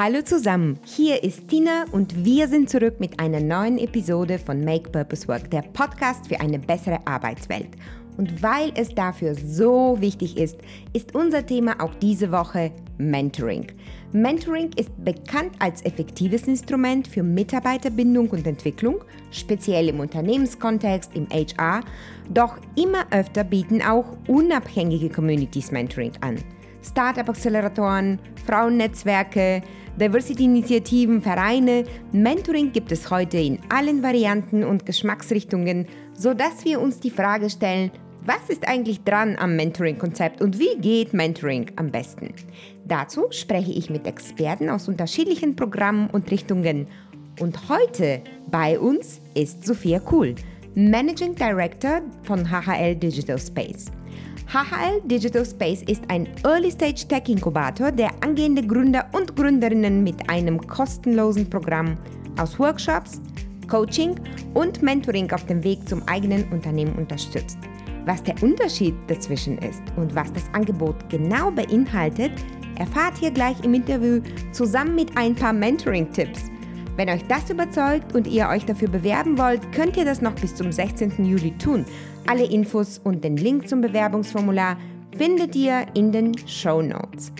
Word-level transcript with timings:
Hallo 0.00 0.22
zusammen, 0.22 0.78
hier 0.84 1.24
ist 1.24 1.48
Tina 1.48 1.84
und 1.90 2.24
wir 2.24 2.46
sind 2.46 2.70
zurück 2.70 3.00
mit 3.00 3.18
einer 3.18 3.40
neuen 3.40 3.78
Episode 3.78 4.38
von 4.38 4.64
Make 4.64 4.90
Purpose 4.90 5.26
Work, 5.26 5.50
der 5.50 5.62
Podcast 5.62 6.28
für 6.28 6.40
eine 6.40 6.60
bessere 6.60 7.04
Arbeitswelt. 7.04 7.70
Und 8.16 8.40
weil 8.40 8.70
es 8.76 8.94
dafür 8.94 9.34
so 9.34 9.96
wichtig 9.98 10.36
ist, 10.36 10.56
ist 10.92 11.16
unser 11.16 11.44
Thema 11.44 11.80
auch 11.80 11.92
diese 11.96 12.30
Woche 12.30 12.70
Mentoring. 12.98 13.72
Mentoring 14.12 14.70
ist 14.76 14.92
bekannt 15.04 15.56
als 15.58 15.84
effektives 15.84 16.46
Instrument 16.46 17.08
für 17.08 17.24
Mitarbeiterbindung 17.24 18.30
und 18.30 18.46
Entwicklung, 18.46 19.02
speziell 19.32 19.88
im 19.88 19.98
Unternehmenskontext, 19.98 21.10
im 21.16 21.26
HR, 21.28 21.80
doch 22.32 22.56
immer 22.76 23.04
öfter 23.10 23.42
bieten 23.42 23.82
auch 23.82 24.16
unabhängige 24.28 25.08
Communities 25.08 25.72
Mentoring 25.72 26.12
an. 26.20 26.36
Startup-Acceleratoren, 26.88 28.20
Frauennetzwerke, 28.46 29.62
Diversity-Initiativen, 29.98 31.20
Vereine. 31.20 31.82
Mentoring 32.12 32.70
gibt 32.70 32.92
es 32.92 33.10
heute 33.10 33.38
in 33.38 33.58
allen 33.68 34.00
Varianten 34.00 34.62
und 34.62 34.86
Geschmacksrichtungen, 34.86 35.86
sodass 36.14 36.64
wir 36.64 36.80
uns 36.80 37.00
die 37.00 37.10
Frage 37.10 37.50
stellen, 37.50 37.90
was 38.24 38.48
ist 38.48 38.68
eigentlich 38.68 39.02
dran 39.02 39.36
am 39.38 39.56
Mentoring-Konzept 39.56 40.40
und 40.40 40.58
wie 40.60 40.76
geht 40.80 41.14
Mentoring 41.14 41.72
am 41.76 41.90
besten? 41.90 42.32
Dazu 42.84 43.26
spreche 43.30 43.72
ich 43.72 43.90
mit 43.90 44.06
Experten 44.06 44.68
aus 44.68 44.86
unterschiedlichen 44.86 45.56
Programmen 45.56 46.10
und 46.10 46.30
Richtungen. 46.30 46.86
Und 47.40 47.68
heute 47.68 48.20
bei 48.50 48.78
uns 48.78 49.20
ist 49.34 49.66
Sophia 49.66 49.98
Kuhl, 49.98 50.36
Managing 50.76 51.34
Director 51.34 52.02
von 52.22 52.48
HHL 52.48 52.94
Digital 52.94 53.38
Space. 53.38 53.86
HHL 54.50 55.02
Digital 55.04 55.44
Space 55.44 55.82
ist 55.82 56.02
ein 56.08 56.26
Early-Stage 56.42 57.06
Tech-Inkubator, 57.06 57.92
der 57.92 58.10
angehende 58.22 58.66
Gründer 58.66 59.04
und 59.12 59.36
Gründerinnen 59.36 60.02
mit 60.02 60.30
einem 60.30 60.58
kostenlosen 60.66 61.50
Programm 61.50 61.98
aus 62.38 62.58
Workshops, 62.58 63.20
Coaching 63.68 64.18
und 64.54 64.80
Mentoring 64.80 65.30
auf 65.32 65.44
dem 65.44 65.62
Weg 65.62 65.86
zum 65.86 66.02
eigenen 66.08 66.50
Unternehmen 66.50 66.94
unterstützt. 66.94 67.58
Was 68.06 68.22
der 68.22 68.42
Unterschied 68.42 68.94
dazwischen 69.08 69.58
ist 69.58 69.82
und 69.96 70.14
was 70.14 70.32
das 70.32 70.44
Angebot 70.54 70.96
genau 71.10 71.50
beinhaltet, 71.50 72.32
erfahrt 72.78 73.20
ihr 73.20 73.30
gleich 73.30 73.62
im 73.64 73.74
Interview 73.74 74.22
zusammen 74.52 74.94
mit 74.94 75.14
ein 75.14 75.34
paar 75.34 75.52
Mentoring-Tipps. 75.52 76.44
Wenn 76.98 77.10
euch 77.10 77.22
das 77.28 77.48
überzeugt 77.48 78.12
und 78.16 78.26
ihr 78.26 78.48
euch 78.48 78.64
dafür 78.64 78.88
bewerben 78.88 79.38
wollt, 79.38 79.70
könnt 79.70 79.96
ihr 79.96 80.04
das 80.04 80.20
noch 80.20 80.34
bis 80.34 80.56
zum 80.56 80.72
16. 80.72 81.24
Juli 81.24 81.56
tun. 81.56 81.84
Alle 82.26 82.44
Infos 82.44 82.98
und 82.98 83.22
den 83.22 83.36
Link 83.36 83.68
zum 83.68 83.80
Bewerbungsformular 83.80 84.76
findet 85.16 85.54
ihr 85.54 85.86
in 85.94 86.10
den 86.10 86.36
Show 86.48 86.82
Notes. 86.82 87.30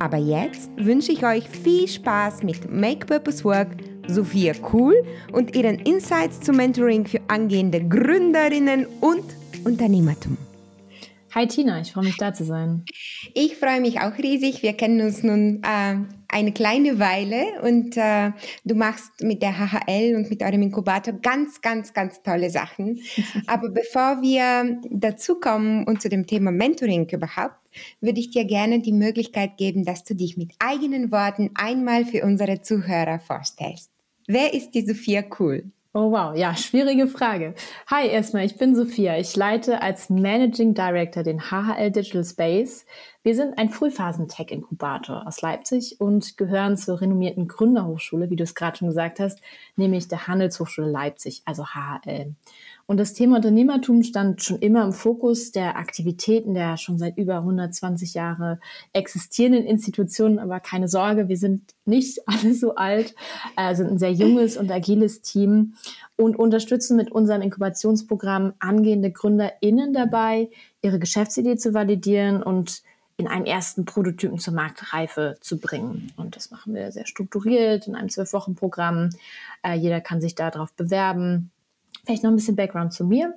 Aber 0.00 0.16
jetzt 0.16 0.68
wünsche 0.76 1.12
ich 1.12 1.24
euch 1.24 1.48
viel 1.48 1.86
Spaß 1.86 2.42
mit 2.42 2.68
Make 2.72 3.06
Purpose 3.06 3.44
Work, 3.44 3.68
Sophia 4.08 4.52
Cool 4.72 4.96
und 5.30 5.54
ihren 5.54 5.78
Insights 5.78 6.40
zum 6.40 6.56
Mentoring 6.56 7.06
für 7.06 7.20
angehende 7.28 7.86
Gründerinnen 7.86 8.84
und 9.00 9.22
Unternehmertum. 9.64 10.36
Hi 11.34 11.48
Tina, 11.48 11.80
ich 11.80 11.90
freue 11.90 12.04
mich 12.04 12.16
da 12.16 12.32
zu 12.32 12.44
sein. 12.44 12.84
Ich 13.34 13.56
freue 13.56 13.80
mich 13.80 13.98
auch 13.98 14.16
riesig. 14.18 14.62
Wir 14.62 14.72
kennen 14.72 15.00
uns 15.00 15.24
nun 15.24 15.64
äh, 15.64 15.96
eine 16.28 16.52
kleine 16.52 17.00
Weile 17.00 17.60
und 17.62 17.96
äh, 17.96 18.30
du 18.64 18.76
machst 18.76 19.20
mit 19.20 19.42
der 19.42 19.58
HHL 19.58 20.14
und 20.14 20.30
mit 20.30 20.44
eurem 20.44 20.62
Inkubator 20.62 21.14
ganz, 21.14 21.60
ganz, 21.60 21.92
ganz 21.92 22.22
tolle 22.22 22.50
Sachen. 22.50 23.00
Aber 23.48 23.70
bevor 23.70 24.22
wir 24.22 24.80
dazu 24.88 25.40
kommen 25.40 25.82
und 25.88 26.00
zu 26.00 26.08
dem 26.08 26.28
Thema 26.28 26.52
Mentoring 26.52 27.08
überhaupt, 27.10 27.56
würde 28.00 28.20
ich 28.20 28.30
dir 28.30 28.44
gerne 28.44 28.78
die 28.78 28.92
Möglichkeit 28.92 29.56
geben, 29.56 29.84
dass 29.84 30.04
du 30.04 30.14
dich 30.14 30.36
mit 30.36 30.52
eigenen 30.60 31.10
Worten 31.10 31.50
einmal 31.56 32.04
für 32.04 32.22
unsere 32.22 32.60
Zuhörer 32.60 33.18
vorstellst. 33.18 33.90
Wer 34.28 34.54
ist 34.54 34.70
die 34.70 34.86
Sophia 34.86 35.24
Cool? 35.36 35.64
Oh 35.96 36.10
wow, 36.10 36.34
ja, 36.34 36.56
schwierige 36.56 37.06
Frage. 37.06 37.54
Hi 37.86 38.08
erstmal, 38.08 38.44
ich 38.44 38.58
bin 38.58 38.74
Sophia. 38.74 39.16
Ich 39.16 39.36
leite 39.36 39.80
als 39.80 40.10
Managing 40.10 40.74
Director 40.74 41.22
den 41.22 41.52
HHL 41.52 41.92
Digital 41.92 42.24
Space. 42.24 42.84
Wir 43.22 43.36
sind 43.36 43.56
ein 43.58 43.70
Frühphasen-Tech-Inkubator 43.70 45.24
aus 45.24 45.40
Leipzig 45.40 46.00
und 46.00 46.36
gehören 46.36 46.76
zur 46.76 47.00
renommierten 47.00 47.46
Gründerhochschule, 47.46 48.28
wie 48.28 48.34
du 48.34 48.42
es 48.42 48.56
gerade 48.56 48.76
schon 48.76 48.88
gesagt 48.88 49.20
hast, 49.20 49.40
nämlich 49.76 50.08
der 50.08 50.26
Handelshochschule 50.26 50.90
Leipzig, 50.90 51.42
also 51.44 51.64
HHL. 51.64 52.34
Und 52.86 52.98
das 52.98 53.14
Thema 53.14 53.36
Unternehmertum 53.36 54.02
stand 54.02 54.42
schon 54.42 54.58
immer 54.58 54.84
im 54.84 54.92
Fokus 54.92 55.52
der 55.52 55.76
Aktivitäten 55.76 56.52
der 56.54 56.76
schon 56.76 56.98
seit 56.98 57.16
über 57.16 57.36
120 57.36 58.12
Jahre 58.12 58.60
existierenden 58.92 59.64
Institutionen. 59.64 60.38
Aber 60.38 60.60
keine 60.60 60.86
Sorge, 60.88 61.28
wir 61.28 61.38
sind 61.38 61.74
nicht 61.86 62.20
alle 62.26 62.54
so 62.54 62.74
alt, 62.74 63.14
äh, 63.56 63.74
sind 63.74 63.90
ein 63.90 63.98
sehr 63.98 64.12
junges 64.12 64.56
und 64.56 64.70
agiles 64.70 65.22
Team 65.22 65.74
und 66.16 66.36
unterstützen 66.36 66.96
mit 66.96 67.10
unserem 67.10 67.42
Inkubationsprogramm 67.42 68.52
angehende 68.58 69.10
GründerInnen 69.10 69.94
dabei, 69.94 70.50
ihre 70.82 70.98
Geschäftsidee 70.98 71.56
zu 71.56 71.72
validieren 71.72 72.42
und 72.42 72.82
in 73.16 73.28
einen 73.28 73.46
ersten 73.46 73.84
Prototypen 73.84 74.38
zur 74.38 74.54
Marktreife 74.54 75.36
zu 75.40 75.58
bringen. 75.58 76.12
Und 76.16 76.36
das 76.36 76.50
machen 76.50 76.74
wir 76.74 76.90
sehr 76.90 77.06
strukturiert 77.06 77.86
in 77.86 77.94
einem 77.94 78.08
Zwölf-Wochen-Programm. 78.08 79.10
Äh, 79.62 79.74
jeder 79.74 80.00
kann 80.00 80.20
sich 80.20 80.34
darauf 80.34 80.72
bewerben. 80.72 81.50
Vielleicht 82.04 82.22
noch 82.22 82.30
ein 82.30 82.36
bisschen 82.36 82.56
Background 82.56 82.92
zu 82.92 83.04
mir. 83.04 83.34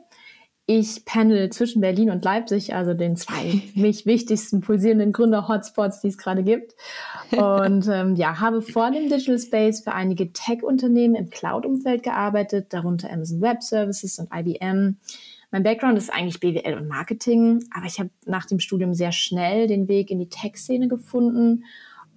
Ich 0.70 1.06
pendel 1.06 1.50
zwischen 1.50 1.80
Berlin 1.80 2.10
und 2.10 2.26
Leipzig, 2.26 2.76
also 2.76 2.94
den 2.94 3.16
zwei 3.16 3.62
mich 3.76 4.06
wichtigsten 4.06 4.60
pulsierenden 4.60 5.14
Gründer-Hotspots, 5.14 6.02
die 6.02 6.10
es 6.10 6.18
gerade 6.18 6.44
gibt. 6.44 6.76
Und 7.32 7.88
ähm, 7.88 8.16
ja, 8.16 8.42
habe 8.42 8.62
vor 8.62 8.92
dem 8.92 9.10
Digital 9.10 9.40
Space 9.40 9.82
für 9.82 9.94
einige 9.94 10.34
Tech-Unternehmen 10.34 11.16
im 11.16 11.30
Cloud-Umfeld 11.30 12.04
gearbeitet, 12.04 12.74
darunter 12.74 13.10
Amazon 13.10 13.40
Web 13.40 13.64
Services 13.64 14.20
und 14.20 14.30
IBM. 14.34 14.98
Mein 15.52 15.64
Background 15.64 15.98
ist 15.98 16.12
eigentlich 16.12 16.42
BWL 16.42 16.76
und 16.76 16.90
Marketing, 16.90 17.64
aber 17.74 17.86
ich 17.86 18.00
habe 18.00 18.10
nach 18.26 18.46
dem 18.46 18.60
Studium 18.60 18.94
sehr 18.94 19.14
schnell 19.14 19.68
den 19.68 19.88
Weg 19.88 20.12
in 20.12 20.20
die 20.20 20.28
Tech-Szene 20.28 20.90
gefunden 20.90 21.64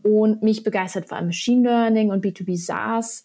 und 0.02 0.42
mich 0.42 0.64
begeistert 0.64 1.06
vor 1.06 1.18
allem 1.18 1.26
Machine 1.26 1.68
Learning 1.68 2.10
und 2.10 2.24
B2B 2.24 2.56
SaaS. 2.56 3.24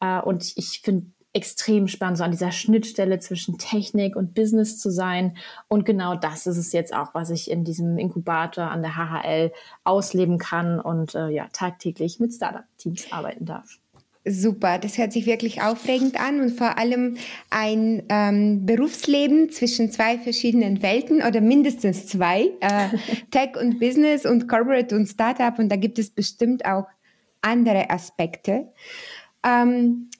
Äh, 0.00 0.20
und 0.20 0.52
ich 0.56 0.80
finde 0.84 1.06
extrem 1.32 1.86
spannend, 1.86 2.18
so 2.18 2.24
an 2.24 2.32
dieser 2.32 2.52
Schnittstelle 2.52 3.18
zwischen 3.20 3.56
Technik 3.58 4.16
und 4.16 4.34
Business 4.34 4.78
zu 4.78 4.90
sein. 4.90 5.36
Und 5.68 5.84
genau 5.84 6.16
das 6.16 6.46
ist 6.46 6.56
es 6.56 6.72
jetzt 6.72 6.94
auch, 6.94 7.14
was 7.14 7.30
ich 7.30 7.50
in 7.50 7.64
diesem 7.64 7.98
Inkubator 7.98 8.64
an 8.64 8.82
der 8.82 8.96
HHL 8.96 9.52
ausleben 9.84 10.38
kann 10.38 10.80
und 10.80 11.14
äh, 11.14 11.28
ja, 11.28 11.48
tagtäglich 11.52 12.18
mit 12.18 12.34
Startup-Teams 12.34 13.12
arbeiten 13.12 13.44
darf. 13.44 13.78
Super, 14.26 14.78
das 14.78 14.98
hört 14.98 15.14
sich 15.14 15.24
wirklich 15.24 15.62
aufregend 15.62 16.20
an 16.20 16.40
und 16.40 16.50
vor 16.50 16.76
allem 16.76 17.16
ein 17.48 18.02
ähm, 18.10 18.66
Berufsleben 18.66 19.48
zwischen 19.48 19.90
zwei 19.90 20.18
verschiedenen 20.18 20.82
Welten 20.82 21.22
oder 21.22 21.40
mindestens 21.40 22.06
zwei, 22.06 22.50
äh, 22.60 22.88
Tech 23.30 23.56
und 23.58 23.80
Business 23.80 24.26
und 24.26 24.46
Corporate 24.46 24.94
und 24.94 25.06
Startup 25.06 25.58
und 25.58 25.70
da 25.70 25.76
gibt 25.76 25.98
es 25.98 26.10
bestimmt 26.10 26.66
auch 26.66 26.86
andere 27.40 27.88
Aspekte. 27.88 28.68
Ähm, 29.42 30.10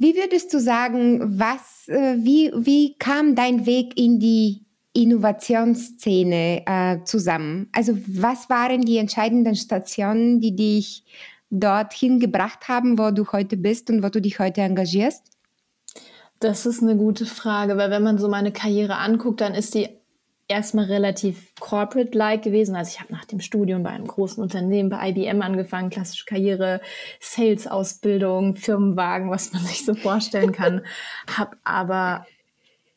wie 0.00 0.16
würdest 0.16 0.54
du 0.54 0.60
sagen, 0.60 1.38
was, 1.38 1.86
äh, 1.88 2.16
wie, 2.16 2.50
wie 2.56 2.96
kam 2.96 3.34
dein 3.34 3.66
Weg 3.66 4.00
in 4.00 4.18
die 4.18 4.64
Innovationsszene 4.94 6.62
äh, 6.64 7.04
zusammen? 7.04 7.68
Also 7.72 7.98
was 8.06 8.48
waren 8.48 8.80
die 8.80 8.96
entscheidenden 8.96 9.54
Stationen, 9.56 10.40
die 10.40 10.56
dich 10.56 11.04
dorthin 11.50 12.18
gebracht 12.18 12.66
haben, 12.66 12.98
wo 12.98 13.10
du 13.10 13.30
heute 13.30 13.58
bist 13.58 13.90
und 13.90 14.02
wo 14.02 14.08
du 14.08 14.22
dich 14.22 14.38
heute 14.38 14.62
engagierst? 14.62 15.22
Das 16.38 16.64
ist 16.64 16.82
eine 16.82 16.96
gute 16.96 17.26
Frage, 17.26 17.76
weil 17.76 17.90
wenn 17.90 18.02
man 18.02 18.16
so 18.16 18.30
meine 18.30 18.52
Karriere 18.52 18.96
anguckt, 18.96 19.42
dann 19.42 19.54
ist 19.54 19.74
die 19.74 19.99
erstmal 20.50 20.86
relativ 20.86 21.54
corporate-like 21.60 22.42
gewesen. 22.42 22.74
Also 22.74 22.90
ich 22.94 23.00
habe 23.00 23.12
nach 23.12 23.24
dem 23.24 23.40
Studium 23.40 23.82
bei 23.82 23.90
einem 23.90 24.06
großen 24.06 24.42
Unternehmen, 24.42 24.88
bei 24.90 25.10
IBM 25.10 25.42
angefangen, 25.42 25.90
klassische 25.90 26.24
Karriere, 26.24 26.80
Sales-Ausbildung, 27.20 28.56
Firmenwagen, 28.56 29.30
was 29.30 29.52
man 29.52 29.62
sich 29.66 29.84
so 29.84 29.94
vorstellen 29.94 30.52
kann. 30.52 30.82
habe 31.30 31.56
aber, 31.64 32.26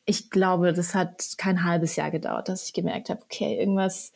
ich 0.06 0.32
glaube, 0.32 0.74
das 0.74 0.96
hat 0.96 1.36
kein 1.38 1.64
halbes 1.64 1.96
Jahr 1.96 2.12
gedauert, 2.12 2.50
dass 2.50 2.66
ich 2.66 2.74
gemerkt 2.74 3.10
habe, 3.10 3.22
okay, 3.24 3.58
irgendwas 3.60 4.12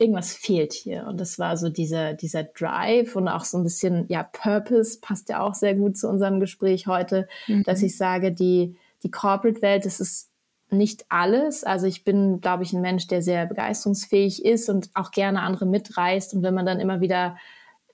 irgendwas 0.00 0.32
fehlt 0.32 0.72
hier. 0.72 1.06
Und 1.08 1.20
das 1.20 1.40
war 1.40 1.56
so 1.56 1.68
dieser, 1.70 2.14
dieser 2.14 2.44
Drive 2.44 3.16
und 3.16 3.26
auch 3.26 3.44
so 3.44 3.58
ein 3.58 3.64
bisschen, 3.64 4.06
ja, 4.08 4.22
Purpose 4.22 5.00
passt 5.00 5.28
ja 5.28 5.40
auch 5.40 5.54
sehr 5.54 5.74
gut 5.74 5.96
zu 5.96 6.08
unserem 6.08 6.38
Gespräch 6.38 6.86
heute, 6.86 7.26
mhm. 7.48 7.64
dass 7.64 7.82
ich 7.82 7.96
sage, 7.96 8.30
die, 8.30 8.76
die 9.02 9.10
Corporate-Welt, 9.10 9.84
das 9.84 9.98
ist 9.98 10.27
nicht 10.70 11.06
alles. 11.08 11.64
Also 11.64 11.86
ich 11.86 12.04
bin, 12.04 12.40
glaube 12.40 12.62
ich, 12.62 12.72
ein 12.72 12.80
Mensch, 12.80 13.06
der 13.06 13.22
sehr 13.22 13.46
begeisterungsfähig 13.46 14.44
ist 14.44 14.68
und 14.68 14.90
auch 14.94 15.10
gerne 15.10 15.42
andere 15.42 15.66
mitreißt. 15.66 16.34
Und 16.34 16.42
wenn 16.42 16.54
man 16.54 16.66
dann 16.66 16.80
immer 16.80 17.00
wieder 17.00 17.36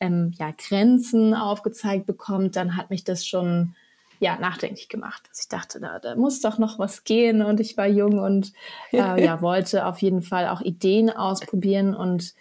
ähm, 0.00 0.32
ja, 0.38 0.53
Grenzen 0.56 1.35
aufgezeigt 1.35 2.06
bekommt, 2.06 2.56
dann 2.56 2.76
hat 2.76 2.91
mich 2.91 3.05
das 3.05 3.26
schon 3.26 3.75
ja, 4.21 4.38
nachdenklich 4.38 4.88
gemacht. 4.88 5.23
Also 5.29 5.41
ich 5.43 5.49
dachte, 5.49 5.81
da, 5.81 5.99
da 5.99 6.17
muss 6.17 6.41
doch 6.41 6.59
noch 6.59 6.79
was 6.79 7.05
gehen 7.05 7.43
und 7.43 7.61
ich 7.61 7.76
war 7.76 7.87
jung 7.87 8.19
und 8.19 8.53
äh, 8.93 8.97
ja, 9.25 9.41
wollte 9.43 9.87
auf 9.87 9.99
jeden 9.99 10.23
Fall 10.23 10.49
auch 10.49 10.61
Ideen 10.61 11.11
ausprobieren 11.11 11.94
und 11.94 12.35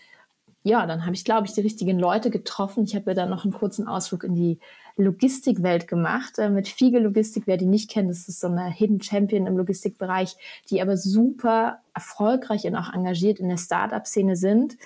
ja, 0.63 0.85
dann 0.85 1.05
habe 1.05 1.13
ich, 1.13 1.25
glaube 1.25 1.45
ich, 1.45 1.53
die 1.53 1.61
richtigen 1.61 1.99
Leute 1.99 2.29
getroffen. 2.29 2.83
Ich 2.85 2.95
habe 2.95 3.11
ja 3.11 3.13
dann 3.13 3.29
noch 3.29 3.43
einen 3.43 3.53
kurzen 3.53 3.87
Ausflug 3.87 4.23
in 4.23 4.33
die 4.33 4.59
Logistikwelt 4.95 5.87
gemacht. 5.87 6.39
Äh, 6.39 6.49
mit 6.49 6.67
Fiege 6.67 6.99
Logistik, 6.99 7.43
wer 7.45 7.57
die 7.57 7.65
nicht 7.65 7.89
kennt, 7.89 8.09
das 8.09 8.27
ist 8.27 8.39
so 8.39 8.47
eine 8.47 8.69
Hidden 8.69 9.01
Champion 9.01 9.47
im 9.47 9.57
Logistikbereich, 9.57 10.35
die 10.69 10.81
aber 10.81 10.97
super 10.97 11.79
erfolgreich 11.93 12.65
und 12.65 12.75
auch 12.75 12.93
engagiert 12.93 13.39
in 13.39 13.49
der 13.49 13.57
Startup-Szene 13.57 14.35
sind 14.35 14.77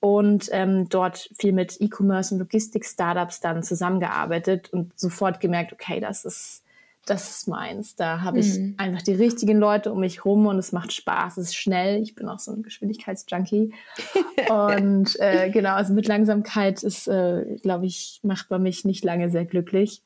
und 0.00 0.50
ähm, 0.52 0.88
dort 0.88 1.30
viel 1.36 1.52
mit 1.52 1.80
E-Commerce 1.80 2.34
und 2.34 2.40
Logistik-Startups 2.40 3.40
dann 3.40 3.62
zusammengearbeitet 3.62 4.70
und 4.72 4.92
sofort 4.98 5.40
gemerkt, 5.40 5.72
okay, 5.72 5.98
das 5.98 6.24
ist 6.24 6.63
das 7.06 7.30
ist 7.30 7.48
meins. 7.48 7.96
Da 7.96 8.22
habe 8.22 8.38
ich 8.38 8.58
mhm. 8.58 8.74
einfach 8.78 9.02
die 9.02 9.14
richtigen 9.14 9.58
Leute 9.58 9.92
um 9.92 10.00
mich 10.00 10.24
rum 10.24 10.46
und 10.46 10.58
es 10.58 10.72
macht 10.72 10.92
Spaß, 10.92 11.36
es 11.36 11.48
ist 11.48 11.56
schnell. 11.56 12.02
Ich 12.02 12.14
bin 12.14 12.28
auch 12.28 12.38
so 12.38 12.52
ein 12.52 12.62
Geschwindigkeitsjunkie. 12.62 13.72
und 14.50 15.20
äh, 15.20 15.50
genau, 15.50 15.74
also 15.74 15.92
mit 15.92 16.08
Langsamkeit 16.08 16.82
ist, 16.82 17.08
äh, 17.08 17.56
glaube 17.62 17.86
ich, 17.86 18.20
macht 18.22 18.48
bei 18.48 18.58
mich 18.58 18.84
nicht 18.84 19.04
lange 19.04 19.30
sehr 19.30 19.44
glücklich. 19.44 20.02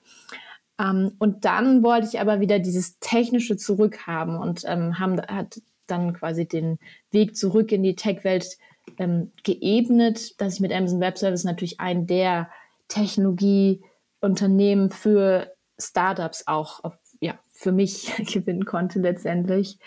Ähm, 0.81 1.13
und 1.19 1.45
dann 1.45 1.83
wollte 1.83 2.07
ich 2.07 2.21
aber 2.21 2.41
wieder 2.41 2.59
dieses 2.59 2.99
Technische 2.99 3.57
zurückhaben 3.57 4.37
und 4.37 4.63
ähm, 4.67 4.99
haben, 4.99 5.21
hat 5.21 5.61
dann 5.87 6.15
quasi 6.15 6.47
den 6.47 6.79
Weg 7.11 7.37
zurück 7.37 7.73
in 7.73 7.83
die 7.83 7.97
Tech-Welt 7.97 8.59
ähm, 8.99 9.33
geebnet, 9.45 10.41
dass 10.41 10.55
ich 10.55 10.61
mit 10.61 10.73
Amazon 10.73 11.01
Web 11.01 11.19
Service 11.19 11.45
natürlich 11.45 11.81
einen 11.81 12.07
der 12.07 12.49
Technologieunternehmen 12.89 14.91
für 14.91 15.53
Startups 15.81 16.47
auch 16.47 16.81
ja, 17.21 17.39
für 17.53 17.73
mich 17.73 18.13
gewinnen 18.33 18.65
konnte 18.65 19.01
letztendlich. 19.01 19.79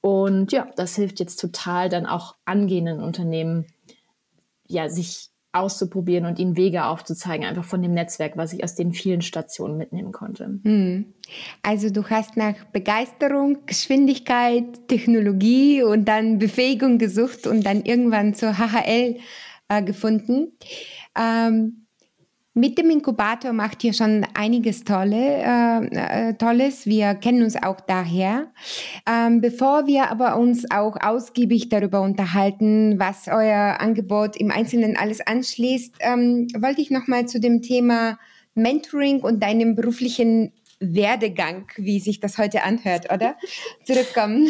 Und 0.00 0.52
ja, 0.52 0.68
das 0.76 0.94
hilft 0.94 1.20
jetzt 1.20 1.40
total 1.40 1.88
dann 1.88 2.06
auch 2.06 2.36
angehenden 2.44 3.00
Unternehmen, 3.00 3.66
ja, 4.68 4.88
sich 4.88 5.30
auszuprobieren 5.52 6.26
und 6.26 6.38
ihnen 6.38 6.56
Wege 6.56 6.84
aufzuzeigen, 6.84 7.46
einfach 7.46 7.64
von 7.64 7.80
dem 7.80 7.92
Netzwerk, 7.92 8.36
was 8.36 8.52
ich 8.52 8.62
aus 8.62 8.74
den 8.74 8.92
vielen 8.92 9.22
Stationen 9.22 9.78
mitnehmen 9.78 10.12
konnte. 10.12 10.60
Hm. 10.62 11.14
Also 11.62 11.88
du 11.88 12.04
hast 12.08 12.36
nach 12.36 12.62
Begeisterung, 12.72 13.64
Geschwindigkeit, 13.64 14.86
Technologie 14.86 15.82
und 15.82 16.04
dann 16.04 16.38
Befähigung 16.38 16.98
gesucht 16.98 17.46
und 17.46 17.64
dann 17.64 17.84
irgendwann 17.84 18.34
zur 18.34 18.58
HHL 18.58 19.16
äh, 19.68 19.82
gefunden. 19.82 20.52
Ähm, 21.18 21.85
mit 22.56 22.78
dem 22.78 22.88
Inkubator 22.88 23.52
macht 23.52 23.84
ihr 23.84 23.92
schon 23.92 24.26
einiges 24.32 24.82
Tolle, 24.82 25.42
äh, 25.44 26.30
äh, 26.30 26.34
Tolles. 26.34 26.86
Wir 26.86 27.14
kennen 27.14 27.42
uns 27.42 27.54
auch 27.54 27.80
daher. 27.80 28.50
Ähm, 29.06 29.42
bevor 29.42 29.86
wir 29.86 30.10
aber 30.10 30.38
uns 30.38 30.64
auch 30.70 30.96
ausgiebig 30.98 31.68
darüber 31.68 32.00
unterhalten, 32.00 32.98
was 32.98 33.28
euer 33.28 33.76
Angebot 33.78 34.36
im 34.36 34.50
Einzelnen 34.50 34.96
alles 34.96 35.20
anschließt, 35.20 35.96
ähm, 36.00 36.48
wollte 36.58 36.80
ich 36.80 36.90
nochmal 36.90 37.26
zu 37.28 37.40
dem 37.40 37.60
Thema 37.60 38.18
Mentoring 38.54 39.20
und 39.20 39.42
deinem 39.42 39.74
beruflichen 39.74 40.52
Werdegang, 40.80 41.66
wie 41.76 42.00
sich 42.00 42.20
das 42.20 42.38
heute 42.38 42.62
anhört, 42.62 43.12
oder? 43.12 43.36
Zurückkommen. 43.84 44.48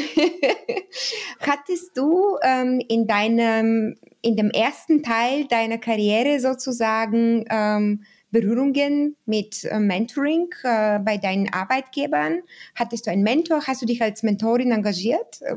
Hattest 1.40 1.96
du 1.96 2.36
ähm, 2.42 2.80
in 2.88 3.06
deinem, 3.06 3.96
in 4.26 4.36
dem 4.36 4.50
ersten 4.50 5.04
Teil 5.04 5.46
deiner 5.46 5.78
Karriere 5.78 6.40
sozusagen 6.40 7.44
ähm, 7.48 8.02
Berührungen 8.32 9.14
mit 9.24 9.64
äh, 9.64 9.78
Mentoring 9.78 10.48
äh, 10.64 10.98
bei 10.98 11.16
deinen 11.16 11.52
Arbeitgebern? 11.52 12.40
Hattest 12.74 13.06
du 13.06 13.12
einen 13.12 13.22
Mentor? 13.22 13.62
Hast 13.68 13.82
du 13.82 13.86
dich 13.86 14.02
als 14.02 14.24
Mentorin 14.24 14.72
engagiert? 14.72 15.40
Äh, 15.42 15.56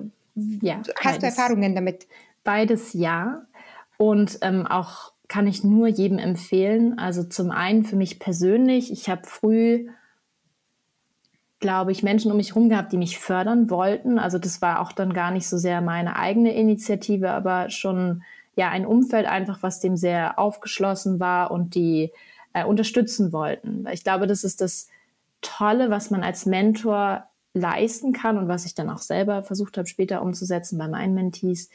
ja. 0.62 0.82
Hast 1.04 1.04
beides. 1.04 1.20
du 1.20 1.26
Erfahrungen 1.26 1.74
damit? 1.74 2.08
Beides 2.44 2.94
ja. 2.94 3.42
Und 3.98 4.38
ähm, 4.44 4.68
auch 4.68 5.14
kann 5.28 5.48
ich 5.48 5.64
nur 5.64 5.88
jedem 5.88 6.20
empfehlen. 6.20 7.00
Also 7.00 7.24
zum 7.24 7.50
einen 7.50 7.84
für 7.86 7.96
mich 7.96 8.20
persönlich, 8.20 8.92
ich 8.92 9.10
habe 9.10 9.24
früh 9.26 9.88
glaube 11.60 11.92
ich, 11.92 12.04
Menschen 12.04 12.32
um 12.32 12.38
mich 12.38 12.50
herum 12.50 12.70
gehabt, 12.70 12.94
die 12.94 12.98
mich 12.98 13.20
fördern 13.20 13.70
wollten. 13.70 14.18
Also 14.18 14.38
das 14.38 14.62
war 14.62 14.80
auch 14.80 14.94
dann 14.94 15.12
gar 15.12 15.32
nicht 15.32 15.46
so 15.46 15.58
sehr 15.58 15.82
meine 15.82 16.16
eigene 16.16 16.54
Initiative, 16.56 17.32
aber 17.32 17.70
schon 17.70 18.24
ja 18.60 18.70
ein 18.70 18.86
Umfeld 18.86 19.26
einfach, 19.26 19.64
was 19.64 19.80
dem 19.80 19.96
sehr 19.96 20.38
aufgeschlossen 20.38 21.20
war 21.20 21.50
und 21.50 21.76
die 21.76 22.12
äh, 22.54 22.66
unterstützen 22.66 23.32
wollten. 23.32 23.88
Ich 23.92 24.04
glaube, 24.04 24.28
das 24.28 24.44
ist 24.44 24.62
das 24.62 24.88
Tolle, 25.42 25.90
was 25.90 26.12
man 26.12 26.24
als 26.24 26.46
Mentor 26.46 27.26
leisten 27.54 28.14
kann 28.14 28.38
und 28.38 28.48
was 28.48 28.66
ich 28.66 28.76
dann 28.76 28.90
auch 28.90 29.00
selber 29.00 29.44
versucht 29.44 29.78
habe, 29.78 29.88
später 29.88 30.22
umzusetzen 30.22 30.78
bei 30.78 30.88
meinen 30.88 31.16
Mentees, 31.16 31.70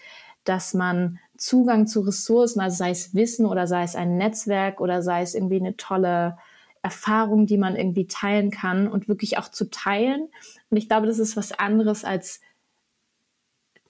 dass 0.44 0.74
man 0.74 1.18
Zugang 1.36 1.86
zu 1.86 2.02
Ressourcen, 2.02 2.60
also 2.60 2.76
sei 2.76 2.90
es 2.90 3.14
Wissen 3.14 3.46
oder 3.46 3.66
sei 3.66 3.82
es 3.82 3.96
ein 3.96 4.18
Netzwerk 4.18 4.80
oder 4.80 5.02
sei 5.02 5.22
es 5.22 5.34
irgendwie 5.34 5.58
eine 5.58 5.76
tolle 5.76 6.36
Erfahrung, 6.82 7.46
die 7.46 7.56
man 7.56 7.76
irgendwie 7.76 8.06
teilen 8.06 8.50
kann 8.50 8.88
und 8.88 9.08
wirklich 9.08 9.38
auch 9.38 9.48
zu 9.48 9.70
teilen. 9.70 10.28
Und 10.68 10.76
ich 10.76 10.86
glaube, 10.86 11.06
das 11.06 11.18
ist 11.18 11.34
was 11.34 11.58
anderes 11.58 12.04
als 12.04 12.40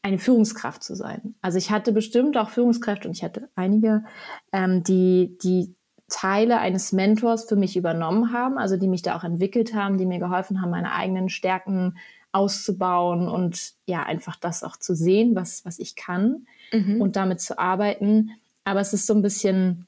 eine 0.05 0.19
Führungskraft 0.19 0.85
zu 0.85 0.95
sein. 0.95 1.35
Also 1.41 1.57
ich 1.57 1.71
hatte 1.71 1.91
bestimmt 1.91 2.37
auch 2.37 2.51
Führungskräfte 2.51 3.09
und 3.09 3.17
ich 3.17 3.25
hatte 3.25 3.49
einige, 3.57 4.05
ähm, 4.53 4.85
die 4.85 5.39
die 5.43 5.75
Teile 6.11 6.59
eines 6.59 6.93
Mentors 6.93 7.45
für 7.45 7.57
mich 7.57 7.75
übernommen 7.75 8.31
haben, 8.31 8.59
also 8.59 8.77
die 8.77 8.87
mich 8.87 9.01
da 9.01 9.17
auch 9.17 9.25
entwickelt 9.25 9.75
haben, 9.75 9.97
die 9.97 10.05
mir 10.05 10.19
geholfen 10.19 10.61
haben, 10.61 10.71
meine 10.71 10.93
eigenen 10.93 11.31
Stärken 11.31 11.97
auszubauen 12.33 13.29
und 13.29 13.73
ja, 13.87 14.03
einfach 14.03 14.37
das 14.37 14.63
auch 14.63 14.77
zu 14.77 14.95
sehen, 14.95 15.35
was, 15.35 15.65
was 15.65 15.79
ich 15.79 15.97
kann 15.97 16.47
mhm. 16.71 17.01
und 17.01 17.17
damit 17.17 17.41
zu 17.41 17.59
arbeiten. 17.59 18.33
Aber 18.65 18.81
es 18.81 18.93
ist 18.93 19.07
so 19.07 19.15
ein 19.15 19.23
bisschen, 19.23 19.87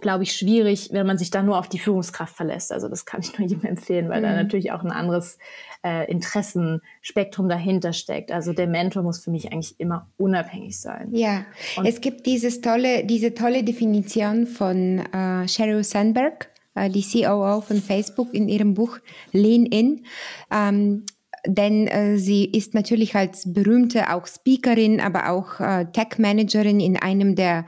glaube 0.00 0.24
ich, 0.24 0.32
schwierig, 0.32 0.90
wenn 0.92 1.06
man 1.06 1.16
sich 1.16 1.30
da 1.30 1.42
nur 1.42 1.58
auf 1.58 1.68
die 1.68 1.78
Führungskraft 1.78 2.36
verlässt. 2.36 2.70
Also 2.72 2.88
das 2.88 3.06
kann 3.06 3.20
ich 3.20 3.38
nur 3.38 3.48
jedem 3.48 3.64
empfehlen, 3.64 4.08
weil 4.08 4.20
mhm. 4.20 4.24
da 4.24 4.32
natürlich 4.34 4.72
auch 4.72 4.82
ein 4.82 4.90
anderes 4.90 5.38
äh, 5.84 6.10
Interessenspektrum 6.10 7.48
dahinter 7.48 7.92
steckt. 7.92 8.30
Also 8.30 8.52
der 8.52 8.66
Mentor 8.66 9.02
muss 9.02 9.22
für 9.22 9.30
mich 9.30 9.52
eigentlich 9.52 9.78
immer 9.80 10.10
unabhängig 10.18 10.78
sein. 10.78 11.08
Ja, 11.12 11.46
Und 11.76 11.86
es 11.86 12.00
gibt 12.00 12.26
dieses 12.26 12.60
tolle, 12.60 13.04
diese 13.04 13.34
tolle 13.34 13.64
Definition 13.64 14.46
von 14.46 14.98
äh, 14.98 15.48
Sheryl 15.48 15.82
Sandberg, 15.82 16.50
äh, 16.74 16.90
die 16.90 17.02
COO 17.02 17.62
von 17.62 17.80
Facebook 17.80 18.34
in 18.34 18.48
ihrem 18.48 18.74
Buch 18.74 18.98
Lean 19.32 19.64
In. 19.64 20.04
Ähm, 20.52 21.04
denn 21.46 21.86
äh, 21.86 22.18
sie 22.18 22.44
ist 22.44 22.74
natürlich 22.74 23.14
als 23.14 23.52
berühmte 23.52 24.12
auch 24.12 24.26
Speakerin, 24.26 25.00
aber 25.00 25.30
auch 25.30 25.60
äh, 25.60 25.86
Tech-Managerin 25.92 26.80
in 26.80 26.96
einem 26.96 27.36
der 27.36 27.66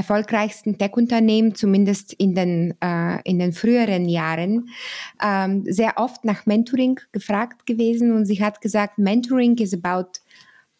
erfolgreichsten 0.00 0.78
Tech-Unternehmen, 0.78 1.54
zumindest 1.54 2.14
in 2.14 2.34
den, 2.34 2.74
äh, 2.80 3.20
in 3.24 3.38
den 3.38 3.52
früheren 3.52 4.08
Jahren, 4.08 4.70
ähm, 5.22 5.64
sehr 5.66 5.98
oft 5.98 6.24
nach 6.24 6.46
Mentoring 6.46 6.98
gefragt 7.12 7.66
gewesen 7.66 8.12
und 8.12 8.24
sie 8.24 8.42
hat 8.42 8.62
gesagt, 8.62 8.98
Mentoring 8.98 9.58
is 9.58 9.74
about 9.74 10.08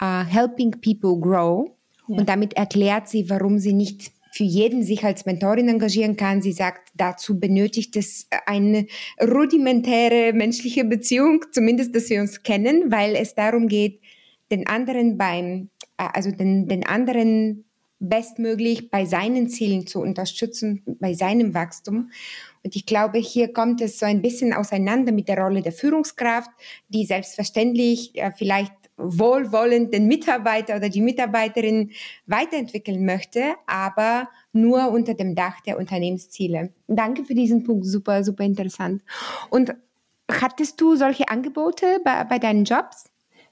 uh, 0.02 0.25
helping 0.25 0.71
people 0.71 1.21
grow. 1.21 1.71
Ja. 2.09 2.16
Und 2.16 2.28
damit 2.30 2.54
erklärt 2.54 3.09
sie, 3.09 3.28
warum 3.28 3.59
sie 3.59 3.75
nicht 3.75 4.11
für 4.33 4.44
jeden 4.44 4.85
sich 4.85 5.04
als 5.04 5.26
Mentorin 5.26 5.68
engagieren 5.68 6.16
kann. 6.16 6.40
Sie 6.40 6.52
sagt, 6.52 6.88
dazu 6.94 7.38
benötigt 7.38 7.97
es 7.97 8.26
eine 8.47 8.87
rudimentäre 9.21 10.33
menschliche 10.33 10.85
Beziehung, 10.85 11.44
zumindest, 11.52 11.94
dass 11.94 12.09
wir 12.09 12.23
uns 12.23 12.42
kennen, 12.42 12.90
weil 12.90 13.16
es 13.16 13.35
darum 13.35 13.68
geht, 13.68 14.00
den 14.50 14.66
anderen 14.66 15.18
beim, 15.18 15.68
äh, 15.99 16.09
also 16.14 16.30
den, 16.30 16.68
den 16.68 16.87
anderen 16.87 17.64
bestmöglich 18.00 18.90
bei 18.90 19.04
seinen 19.04 19.49
Zielen 19.49 19.87
zu 19.87 20.00
unterstützen, 20.00 20.83
bei 20.99 21.14
seinem 21.14 21.54
Wachstum. 21.54 22.11
Und 22.64 22.75
ich 22.75 22.87
glaube, 22.87 23.19
hier 23.19 23.52
kommt 23.52 23.80
es 23.80 23.99
so 23.99 24.07
ein 24.07 24.23
bisschen 24.23 24.52
auseinander 24.52 25.12
mit 25.12 25.28
der 25.28 25.38
Rolle 25.38 25.62
der 25.62 25.73
Führungskraft, 25.73 26.50
die 26.88 27.04
selbstverständlich 27.04 28.16
äh, 28.16 28.33
vielleicht 28.37 28.73
wohlwollend 28.97 29.95
den 29.95 30.07
Mitarbeiter 30.07 30.76
oder 30.76 30.88
die 30.88 31.00
Mitarbeiterin 31.00 31.92
weiterentwickeln 32.26 33.04
möchte, 33.04 33.54
aber 33.66 34.28
nur 34.52 34.90
unter 34.90 35.14
dem 35.14 35.35
Dach 35.35 35.61
der 35.61 35.78
Unternehmensziele. 35.78 36.73
Danke 36.87 37.25
für 37.25 37.35
diesen 37.35 37.64
Punkt, 37.64 37.87
super, 37.87 38.25
super 38.25 38.45
interessant. 38.45 39.02
Und 39.49 39.75
hattest 40.30 40.80
du 40.80 40.97
solche 40.97 41.28
Angebote 41.28 42.00
bei, 42.04 42.25
bei 42.25 42.38
deinen 42.38 42.64
Jobs? 42.64 43.10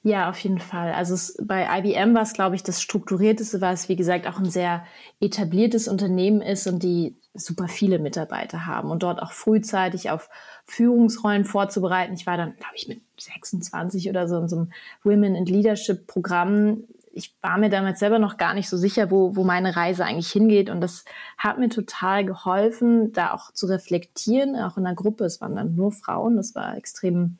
Ja, 0.08 0.30
auf 0.30 0.38
jeden 0.38 0.58
Fall. 0.58 0.94
Also 0.94 1.12
es, 1.12 1.36
bei 1.38 1.68
IBM 1.80 2.14
war 2.14 2.22
es, 2.22 2.32
glaube 2.32 2.56
ich, 2.56 2.62
das 2.62 2.80
strukturierteste, 2.80 3.60
weil 3.60 3.74
es, 3.74 3.90
wie 3.90 3.96
gesagt, 3.96 4.26
auch 4.26 4.38
ein 4.38 4.48
sehr 4.48 4.86
etabliertes 5.20 5.86
Unternehmen 5.86 6.40
ist 6.40 6.66
und 6.66 6.82
die 6.82 7.20
super 7.34 7.68
viele 7.68 7.98
Mitarbeiter 7.98 8.64
haben 8.64 8.90
und 8.90 9.02
dort 9.02 9.20
auch 9.20 9.32
frühzeitig 9.32 10.08
auf 10.08 10.30
Führungsrollen 10.64 11.44
vorzubereiten. 11.44 12.14
Ich 12.14 12.26
war 12.26 12.38
dann, 12.38 12.56
glaube 12.56 12.72
ich, 12.74 12.88
mit 12.88 13.02
26 13.20 14.08
oder 14.08 14.26
so 14.28 14.38
in 14.38 14.48
so 14.48 14.56
einem 14.56 14.72
Women 15.04 15.34
in 15.34 15.44
Leadership 15.44 16.06
Programm. 16.06 16.84
Ich 17.12 17.36
war 17.42 17.58
mir 17.58 17.68
damals 17.68 18.00
selber 18.00 18.18
noch 18.18 18.38
gar 18.38 18.54
nicht 18.54 18.70
so 18.70 18.78
sicher, 18.78 19.10
wo, 19.10 19.36
wo 19.36 19.44
meine 19.44 19.76
Reise 19.76 20.06
eigentlich 20.06 20.32
hingeht. 20.32 20.70
Und 20.70 20.80
das 20.80 21.04
hat 21.36 21.58
mir 21.58 21.68
total 21.68 22.24
geholfen, 22.24 23.12
da 23.12 23.34
auch 23.34 23.52
zu 23.52 23.66
reflektieren, 23.66 24.56
auch 24.56 24.78
in 24.78 24.84
der 24.84 24.94
Gruppe. 24.94 25.26
Es 25.26 25.42
waren 25.42 25.54
dann 25.54 25.74
nur 25.74 25.92
Frauen. 25.92 26.36
Das 26.38 26.54
war 26.54 26.78
extrem 26.78 27.36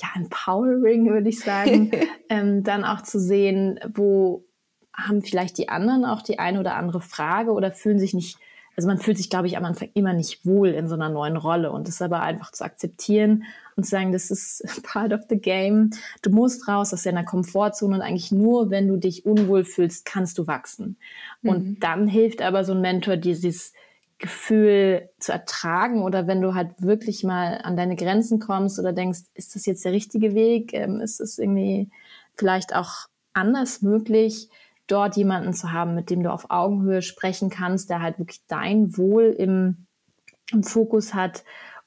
ja, 0.00 0.08
empowering, 0.14 1.08
würde 1.08 1.28
ich 1.28 1.40
sagen, 1.40 1.90
ähm, 2.28 2.62
dann 2.62 2.84
auch 2.84 3.02
zu 3.02 3.20
sehen, 3.20 3.78
wo 3.92 4.44
haben 4.92 5.22
vielleicht 5.22 5.58
die 5.58 5.68
anderen 5.68 6.04
auch 6.04 6.22
die 6.22 6.38
eine 6.38 6.60
oder 6.60 6.74
andere 6.74 7.00
Frage 7.00 7.52
oder 7.52 7.70
fühlen 7.70 7.98
sich 7.98 8.14
nicht, 8.14 8.38
also 8.76 8.88
man 8.88 8.98
fühlt 8.98 9.18
sich, 9.18 9.30
glaube 9.30 9.46
ich, 9.46 9.56
am 9.56 9.64
Anfang 9.64 9.90
immer 9.94 10.12
nicht 10.12 10.44
wohl 10.44 10.68
in 10.68 10.88
so 10.88 10.94
einer 10.94 11.08
neuen 11.08 11.36
Rolle 11.36 11.70
und 11.70 11.88
das 11.88 12.02
aber 12.02 12.22
einfach 12.22 12.52
zu 12.52 12.64
akzeptieren 12.64 13.44
und 13.76 13.84
zu 13.84 13.90
sagen, 13.90 14.12
das 14.12 14.30
ist 14.30 14.62
part 14.82 15.12
of 15.12 15.20
the 15.28 15.38
game. 15.38 15.90
Du 16.22 16.30
musst 16.30 16.66
raus 16.68 16.92
aus 16.92 17.02
deiner 17.02 17.24
Komfortzone 17.24 17.96
und 17.96 18.02
eigentlich 18.02 18.32
nur, 18.32 18.70
wenn 18.70 18.88
du 18.88 18.96
dich 18.96 19.26
unwohl 19.26 19.64
fühlst, 19.64 20.04
kannst 20.04 20.38
du 20.38 20.46
wachsen. 20.46 20.96
Mhm. 21.42 21.50
Und 21.50 21.80
dann 21.80 22.06
hilft 22.06 22.42
aber 22.42 22.64
so 22.64 22.72
ein 22.72 22.80
Mentor, 22.80 23.16
dieses 23.16 23.72
Gefühl 24.20 25.08
zu 25.18 25.32
ertragen 25.32 26.02
oder 26.02 26.26
wenn 26.26 26.42
du 26.42 26.54
halt 26.54 26.70
wirklich 26.78 27.24
mal 27.24 27.58
an 27.62 27.76
deine 27.76 27.96
Grenzen 27.96 28.38
kommst 28.38 28.78
oder 28.78 28.92
denkst, 28.92 29.20
ist 29.34 29.54
das 29.54 29.64
jetzt 29.64 29.84
der 29.84 29.92
richtige 29.92 30.34
Weg? 30.34 30.74
Ähm, 30.74 31.00
ist 31.00 31.20
es 31.20 31.38
irgendwie 31.38 31.90
vielleicht 32.36 32.76
auch 32.76 33.08
anders 33.32 33.80
möglich, 33.80 34.50
dort 34.86 35.16
jemanden 35.16 35.54
zu 35.54 35.72
haben, 35.72 35.94
mit 35.94 36.10
dem 36.10 36.22
du 36.22 36.30
auf 36.30 36.50
Augenhöhe 36.50 37.00
sprechen 37.00 37.48
kannst, 37.48 37.88
der 37.88 38.02
halt 38.02 38.18
wirklich 38.18 38.42
dein 38.46 38.96
Wohl 38.96 39.24
im, 39.24 39.86
im 40.52 40.62
Fokus 40.62 41.14
hat 41.14 41.42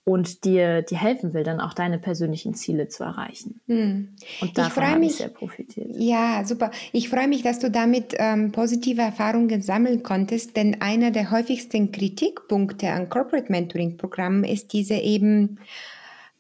und 0.06 0.44
dir, 0.44 0.82
dir 0.82 0.98
helfen 0.98 1.34
will, 1.34 1.44
dann 1.44 1.62
auch 1.62 1.74
deine 1.74 1.98
persönlichen 1.98 2.54
Ziele 2.54 2.90
zu 2.90 3.04
erreichen. 3.04 3.62
Hm. 3.68 4.10
Und 4.42 4.58
davon 4.58 4.86
habe 4.86 5.06
ich 5.06 5.16
sehr 5.16 5.30
profitiert. 5.30 5.88
Ja, 5.96 6.44
super. 6.46 6.72
Ich 6.92 7.08
freue 7.10 7.30
mich, 7.30 7.42
dass 7.42 7.60
du 7.60 7.72
damit 7.72 8.14
ähm, 8.18 8.52
positive 8.52 9.02
Erfahrungen 9.02 9.62
sammeln 9.62 10.04
konntest, 10.04 10.58
denn 10.58 10.82
einer 10.82 11.12
der 11.12 11.32
häufigsten 11.32 11.92
Kritikpunkte 11.92 12.90
an 12.90 13.10
Corporate 13.10 13.50
Mentoring 13.50 13.96
Programmen 13.96 14.44
ist 14.44 14.74
diese 14.74 14.96
eben 14.96 15.60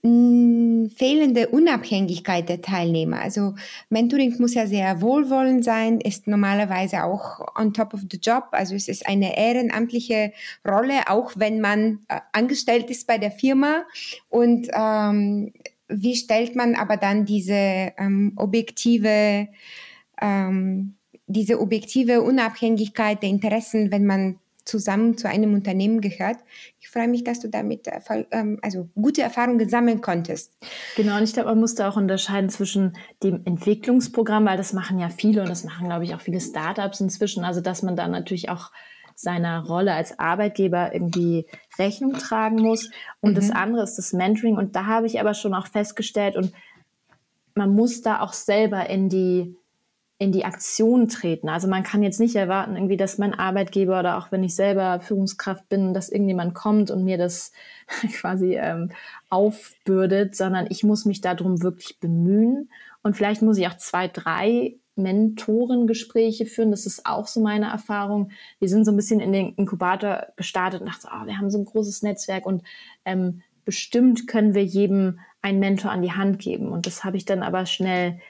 fehlende 0.03 1.47
Unabhängigkeit 1.47 2.49
der 2.49 2.61
Teilnehmer. 2.61 3.21
Also 3.21 3.55
Mentoring 3.89 4.35
muss 4.37 4.53
ja 4.53 4.67
sehr 4.67 5.01
wohlwollend 5.01 5.63
sein, 5.63 6.01
ist 6.01 6.27
normalerweise 6.27 7.05
auch 7.05 7.39
on 7.57 7.73
top 7.73 7.93
of 7.93 8.01
the 8.11 8.17
job. 8.17 8.47
Also 8.51 8.75
es 8.75 8.89
ist 8.89 9.07
eine 9.07 9.37
ehrenamtliche 9.37 10.33
Rolle, 10.67 11.07
auch 11.07 11.31
wenn 11.35 11.61
man 11.61 11.99
äh, 12.09 12.19
angestellt 12.33 12.89
ist 12.89 13.07
bei 13.07 13.17
der 13.17 13.31
Firma. 13.31 13.85
Und 14.27 14.67
ähm, 14.73 15.53
wie 15.87 16.15
stellt 16.17 16.55
man 16.55 16.75
aber 16.75 16.97
dann 16.97 17.23
diese 17.25 17.93
ähm, 17.97 18.33
objektive 18.35 19.47
ähm, 20.21 20.95
diese 21.27 21.59
objektive 21.59 22.21
Unabhängigkeit 22.21 23.23
der 23.23 23.29
Interessen, 23.29 23.91
wenn 23.91 24.05
man 24.05 24.39
zusammen 24.65 25.17
zu 25.17 25.27
einem 25.27 25.53
Unternehmen 25.53 26.01
gehört. 26.01 26.37
Ich 26.79 26.89
freue 26.89 27.07
mich, 27.07 27.23
dass 27.23 27.39
du 27.39 27.49
damit 27.49 27.87
ähm, 28.31 28.59
also 28.61 28.89
gute 28.95 29.21
Erfahrungen 29.21 29.67
sammeln 29.67 30.01
konntest. 30.01 30.53
Genau, 30.95 31.17
und 31.17 31.23
ich 31.23 31.33
glaube, 31.33 31.49
man 31.49 31.59
muss 31.59 31.75
da 31.75 31.89
auch 31.89 31.97
unterscheiden 31.97 32.49
zwischen 32.49 32.95
dem 33.21 33.41
Entwicklungsprogramm, 33.45 34.45
weil 34.45 34.57
das 34.57 34.73
machen 34.73 34.99
ja 34.99 35.09
viele 35.09 35.41
und 35.41 35.49
das 35.49 35.63
machen, 35.63 35.87
glaube 35.87 36.05
ich, 36.05 36.15
auch 36.15 36.21
viele 36.21 36.39
Startups 36.39 37.01
inzwischen. 37.01 37.43
Also, 37.43 37.61
dass 37.61 37.83
man 37.83 37.95
da 37.95 38.07
natürlich 38.07 38.49
auch 38.49 38.71
seiner 39.15 39.65
Rolle 39.65 39.93
als 39.93 40.17
Arbeitgeber 40.17 40.93
irgendwie 40.93 41.45
Rechnung 41.77 42.13
tragen 42.13 42.61
muss. 42.61 42.89
Und 43.21 43.31
mhm. 43.31 43.35
das 43.35 43.51
andere 43.51 43.83
ist 43.83 43.97
das 43.97 44.13
Mentoring. 44.13 44.57
Und 44.57 44.75
da 44.75 44.85
habe 44.85 45.07
ich 45.07 45.19
aber 45.19 45.33
schon 45.33 45.53
auch 45.53 45.67
festgestellt, 45.67 46.35
und 46.35 46.53
man 47.55 47.73
muss 47.75 48.01
da 48.01 48.21
auch 48.21 48.33
selber 48.33 48.89
in 48.89 49.09
die 49.09 49.55
in 50.23 50.31
die 50.31 50.45
Aktion 50.45 51.09
treten. 51.09 51.49
Also 51.49 51.67
man 51.67 51.83
kann 51.83 52.01
jetzt 52.01 52.19
nicht 52.19 52.35
erwarten, 52.35 52.75
irgendwie, 52.75 52.95
dass 52.95 53.17
mein 53.17 53.33
Arbeitgeber 53.33 53.99
oder 53.99 54.17
auch 54.17 54.31
wenn 54.31 54.41
ich 54.41 54.55
selber 54.55 55.01
Führungskraft 55.01 55.67
bin, 55.67 55.93
dass 55.93 56.07
irgendjemand 56.07 56.53
kommt 56.53 56.91
und 56.91 57.03
mir 57.03 57.17
das 57.17 57.51
quasi 58.13 58.55
ähm, 58.55 58.91
aufbürdet, 59.29 60.33
sondern 60.33 60.67
ich 60.69 60.83
muss 60.83 61.03
mich 61.03 61.19
darum 61.19 61.61
wirklich 61.61 61.99
bemühen. 61.99 62.69
Und 63.01 63.17
vielleicht 63.17 63.41
muss 63.41 63.57
ich 63.57 63.67
auch 63.67 63.75
zwei, 63.75 64.07
drei 64.07 64.75
Mentorengespräche 64.95 66.45
führen. 66.45 66.71
Das 66.71 66.85
ist 66.85 67.05
auch 67.05 67.27
so 67.27 67.41
meine 67.41 67.65
Erfahrung. 67.65 68.31
Wir 68.59 68.69
sind 68.69 68.85
so 68.85 68.91
ein 68.91 68.95
bisschen 68.95 69.19
in 69.19 69.33
den 69.33 69.53
Inkubator 69.55 70.27
gestartet 70.37 70.79
und 70.79 70.87
dachten, 70.87 71.07
oh, 71.11 71.25
wir 71.25 71.37
haben 71.37 71.49
so 71.49 71.57
ein 71.57 71.65
großes 71.65 72.01
Netzwerk 72.01 72.45
und 72.45 72.63
ähm, 73.03 73.41
bestimmt 73.65 74.25
können 74.25 74.55
wir 74.55 74.63
jedem 74.63 75.19
einen 75.41 75.59
Mentor 75.59 75.91
an 75.91 76.01
die 76.01 76.13
Hand 76.13 76.39
geben. 76.39 76.69
Und 76.69 76.85
das 76.85 77.03
habe 77.03 77.17
ich 77.17 77.25
dann 77.25 77.43
aber 77.43 77.65
schnell 77.65 78.21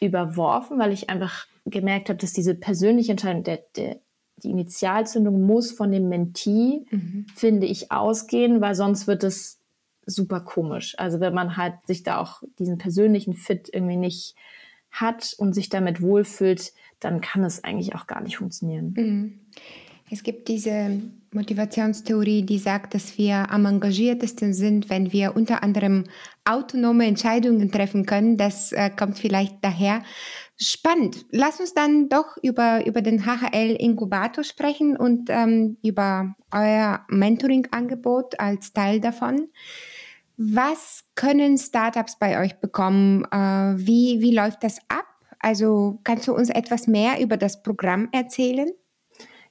überworfen, 0.00 0.78
weil 0.78 0.92
ich 0.92 1.10
einfach 1.10 1.46
gemerkt 1.66 2.08
habe, 2.08 2.18
dass 2.18 2.32
diese 2.32 2.54
persönliche 2.54 3.12
Entscheidung, 3.12 3.42
der, 3.42 3.60
der, 3.76 4.00
die 4.42 4.50
Initialzündung 4.50 5.42
muss 5.42 5.72
von 5.72 5.90
dem 5.90 6.08
Mentee, 6.08 6.84
mhm. 6.90 7.26
finde 7.34 7.66
ich, 7.66 7.90
ausgehen, 7.90 8.60
weil 8.60 8.74
sonst 8.74 9.06
wird 9.06 9.24
es 9.24 9.60
super 10.06 10.40
komisch. 10.40 10.94
Also 10.98 11.20
wenn 11.20 11.34
man 11.34 11.56
halt 11.56 11.74
sich 11.86 12.02
da 12.02 12.18
auch 12.18 12.42
diesen 12.58 12.78
persönlichen 12.78 13.34
Fit 13.34 13.68
irgendwie 13.72 13.96
nicht 13.96 14.34
hat 14.90 15.34
und 15.36 15.52
sich 15.52 15.68
damit 15.68 16.00
wohlfühlt, 16.00 16.72
dann 17.00 17.20
kann 17.20 17.44
es 17.44 17.62
eigentlich 17.62 17.94
auch 17.94 18.06
gar 18.06 18.22
nicht 18.22 18.38
funktionieren. 18.38 18.94
Mhm. 18.96 19.40
Es 20.10 20.22
gibt 20.22 20.48
diese 20.48 21.00
Motivationstheorie, 21.32 22.42
die 22.42 22.58
sagt, 22.58 22.94
dass 22.94 23.18
wir 23.18 23.50
am 23.50 23.66
engagiertesten 23.66 24.54
sind, 24.54 24.88
wenn 24.88 25.12
wir 25.12 25.36
unter 25.36 25.62
anderem 25.62 26.04
autonome 26.44 27.06
Entscheidungen 27.06 27.70
treffen 27.70 28.06
können. 28.06 28.38
Das 28.38 28.72
äh, 28.72 28.90
kommt 28.90 29.18
vielleicht 29.18 29.62
daher. 29.62 30.02
Spannend. 30.56 31.26
Lass 31.30 31.60
uns 31.60 31.74
dann 31.74 32.08
doch 32.08 32.36
über, 32.42 32.86
über 32.86 33.02
den 33.02 33.26
HHL-Inkubator 33.26 34.42
sprechen 34.42 34.96
und 34.96 35.28
ähm, 35.28 35.76
über 35.84 36.34
euer 36.52 37.04
Mentoring-Angebot 37.08 38.40
als 38.40 38.72
Teil 38.72 39.00
davon. 39.00 39.48
Was 40.38 41.04
können 41.14 41.58
Startups 41.58 42.18
bei 42.18 42.40
euch 42.40 42.58
bekommen? 42.60 43.24
Äh, 43.30 43.74
wie, 43.76 44.20
wie 44.20 44.34
läuft 44.34 44.64
das 44.64 44.78
ab? 44.88 45.04
Also 45.40 46.00
kannst 46.02 46.26
du 46.26 46.34
uns 46.34 46.48
etwas 46.48 46.86
mehr 46.86 47.20
über 47.20 47.36
das 47.36 47.62
Programm 47.62 48.08
erzählen? 48.12 48.70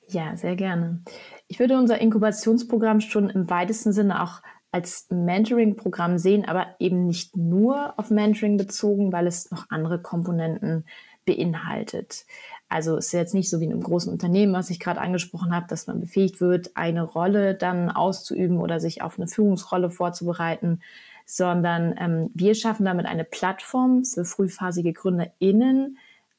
Ja, 0.09 0.35
sehr 0.35 0.55
gerne. 0.55 1.01
Ich 1.47 1.59
würde 1.59 1.77
unser 1.77 1.99
Inkubationsprogramm 1.99 3.01
schon 3.01 3.29
im 3.29 3.49
weitesten 3.49 3.91
Sinne 3.91 4.23
auch 4.23 4.41
als 4.71 5.07
Mentoring-Programm 5.09 6.17
sehen, 6.17 6.45
aber 6.45 6.67
eben 6.79 7.05
nicht 7.05 7.35
nur 7.35 7.97
auf 7.97 8.09
Mentoring 8.09 8.57
bezogen, 8.57 9.11
weil 9.11 9.27
es 9.27 9.51
noch 9.51 9.65
andere 9.69 10.01
Komponenten 10.01 10.85
beinhaltet. 11.25 12.25
Also 12.69 12.97
es 12.97 13.07
ist 13.07 13.11
jetzt 13.13 13.33
nicht 13.33 13.49
so 13.49 13.59
wie 13.59 13.65
in 13.65 13.71
einem 13.71 13.83
großen 13.83 14.11
Unternehmen, 14.11 14.53
was 14.53 14.69
ich 14.69 14.79
gerade 14.79 14.99
angesprochen 15.01 15.53
habe, 15.53 15.67
dass 15.69 15.87
man 15.87 15.99
befähigt 15.99 16.41
wird, 16.41 16.75
eine 16.75 17.03
Rolle 17.03 17.55
dann 17.55 17.89
auszuüben 17.89 18.59
oder 18.59 18.79
sich 18.79 19.01
auf 19.01 19.17
eine 19.17 19.27
Führungsrolle 19.27 19.89
vorzubereiten, 19.89 20.81
sondern 21.25 21.95
ähm, 21.97 22.29
wir 22.33 22.55
schaffen 22.55 22.85
damit 22.85 23.05
eine 23.05 23.23
Plattform 23.23 24.03
für 24.03 24.25
frühphasige 24.25 24.93
GründerInnen, 24.93 25.97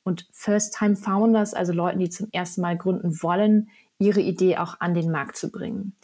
und 0.09 0.27
First-Time-Founders, 0.33 1.55
also 1.55 1.73
Leuten, 1.73 2.00
die 2.00 2.11
zum 2.11 2.29
ersten 2.33 2.62
Mal 2.62 2.77
gründen 2.77 3.23
wollen, 3.23 3.69
ihre 3.99 4.21
Idee 4.21 4.57
auch 4.57 4.81
an 4.81 4.95
den 4.95 5.11
Markt 5.11 5.37
zu 5.37 5.50
bringen. 5.50 5.95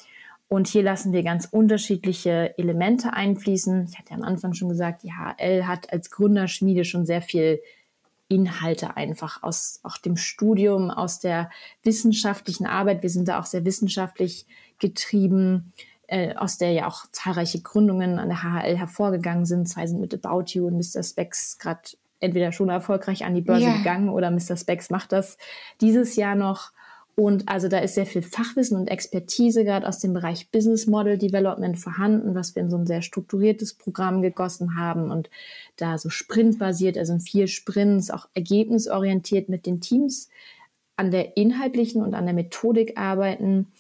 Und 0.49 0.69
hier 0.69 0.83
lassen 0.83 1.13
wir 1.13 1.23
ganz 1.23 1.49
unterschiedliche 1.51 2.57
Elemente 2.59 3.13
einfließen. 3.13 3.89
Ich 3.91 3.99
hatte 3.99 4.11
ja 4.11 4.17
am 4.17 4.23
Anfang 4.23 4.53
schon 4.53 4.69
gesagt, 4.69 5.03
die 5.03 5.13
HL 5.13 5.67
hat 5.67 5.93
als 5.93 6.11
Gründerschmiede 6.11 6.85
schon 6.85 7.07
sehr 7.07 7.23
viel 7.23 7.61
Inhalte 8.29 8.97
einfach 8.97 9.43
aus 9.43 9.81
auch 9.83 9.99
dem 9.99 10.17
Studium, 10.17 10.91
aus 10.91 11.19
der 11.19 11.51
wissenschaftlichen 11.83 12.67
Arbeit. 12.67 13.03
Wir 13.03 13.11
sind 13.11 13.29
da 13.29 13.41
auch 13.41 13.47
sehr 13.47 13.65
wissenschaftlich 13.65 14.47
getrieben, 14.79 15.73
äh, 16.07 16.35
aus 16.35 16.59
der 16.59 16.73
ja 16.73 16.87
auch 16.87 17.07
zahlreiche 17.11 17.61
Gründungen 17.61 18.19
an 18.19 18.29
der 18.29 18.43
HHL 18.43 18.77
hervorgegangen 18.77 19.47
sind. 19.47 19.69
Zwei 19.69 19.87
sind 19.87 20.01
mit 20.01 20.15
About 20.25 20.45
You 20.49 20.67
und 20.67 20.77
Mr. 20.77 21.03
Specs 21.03 21.59
gerade 21.59 21.83
entweder 22.25 22.53
schon 22.53 22.71
erfolgreich 22.71 23.25
an 23.25 23.35
die 23.35 23.43
Börse 23.43 23.67
ja. 23.67 23.77
gegangen 23.77 24.09
oder 24.09 24.31
Mr. 24.31 24.57
Specs 24.57 24.91
macht 24.91 25.13
das 25.13 25.39
dieses 25.81 26.17
Jahr 26.17 26.35
noch. 26.35 26.73
Und 27.17 27.49
also 27.49 27.69
da 27.69 27.79
ist 27.79 27.95
sehr 27.95 28.07
viel 28.07 28.23
Fachwissen 28.23 28.77
und 28.77 28.89
Expertise 28.89 29.65
gerade 29.65 29.87
aus 29.87 30.01
dem 30.01 30.15
Bereich 30.15 30.51
Business 30.51 30.89
Model 30.89 31.17
Development 31.17 31.79
vorhanden, 31.79 32.35
was 32.35 32.57
wir 32.57 32.63
in 32.63 32.71
so 32.71 32.77
ein 32.77 32.87
sehr 32.87 33.03
strukturiertes 33.03 33.75
Programm 33.75 34.21
gegossen 34.21 34.77
haben 34.77 35.13
und 35.13 35.31
da 35.77 35.97
so 35.97 36.11
sprintbasiert, 36.11 36.99
also 36.99 37.13
in 37.13 37.21
vier 37.21 37.47
Sprints, 37.47 38.11
auch 38.11 38.29
ergebnisorientiert 38.35 39.49
mit 39.49 39.65
den 39.65 39.81
Teams 39.81 40.29
an 40.97 41.13
der 41.13 41.37
inhaltlichen 41.37 42.03
und 42.03 42.15
an 42.15 42.25
der 42.25 42.35
Methodik 42.35 42.99
arbeiten. 42.99 43.73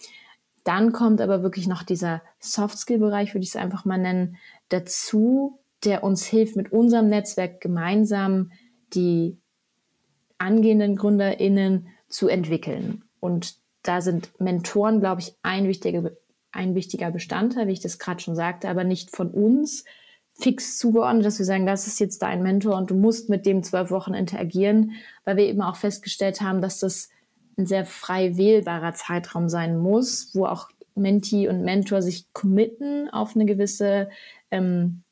Dann 0.62 0.92
kommt 0.92 1.20
aber 1.20 1.42
wirklich 1.42 1.66
noch 1.66 1.82
dieser 1.82 2.22
Soft-Skill-Bereich, 2.38 3.34
würde 3.34 3.42
ich 3.42 3.50
es 3.50 3.56
einfach 3.56 3.84
mal 3.84 3.98
nennen, 3.98 4.36
dazu, 4.68 5.58
der 5.84 6.04
uns 6.04 6.24
hilft, 6.24 6.56
mit 6.56 6.72
unserem 6.72 7.08
Netzwerk 7.08 7.60
gemeinsam 7.60 8.52
die 8.94 9.38
angehenden 10.38 10.96
GründerInnen 10.96 11.88
zu 12.08 12.28
entwickeln. 12.28 13.04
Und 13.20 13.56
da 13.82 14.00
sind 14.00 14.38
Mentoren, 14.40 15.00
glaube 15.00 15.20
ich, 15.20 15.34
ein 15.42 15.68
wichtiger, 15.68 16.12
ein 16.52 16.74
wichtiger 16.74 17.10
Bestandteil, 17.10 17.68
wie 17.68 17.72
ich 17.72 17.80
das 17.80 17.98
gerade 17.98 18.20
schon 18.20 18.34
sagte, 18.34 18.68
aber 18.68 18.84
nicht 18.84 19.10
von 19.10 19.30
uns 19.30 19.84
fix 20.32 20.78
zugeordnet, 20.78 21.24
dass 21.24 21.38
wir 21.38 21.46
sagen, 21.46 21.66
das 21.66 21.86
ist 21.86 22.00
jetzt 22.00 22.22
dein 22.22 22.42
Mentor 22.42 22.76
und 22.76 22.90
du 22.90 22.94
musst 22.94 23.28
mit 23.28 23.46
dem 23.46 23.62
zwölf 23.62 23.90
Wochen 23.90 24.14
interagieren, 24.14 24.92
weil 25.24 25.36
wir 25.36 25.44
eben 25.44 25.62
auch 25.62 25.76
festgestellt 25.76 26.40
haben, 26.40 26.60
dass 26.60 26.80
das 26.80 27.08
ein 27.56 27.66
sehr 27.66 27.84
frei 27.84 28.36
wählbarer 28.36 28.94
Zeitraum 28.94 29.48
sein 29.48 29.78
muss, 29.78 30.34
wo 30.34 30.46
auch 30.46 30.70
Mentee 30.96 31.48
und 31.48 31.62
Mentor 31.62 32.02
sich 32.02 32.32
committen 32.32 33.08
auf 33.10 33.36
eine 33.36 33.46
gewisse 33.46 34.08
ähm, 34.50 35.03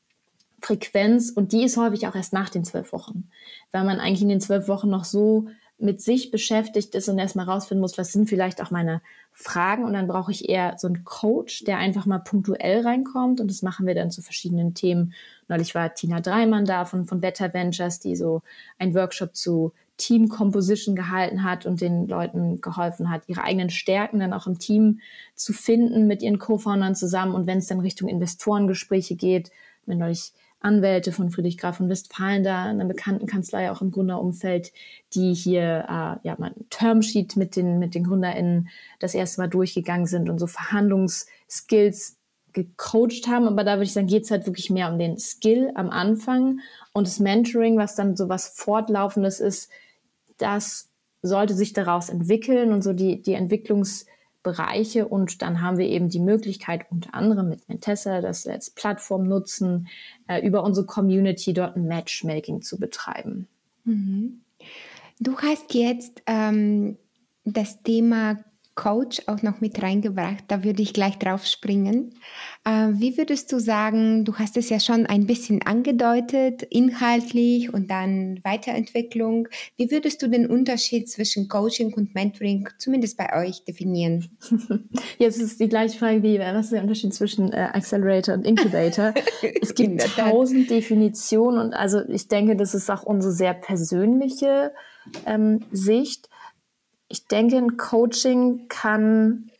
Frequenz 0.63 1.29
und 1.29 1.51
die 1.51 1.63
ist 1.63 1.77
häufig 1.77 2.07
auch 2.07 2.15
erst 2.15 2.33
nach 2.33 2.49
den 2.49 2.63
zwölf 2.63 2.93
Wochen, 2.93 3.29
weil 3.71 3.83
man 3.83 3.99
eigentlich 3.99 4.21
in 4.21 4.29
den 4.29 4.41
zwölf 4.41 4.67
Wochen 4.67 4.89
noch 4.89 5.03
so 5.03 5.47
mit 5.77 6.01
sich 6.01 6.31
beschäftigt 6.31 6.95
ist 6.95 7.09
und 7.09 7.19
erstmal 7.19 7.45
rausfinden 7.45 7.81
muss, 7.81 7.97
was 7.97 8.13
sind 8.13 8.29
vielleicht 8.29 8.61
auch 8.61 8.71
meine 8.71 9.01
Fragen. 9.31 9.83
Und 9.83 9.93
dann 9.93 10.07
brauche 10.07 10.31
ich 10.31 10.47
eher 10.47 10.75
so 10.77 10.87
einen 10.87 11.03
Coach, 11.03 11.65
der 11.65 11.77
einfach 11.77 12.05
mal 12.05 12.19
punktuell 12.19 12.81
reinkommt. 12.81 13.41
Und 13.41 13.49
das 13.49 13.63
machen 13.63 13.85
wir 13.85 13.93
dann 13.93 14.09
zu 14.09 14.21
verschiedenen 14.21 14.75
Themen. 14.75 15.13
Neulich 15.49 15.75
war 15.75 15.93
Tina 15.93 16.21
Dreimann 16.21 16.63
da 16.63 16.85
von, 16.85 17.05
von 17.05 17.19
Better 17.19 17.53
Ventures, 17.53 17.99
die 17.99 18.15
so 18.15 18.43
einen 18.79 18.95
Workshop 18.95 19.35
zu 19.35 19.73
Team 19.97 20.29
Composition 20.29 20.95
gehalten 20.95 21.43
hat 21.43 21.65
und 21.65 21.81
den 21.81 22.07
Leuten 22.07 22.61
geholfen 22.61 23.09
hat, 23.09 23.23
ihre 23.27 23.43
eigenen 23.43 23.69
Stärken 23.69 24.19
dann 24.19 24.33
auch 24.33 24.47
im 24.47 24.59
Team 24.59 24.99
zu 25.35 25.51
finden 25.51 26.07
mit 26.07 26.21
ihren 26.21 26.39
Co-Foundern 26.39 26.95
zusammen. 26.95 27.35
Und 27.35 27.45
wenn 27.45 27.57
es 27.57 27.67
dann 27.67 27.81
Richtung 27.81 28.07
Investorengespräche 28.07 29.15
geht, 29.15 29.51
wenn 29.85 29.97
neulich 29.97 30.31
Anwälte 30.63 31.11
von 31.11 31.29
Friedrich 31.29 31.57
Graf 31.57 31.77
von 31.77 31.89
Westfalen 31.89 32.43
da, 32.43 32.63
einer 32.63 32.85
bekannten 32.85 33.27
Kanzlei 33.27 33.69
auch 33.69 33.81
im 33.81 33.91
Gründerumfeld, 33.91 34.71
die 35.13 35.33
hier 35.33 35.61
äh, 35.61 36.27
ja 36.27 36.35
mal 36.37 36.53
ein 36.55 36.65
Termsheet 36.69 37.35
mit 37.35 37.55
den, 37.55 37.79
mit 37.79 37.95
den 37.95 38.05
GründerInnen 38.05 38.69
das 38.99 39.13
erste 39.13 39.41
Mal 39.41 39.47
durchgegangen 39.47 40.05
sind 40.05 40.29
und 40.29 40.39
so 40.39 40.47
Verhandlungsskills 40.47 42.17
gecoacht 42.53 43.27
haben. 43.27 43.47
Aber 43.47 43.63
da 43.63 43.73
würde 43.73 43.83
ich 43.83 43.93
sagen, 43.93 44.07
geht 44.07 44.23
es 44.23 44.31
halt 44.31 44.45
wirklich 44.45 44.69
mehr 44.69 44.91
um 44.91 44.97
den 44.97 45.17
Skill 45.17 45.71
am 45.75 45.89
Anfang 45.89 46.59
und 46.93 47.07
das 47.07 47.19
Mentoring, 47.19 47.77
was 47.77 47.95
dann 47.95 48.15
so 48.15 48.29
was 48.29 48.47
Fortlaufendes 48.47 49.39
ist, 49.39 49.69
das 50.37 50.89
sollte 51.21 51.53
sich 51.55 51.73
daraus 51.73 52.09
entwickeln 52.09 52.71
und 52.71 52.83
so 52.83 52.93
die, 52.93 53.21
die 53.21 53.35
Entwicklungs- 53.35 54.05
Bereiche 54.43 55.07
und 55.07 55.41
dann 55.41 55.61
haben 55.61 55.77
wir 55.77 55.87
eben 55.87 56.09
die 56.09 56.19
Möglichkeit, 56.19 56.85
unter 56.91 57.13
anderem 57.15 57.49
mit 57.49 57.67
Mentessa 57.69 58.21
das 58.21 58.45
als 58.45 58.69
Plattform 58.69 59.23
nutzen, 59.23 59.87
äh, 60.27 60.45
über 60.45 60.63
unsere 60.63 60.85
Community 60.85 61.53
dort 61.53 61.75
ein 61.75 61.87
Matchmaking 61.87 62.61
zu 62.61 62.77
betreiben. 62.77 63.47
Mhm. 63.85 64.41
Du 65.19 65.37
hast 65.37 65.73
jetzt 65.73 66.21
ähm, 66.27 66.97
das 67.45 67.81
Thema 67.83 68.43
Coach 68.75 69.21
auch 69.27 69.41
noch 69.43 69.61
mit 69.61 69.81
reingebracht. 69.81 70.45
Da 70.47 70.63
würde 70.63 70.81
ich 70.81 70.93
gleich 70.93 71.19
drauf 71.19 71.45
springen. 71.45 72.15
Äh, 72.65 72.89
wie 72.93 73.17
würdest 73.17 73.51
du 73.51 73.59
sagen, 73.59 74.25
du 74.25 74.35
hast 74.35 74.57
es 74.57 74.69
ja 74.69 74.79
schon 74.79 75.05
ein 75.05 75.27
bisschen 75.27 75.61
angedeutet, 75.61 76.63
inhaltlich 76.63 77.71
und 77.71 77.91
dann 77.91 78.39
Weiterentwicklung. 78.43 79.47
Wie 79.77 79.91
würdest 79.91 80.21
du 80.23 80.27
den 80.27 80.47
Unterschied 80.47 81.07
zwischen 81.09 81.47
Coaching 81.47 81.93
und 81.93 82.15
Mentoring 82.15 82.67
zumindest 82.79 83.17
bei 83.17 83.39
euch 83.39 83.63
definieren? 83.63 84.29
Jetzt 85.19 85.39
ist 85.39 85.59
die 85.59 85.69
gleiche 85.69 85.97
Frage 85.97 86.23
wie, 86.23 86.39
was 86.39 86.65
ist 86.65 86.73
der 86.73 86.81
Unterschied 86.81 87.13
zwischen 87.13 87.53
äh, 87.53 87.69
Accelerator 87.73 88.33
und 88.33 88.45
Incubator? 88.45 89.13
es 89.61 89.75
gibt 89.75 90.01
tausend 90.15 90.69
Definitionen 90.69 91.59
und 91.59 91.73
also 91.73 92.01
ich 92.09 92.27
denke, 92.27 92.55
das 92.55 92.73
ist 92.73 92.89
auch 92.89 93.03
unsere 93.03 93.33
sehr 93.33 93.53
persönliche 93.53 94.71
ähm, 95.25 95.59
Sicht 95.71 96.29
ich 97.13 97.27
denke, 97.27 97.57
ein 97.57 97.77
Coaching 97.77 98.67
kann, 98.69 99.51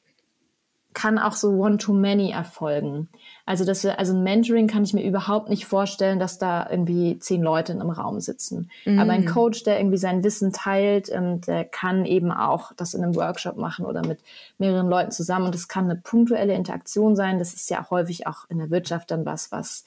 kann 0.96 1.20
auch 1.20 1.34
so 1.34 1.52
One-to-Many 1.52 2.32
erfolgen. 2.32 3.10
Also, 3.46 3.64
dass 3.64 3.84
wir, 3.84 4.00
also 4.00 4.14
ein 4.14 4.24
Mentoring 4.24 4.66
kann 4.66 4.84
ich 4.84 4.94
mir 4.96 5.04
überhaupt 5.04 5.50
nicht 5.50 5.66
vorstellen, 5.68 6.18
dass 6.18 6.40
da 6.40 6.68
irgendwie 6.68 7.20
zehn 7.20 7.44
Leute 7.44 7.72
in 7.74 7.80
einem 7.80 7.92
Raum 7.92 8.20
sitzen. 8.22 8.72
Mm. 8.86 8.98
Aber 8.98 9.12
ein 9.12 9.28
Coach, 9.28 9.62
der 9.62 9.80
irgendwie 9.80 10.00
sein 10.00 10.24
Wissen 10.24 10.52
teilt, 10.52 11.12
ähm, 11.12 11.42
der 11.42 11.64
kann 11.64 12.06
eben 12.06 12.32
auch 12.32 12.72
das 12.74 12.96
in 12.96 13.04
einem 13.04 13.16
Workshop 13.16 13.56
machen 13.56 13.86
oder 13.86 14.04
mit 14.04 14.20
mehreren 14.58 14.90
Leuten 14.90 15.12
zusammen. 15.12 15.46
Und 15.46 15.54
das 15.54 15.68
kann 15.68 15.86
eine 15.86 15.98
punktuelle 15.98 16.56
Interaktion 16.56 17.16
sein. 17.16 17.38
Das 17.38 17.54
ist 17.54 17.70
ja 17.70 17.88
häufig 17.92 18.26
auch 18.26 18.50
in 18.50 18.58
der 18.58 18.72
Wirtschaft 18.72 19.12
dann 19.12 19.28
was, 19.28 19.52
was 19.52 19.86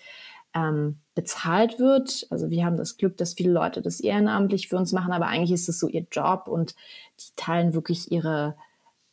ähm, 0.57 1.01
bezahlt 1.15 1.79
wird. 1.79 2.27
Also 2.31 2.51
wir 2.51 2.65
haben 2.65 2.79
das 2.79 2.97
Glück, 2.97 3.17
dass 3.19 3.35
viele 3.35 3.53
Leute 3.53 3.83
das 3.83 4.01
ehrenamtlich 4.01 4.69
für 4.69 4.79
uns 4.79 4.93
machen, 4.93 5.13
aber 5.13 5.27
eigentlich 5.27 5.53
ist 5.53 5.69
es 5.69 5.79
so 5.79 5.87
ihr 5.87 6.07
Job 6.11 6.49
und 6.49 6.75
die 7.21 7.37
teilen 7.37 7.75
wirklich 7.75 8.11
ihre 8.11 8.57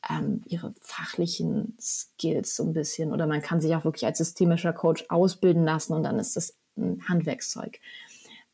ähm, 0.09 0.41
ihre 0.45 0.73
fachlichen 0.81 1.77
Skills 1.79 2.55
so 2.55 2.63
ein 2.63 2.73
bisschen. 2.73 3.13
Oder 3.13 3.25
man 3.25 3.41
kann 3.41 3.61
sich 3.61 3.73
auch 3.75 3.85
wirklich 3.85 4.05
als 4.05 4.17
systemischer 4.17 4.73
Coach 4.73 5.05
ausbilden 5.09 5.63
lassen 5.63 5.93
und 5.93 6.03
dann 6.03 6.19
ist 6.19 6.35
das 6.35 6.57
ein 6.77 7.01
Handwerkszeug. 7.07 7.79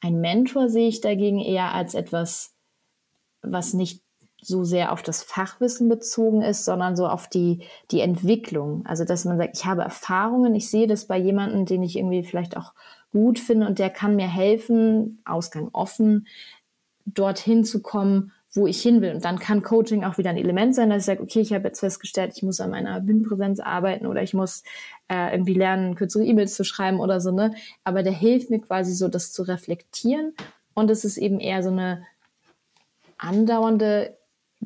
Ein 0.02 0.22
Mentor 0.22 0.70
sehe 0.70 0.88
ich 0.88 1.02
dagegen 1.02 1.40
eher 1.40 1.74
als 1.74 1.94
etwas, 1.94 2.54
was 3.42 3.74
nicht 3.74 4.04
so 4.42 4.64
sehr 4.64 4.92
auf 4.92 5.04
das 5.04 5.24
Fachwissen 5.24 5.90
bezogen 5.90 6.42
ist, 6.42 6.66
sondern 6.66 6.96
so 6.96 7.08
auf 7.08 7.28
die, 7.28 7.62
die 7.92 8.02
Entwicklung. 8.02 8.86
Also, 8.86 9.04
dass 9.04 9.26
man 9.26 9.38
sagt, 9.38 9.58
ich 9.58 9.66
habe 9.66 9.82
Erfahrungen, 9.82 10.56
ich 10.56 10.70
sehe 10.70 10.88
das 10.88 11.06
bei 11.06 11.18
jemandem, 11.18 11.66
den 11.66 11.84
ich 11.84 11.98
irgendwie 11.98 12.24
vielleicht 12.24 12.58
auch 12.58 12.74
gut 13.12 13.40
finde 13.40 13.68
und 13.68 13.80
der 13.80 13.90
kann 13.90 14.16
mir 14.16 14.28
helfen, 14.28 15.22
Ausgang 15.26 15.70
offen, 15.74 16.28
dorthin 17.06 17.64
zu 17.64 17.82
kommen, 17.82 18.32
wo 18.54 18.66
ich 18.66 18.82
hin 18.82 19.02
will. 19.02 19.14
Und 19.14 19.26
dann 19.26 19.40
kann 19.40 19.62
Coaching 19.62 20.04
auch 20.04 20.18
wieder 20.18 20.32
ein 20.32 20.38
Element 20.38 20.74
sein, 20.74 20.90
dass 20.90 21.04
ich 21.04 21.06
sage, 21.06 21.22
okay, 21.22 21.40
ich 21.40 21.54
habe 21.54 21.68
jetzt 21.68 21.80
festgestellt, 21.80 22.34
ich 22.36 22.44
muss 22.44 22.60
an 22.60 22.72
meiner 22.72 23.00
Bühnenpräsenz 23.00 23.60
arbeiten 23.60 24.06
oder 24.06 24.24
ich 24.24 24.34
muss 24.34 24.64
äh, 25.08 25.34
irgendwie 25.34 25.54
lernen, 25.54 25.96
kürzere 25.96 26.24
E-Mails 26.24 26.56
zu 26.56 26.64
schreiben 26.64 27.00
oder 27.00 27.20
so, 27.20 27.32
ne? 27.32 27.54
Aber 27.84 28.04
der 28.04 28.14
hilft 28.14 28.50
mir 28.50 28.60
quasi 28.60 28.94
so, 28.94 29.08
das 29.08 29.32
zu 29.32 29.44
reflektieren. 29.44 30.34
Und 30.74 30.90
es 30.90 31.06
ist 31.06 31.18
eben 31.18 31.40
eher 31.40 31.62
so 31.62 31.70
eine 31.70 32.06
andauernde 33.18 34.18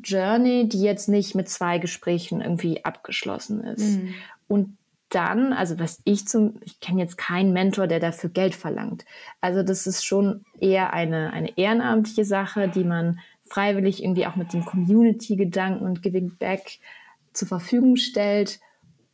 Journey, 0.02 0.68
die 0.68 0.82
jetzt 0.82 1.08
nicht 1.08 1.34
mit 1.34 1.48
zwei 1.48 1.78
Gesprächen 1.78 2.40
irgendwie 2.40 2.84
abgeschlossen 2.84 3.62
ist. 3.62 3.98
Mhm. 3.98 4.14
Und 4.48 4.76
dann, 5.08 5.52
also 5.52 5.78
was 5.78 6.00
ich 6.04 6.26
zum, 6.26 6.56
ich 6.62 6.80
kenne 6.80 7.00
jetzt 7.00 7.16
keinen 7.16 7.52
Mentor, 7.52 7.86
der 7.86 8.00
dafür 8.00 8.30
Geld 8.30 8.54
verlangt. 8.54 9.04
Also 9.40 9.62
das 9.62 9.86
ist 9.86 10.04
schon 10.04 10.44
eher 10.58 10.92
eine, 10.92 11.32
eine 11.32 11.56
ehrenamtliche 11.56 12.24
Sache, 12.24 12.68
die 12.68 12.84
man 12.84 13.20
freiwillig 13.44 14.02
irgendwie 14.02 14.26
auch 14.26 14.36
mit 14.36 14.52
dem 14.52 14.64
Community-Gedanken 14.64 15.84
und 15.84 16.02
Giving 16.02 16.36
Back 16.38 16.78
zur 17.32 17.46
Verfügung 17.46 17.96
stellt. 17.96 18.58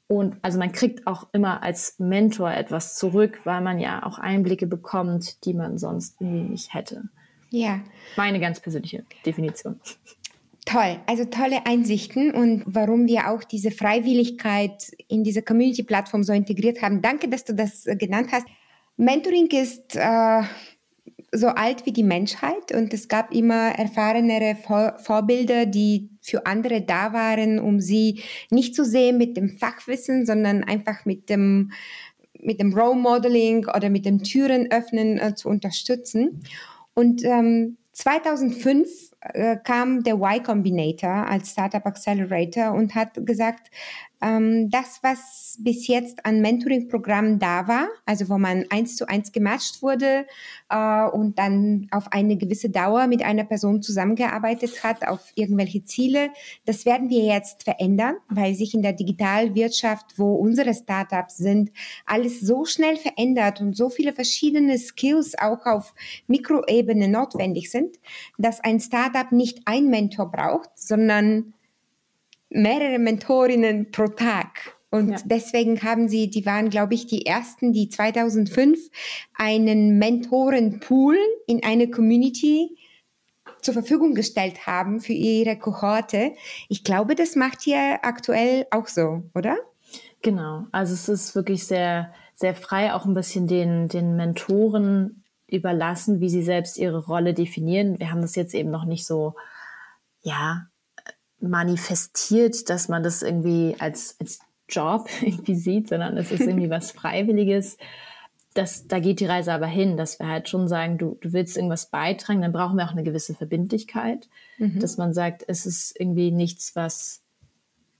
Und 0.06 0.36
also 0.42 0.58
man 0.58 0.72
kriegt 0.72 1.06
auch 1.06 1.28
immer 1.32 1.62
als 1.62 1.98
Mentor 1.98 2.50
etwas 2.52 2.96
zurück, 2.96 3.40
weil 3.44 3.60
man 3.60 3.78
ja 3.78 4.04
auch 4.04 4.18
Einblicke 4.18 4.66
bekommt, 4.66 5.44
die 5.44 5.54
man 5.54 5.78
sonst 5.78 6.20
irgendwie 6.20 6.50
nicht 6.50 6.72
hätte. 6.72 7.04
Ja. 7.50 7.80
Meine 8.16 8.40
ganz 8.40 8.60
persönliche 8.60 9.04
Definition. 9.26 9.80
Toll, 10.66 11.00
also 11.06 11.24
tolle 11.24 11.66
Einsichten 11.66 12.32
und 12.32 12.62
warum 12.66 13.06
wir 13.06 13.30
auch 13.30 13.44
diese 13.44 13.70
Freiwilligkeit 13.70 14.90
in 15.08 15.24
diese 15.24 15.42
Community-Plattform 15.42 16.22
so 16.22 16.32
integriert 16.32 16.82
haben. 16.82 17.00
Danke, 17.00 17.28
dass 17.28 17.44
du 17.44 17.54
das 17.54 17.86
äh, 17.86 17.96
genannt 17.96 18.28
hast. 18.30 18.46
Mentoring 18.96 19.48
ist 19.48 19.96
äh, 19.96 20.42
so 21.32 21.48
alt 21.48 21.86
wie 21.86 21.92
die 21.92 22.02
Menschheit 22.02 22.72
und 22.74 22.92
es 22.92 23.08
gab 23.08 23.32
immer 23.32 23.70
erfahrenere 23.70 24.56
Vor 24.56 24.98
Vorbilder, 24.98 25.64
die 25.64 26.10
für 26.20 26.44
andere 26.44 26.82
da 26.82 27.12
waren, 27.12 27.58
um 27.58 27.80
sie 27.80 28.22
nicht 28.50 28.74
zu 28.74 28.84
sehen 28.84 29.16
mit 29.16 29.36
dem 29.36 29.48
Fachwissen, 29.48 30.26
sondern 30.26 30.64
einfach 30.64 31.06
mit 31.06 31.30
dem 31.30 31.72
mit 32.42 32.58
dem 32.60 32.72
Role 32.72 32.98
Modeling 32.98 33.66
oder 33.66 33.90
mit 33.90 34.04
dem 34.06 34.22
Türen 34.22 34.70
öffnen 34.70 35.18
äh, 35.18 35.34
zu 35.34 35.48
unterstützen. 35.48 36.40
Und 36.94 37.22
ähm, 37.24 37.76
2005 37.92 38.88
äh, 39.20 39.57
kam 39.62 40.03
der 40.03 40.14
Y 40.14 40.42
Combinator 40.42 41.11
als 41.11 41.50
Startup 41.50 41.85
Accelerator 41.85 42.72
und 42.72 42.94
hat 42.94 43.11
gesagt, 43.26 43.70
ähm, 44.22 44.70
das, 44.70 45.00
was 45.02 45.56
bis 45.61 45.87
jetzt 45.87 46.26
an 46.26 46.40
Mentoring-Programmen 46.40 47.38
da 47.38 47.66
war, 47.66 47.88
also 48.04 48.28
wo 48.28 48.38
man 48.38 48.66
eins 48.70 48.96
zu 48.96 49.09
eins 49.09 49.33
gematcht 49.33 49.83
wurde 49.83 50.26
äh, 50.68 51.04
und 51.09 51.38
dann 51.38 51.88
auf 51.90 52.12
eine 52.12 52.37
gewisse 52.37 52.70
Dauer 52.70 53.06
mit 53.06 53.22
einer 53.22 53.44
Person 53.44 53.83
zusammengearbeitet 53.83 54.85
hat, 54.85 55.06
auf 55.06 55.33
irgendwelche 55.35 55.85
Ziele, 55.85 56.30
das 56.66 56.85
werden 56.85 57.09
wir 57.09 57.24
jetzt 57.24 57.64
verändern, 57.64 58.16
weil 58.28 58.54
sich 58.54 58.74
in 58.74 58.83
der 58.83 58.92
Digitalwirtschaft, 58.92 60.18
wo 60.18 60.35
unsere 60.35 60.74
Startups 60.74 61.38
sind, 61.38 61.70
alles 62.04 62.40
so 62.40 62.64
schnell 62.64 62.96
verändert 62.96 63.61
und 63.61 63.76
so 63.76 63.88
viele 63.88 64.12
verschiedene 64.12 64.78
Skills 64.78 65.38
auch 65.38 65.64
auf 65.64 65.94
Mikroebene 66.26 67.09
notwendig 67.09 67.70
sind, 67.70 67.96
dass 68.38 68.61
ein 68.61 68.80
Startup 68.80 69.33
nicht 69.33 69.62
ein 69.64 69.88
Mentor 69.88 70.30
braucht, 70.30 70.70
sondern 70.74 71.54
mehrere 72.50 72.98
Mentorinnen 72.98 73.90
pro 73.90 74.08
Tag. 74.08 74.76
Und 74.90 75.10
ja. 75.10 75.18
deswegen 75.24 75.82
haben 75.82 76.08
sie, 76.08 76.28
die 76.30 76.44
waren, 76.44 76.68
glaube 76.68 76.94
ich, 76.94 77.06
die 77.06 77.24
ersten, 77.24 77.72
die 77.72 77.88
2005 77.88 78.90
einen 79.34 79.98
Mentorenpool 79.98 81.16
in 81.46 81.62
eine 81.62 81.88
Community 81.88 82.76
zur 83.62 83.74
Verfügung 83.74 84.14
gestellt 84.14 84.66
haben 84.66 85.00
für 85.00 85.12
ihre 85.12 85.56
Kohorte. 85.56 86.32
Ich 86.68 86.82
glaube, 86.82 87.14
das 87.14 87.36
macht 87.36 87.66
ihr 87.66 88.00
aktuell 88.02 88.66
auch 88.70 88.88
so, 88.88 89.22
oder? 89.34 89.56
Genau. 90.22 90.66
Also 90.72 90.94
es 90.94 91.08
ist 91.08 91.34
wirklich 91.34 91.66
sehr, 91.66 92.12
sehr 92.34 92.54
frei, 92.54 92.92
auch 92.92 93.06
ein 93.06 93.14
bisschen 93.14 93.46
den, 93.46 93.88
den 93.88 94.16
Mentoren 94.16 95.24
überlassen, 95.46 96.20
wie 96.20 96.28
sie 96.28 96.42
selbst 96.42 96.78
ihre 96.78 97.04
Rolle 97.04 97.34
definieren. 97.34 97.98
Wir 97.98 98.10
haben 98.10 98.22
das 98.22 98.34
jetzt 98.34 98.54
eben 98.54 98.70
noch 98.70 98.84
nicht 98.84 99.06
so, 99.06 99.34
ja, 100.22 100.66
manifestiert, 101.40 102.68
dass 102.68 102.88
man 102.88 103.03
das 103.03 103.22
irgendwie 103.22 103.76
als, 103.79 104.16
als 104.20 104.40
Job 104.68 105.09
irgendwie 105.20 105.55
sieht, 105.55 105.88
sondern 105.88 106.16
es 106.16 106.31
ist 106.31 106.40
irgendwie 106.40 106.70
was 106.70 106.92
Freiwilliges. 106.92 107.76
das, 108.55 108.87
da 108.87 108.98
geht 108.98 109.20
die 109.20 109.26
Reise 109.26 109.53
aber 109.53 109.66
hin, 109.66 109.96
dass 109.96 110.18
wir 110.18 110.29
halt 110.29 110.48
schon 110.48 110.68
sagen, 110.68 110.98
du, 110.98 111.16
du 111.20 111.33
willst 111.33 111.57
irgendwas 111.57 111.90
beitragen, 111.90 112.42
dann 112.42 112.53
brauchen 112.53 112.76
wir 112.76 112.87
auch 112.87 112.92
eine 112.92 113.05
gewisse 113.05 113.35
Verbindlichkeit, 113.35 114.29
mhm. 114.59 114.79
dass 114.81 114.96
man 114.96 115.14
sagt, 115.14 115.44
es 115.46 115.66
ist 115.66 115.98
irgendwie 115.98 116.31
nichts, 116.31 116.74
was 116.76 117.22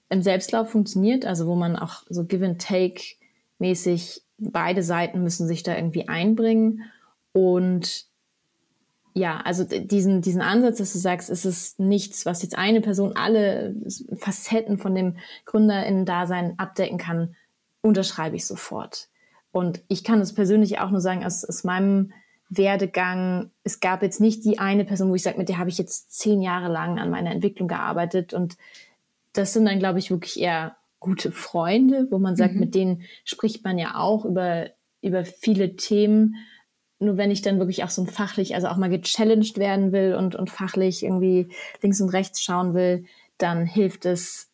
im 0.09 0.23
Selbstlauf 0.23 0.71
funktioniert, 0.71 1.25
also 1.25 1.47
wo 1.47 1.55
man 1.55 1.77
auch 1.77 2.03
so 2.09 2.25
Give 2.25 2.45
and 2.45 2.61
Take 2.61 3.01
mäßig, 3.59 4.23
beide 4.39 4.83
Seiten 4.83 5.23
müssen 5.23 5.47
sich 5.47 5.63
da 5.63 5.77
irgendwie 5.77 6.09
einbringen 6.09 6.83
und 7.33 8.10
ja, 9.15 9.39
also 9.39 9.65
diesen, 9.65 10.23
diesen 10.23 10.41
Ansatz, 10.41 10.79
dass 10.79 10.93
du 10.93 10.99
sagst, 10.99 11.31
es 11.31 11.45
ist 11.45 11.81
nichts, 11.81 12.27
was 12.27 12.43
jetzt 12.43 12.57
eine 12.57 12.81
Person 12.81 13.17
alle 13.17 13.75
Facetten 14.17 14.79
von 14.79 14.95
dem 14.95 15.17
GründerInnen-Dasein 15.47 16.59
abdecken 16.59 16.99
kann, 16.99 17.35
unterschreibe 17.83 18.37
ich 18.37 18.47
sofort. 18.47 19.09
Und 19.53 19.83
ich 19.89 20.05
kann 20.05 20.21
es 20.21 20.35
persönlich 20.35 20.79
auch 20.79 20.91
nur 20.91 21.01
sagen, 21.01 21.25
aus, 21.25 21.45
aus 21.45 21.65
meinem 21.65 22.13
Werdegang, 22.49 23.51
es 23.65 23.81
gab 23.81 24.03
jetzt 24.03 24.21
nicht 24.21 24.45
die 24.45 24.59
eine 24.59 24.85
Person, 24.85 25.11
wo 25.11 25.15
ich 25.15 25.23
sage, 25.23 25.39
mit 25.39 25.49
der 25.49 25.59
habe 25.59 25.71
ich 25.71 25.79
jetzt 25.79 26.13
zehn 26.13 26.43
Jahre 26.43 26.71
lang 26.71 26.99
an 26.99 27.11
meiner 27.11 27.31
Entwicklung 27.31 27.69
gearbeitet. 27.69 28.35
Und 28.35 28.57
das 29.33 29.53
sind 29.53 29.65
dann, 29.65 29.79
glaube 29.79 29.99
ich, 29.99 30.11
wirklich 30.11 30.41
eher 30.41 30.77
gute 30.99 31.33
Freunde, 31.33 32.09
wo 32.11 32.19
man 32.19 32.37
sagt, 32.37 32.55
mhm. 32.55 32.61
mit 32.61 32.75
denen 32.75 33.03
spricht 33.25 33.65
man 33.65 33.79
ja 33.79 33.97
auch 33.97 34.25
über, 34.25 34.71
über 35.01 35.25
viele 35.25 35.77
Themen. 35.77 36.37
Nur 37.01 37.17
wenn 37.17 37.31
ich 37.31 37.43
dann 37.43 37.59
wirklich 37.59 37.83
auch 37.83 37.91
so 37.91 38.03
ein 38.03 38.07
fachlich, 38.07 38.55
also 38.55 38.69
auch 38.69 38.77
mal 38.77 38.91
gechallenged 38.91 39.57
werden 39.57 39.91
will 39.91 40.15
und, 40.15 40.35
und 40.37 40.51
fachlich 40.51 41.03
irgendwie 41.03 41.49
links 41.83 42.01
und 42.01 42.11
rechts 42.11 42.43
schauen 42.43 42.75
will, 42.75 43.05
dann 43.39 43.65
hilft 43.65 44.05
es, 44.05 44.51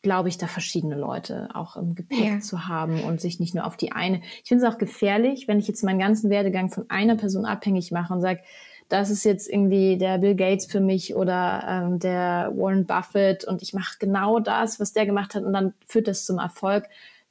glaube 0.00 0.28
ich, 0.28 0.38
da 0.38 0.46
verschiedene 0.46 0.94
Leute 0.94 1.48
auch 1.54 1.76
im 1.76 1.96
Gepäck 1.96 2.34
ja. 2.34 2.38
zu 2.38 2.68
haben 2.68 3.02
und 3.02 3.20
sich 3.20 3.40
nicht 3.40 3.54
nur 3.54 3.66
auf 3.66 3.76
die 3.76 3.90
eine. 3.90 4.22
Ich 4.42 4.48
finde 4.48 4.64
es 4.64 4.72
auch 4.72 4.78
gefährlich, 4.78 5.48
wenn 5.48 5.58
ich 5.58 5.66
jetzt 5.66 5.82
meinen 5.82 5.98
ganzen 5.98 6.30
Werdegang 6.30 6.70
von 6.70 6.88
einer 6.88 7.16
Person 7.16 7.44
abhängig 7.44 7.90
mache 7.90 8.14
und 8.14 8.20
sage, 8.20 8.42
das 8.88 9.10
ist 9.10 9.24
jetzt 9.24 9.48
irgendwie 9.48 9.98
der 9.98 10.18
Bill 10.18 10.36
Gates 10.36 10.66
für 10.66 10.80
mich 10.80 11.16
oder 11.16 11.64
ähm, 11.68 11.98
der 11.98 12.52
Warren 12.54 12.86
Buffett 12.86 13.44
und 13.44 13.62
ich 13.62 13.74
mache 13.74 13.96
genau 13.98 14.38
das, 14.38 14.78
was 14.78 14.92
der 14.92 15.06
gemacht 15.06 15.34
hat 15.34 15.42
und 15.42 15.52
dann 15.52 15.74
führt 15.86 16.06
das 16.06 16.24
zum 16.24 16.38
Erfolg, 16.38 16.84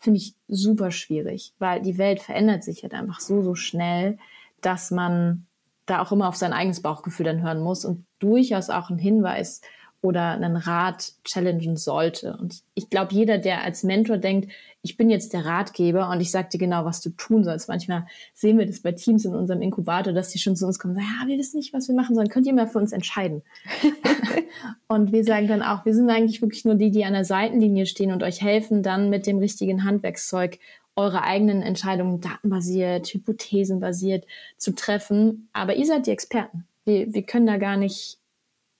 finde 0.05 0.19
ich 0.19 0.35
super 0.47 0.91
schwierig, 0.91 1.53
weil 1.59 1.81
die 1.81 1.97
Welt 1.97 2.21
verändert 2.21 2.63
sich 2.63 2.83
halt 2.83 2.93
einfach 2.93 3.19
so, 3.19 3.41
so 3.41 3.55
schnell, 3.55 4.17
dass 4.61 4.91
man 4.91 5.47
da 5.85 6.01
auch 6.01 6.11
immer 6.11 6.29
auf 6.29 6.35
sein 6.35 6.53
eigenes 6.53 6.81
Bauchgefühl 6.81 7.25
dann 7.25 7.41
hören 7.41 7.59
muss 7.59 7.83
und 7.83 8.05
durchaus 8.19 8.69
auch 8.69 8.89
ein 8.89 8.97
Hinweis 8.97 9.61
oder 10.05 10.31
einen 10.31 10.55
Rat 10.55 11.13
challengen 11.23 11.75
sollte. 11.75 12.37
Und 12.39 12.61
ich 12.75 12.89
glaube, 12.89 13.13
jeder, 13.13 13.37
der 13.37 13.63
als 13.63 13.83
Mentor 13.83 14.17
denkt, 14.17 14.51
ich 14.81 14.97
bin 14.97 15.09
jetzt 15.09 15.33
der 15.33 15.45
Ratgeber 15.45 16.09
und 16.09 16.21
ich 16.21 16.29
sage 16.29 16.49
dir 16.53 16.59
genau, 16.59 16.85
was 16.85 17.01
du 17.01 17.09
tun 17.09 17.43
sollst. 17.43 17.67
Manchmal 17.67 18.05
sehen 18.33 18.59
wir 18.59 18.67
das 18.67 18.81
bei 18.81 18.91
Teams 18.91 19.25
in 19.25 19.33
unserem 19.33 19.61
Inkubator, 19.61 20.13
dass 20.13 20.29
die 20.29 20.37
schon 20.37 20.55
zu 20.55 20.67
uns 20.67 20.77
kommen 20.77 20.95
und 20.95 21.01
sagen, 21.01 21.13
ja, 21.21 21.27
wir 21.27 21.37
wissen 21.39 21.57
nicht, 21.57 21.73
was 21.73 21.87
wir 21.87 21.95
machen 21.95 22.15
sollen. 22.15 22.29
Könnt 22.29 22.45
ihr 22.45 22.53
mal 22.53 22.67
für 22.67 22.77
uns 22.77 22.91
entscheiden? 22.91 23.41
und 24.87 25.11
wir 25.11 25.23
sagen 25.23 25.47
dann 25.47 25.63
auch, 25.63 25.85
wir 25.85 25.95
sind 25.95 26.09
eigentlich 26.09 26.41
wirklich 26.41 26.65
nur 26.65 26.75
die, 26.75 26.91
die 26.91 27.03
an 27.03 27.13
der 27.13 27.25
Seitenlinie 27.25 27.87
stehen 27.87 28.11
und 28.11 28.21
euch 28.21 28.41
helfen, 28.41 28.83
dann 28.83 29.09
mit 29.09 29.25
dem 29.25 29.39
richtigen 29.39 29.83
Handwerkszeug 29.83 30.59
eure 30.95 31.23
eigenen 31.23 31.61
Entscheidungen 31.61 32.21
datenbasiert, 32.21 33.07
hypothesenbasiert 33.07 34.25
zu 34.57 34.75
treffen. 34.75 35.49
Aber 35.51 35.75
ihr 35.75 35.85
seid 35.85 36.07
die 36.07 36.11
Experten. 36.11 36.65
Wir, 36.85 37.13
wir 37.13 37.23
können 37.23 37.47
da 37.47 37.57
gar 37.57 37.75
nicht 37.75 38.19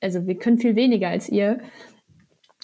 also 0.01 0.27
wir 0.27 0.37
können 0.37 0.57
viel 0.57 0.75
weniger 0.75 1.09
als 1.09 1.29
ihr. 1.29 1.59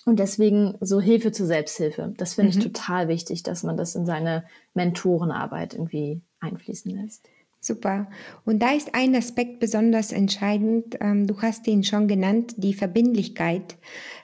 Und 0.05 0.19
deswegen 0.19 0.75
so 0.81 0.99
Hilfe 0.99 1.31
zur 1.31 1.45
Selbsthilfe. 1.45 2.13
Das 2.17 2.33
finde 2.33 2.51
mhm. 2.51 2.57
ich 2.57 2.63
total 2.63 3.07
wichtig, 3.07 3.43
dass 3.43 3.63
man 3.63 3.77
das 3.77 3.95
in 3.95 4.05
seine 4.05 4.45
Mentorenarbeit 4.73 5.73
irgendwie 5.75 6.21
einfließen 6.39 6.91
lässt. 6.91 7.27
Super. 7.63 8.09
Und 8.43 8.63
da 8.63 8.71
ist 8.71 8.95
ein 8.95 9.15
Aspekt 9.15 9.59
besonders 9.59 10.11
entscheidend. 10.11 10.97
Ähm, 10.99 11.27
du 11.27 11.39
hast 11.43 11.67
ihn 11.67 11.83
schon 11.83 12.07
genannt, 12.07 12.55
die 12.57 12.73
Verbindlichkeit. 12.73 13.77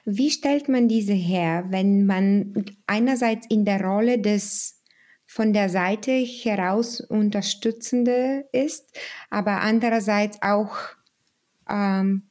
Wie 0.04 0.30
stellt 0.30 0.68
man 0.68 0.88
diese 0.88 1.12
her, 1.12 1.66
wenn 1.68 2.04
man 2.04 2.64
einerseits 2.88 3.46
in 3.48 3.64
der 3.64 3.80
Rolle 3.80 4.18
des 4.18 4.82
von 5.24 5.52
der 5.52 5.68
Seite 5.68 6.10
heraus 6.10 7.00
Unterstützende 7.00 8.46
ist, 8.50 8.98
aber 9.30 9.60
andererseits 9.60 10.42
auch 10.42 10.74
ähm, 11.68 12.27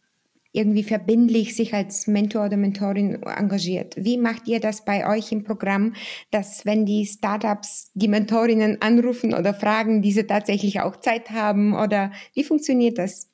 irgendwie 0.58 0.84
verbindlich 0.84 1.56
sich 1.56 1.74
als 1.74 2.08
Mentor 2.08 2.46
oder 2.46 2.58
Mentorin 2.58 3.22
engagiert. 3.24 3.96
Wie 3.96 4.18
macht 4.18 4.48
ihr 4.48 4.60
das 4.60 4.84
bei 4.84 5.08
euch 5.08 5.32
im 5.32 5.44
Programm, 5.44 5.94
dass 6.32 6.66
wenn 6.66 6.86
die 6.86 7.06
Startups 7.06 7.92
die 7.94 8.08
Mentorinnen 8.08 8.82
anrufen 8.82 9.34
oder 9.34 9.54
fragen, 9.54 10.02
diese 10.02 10.26
tatsächlich 10.26 10.82
auch 10.82 10.98
Zeit 10.98 11.30
haben 11.30 11.74
oder 11.74 12.12
wie 12.34 12.44
funktioniert 12.44 12.98
das? 12.98 13.30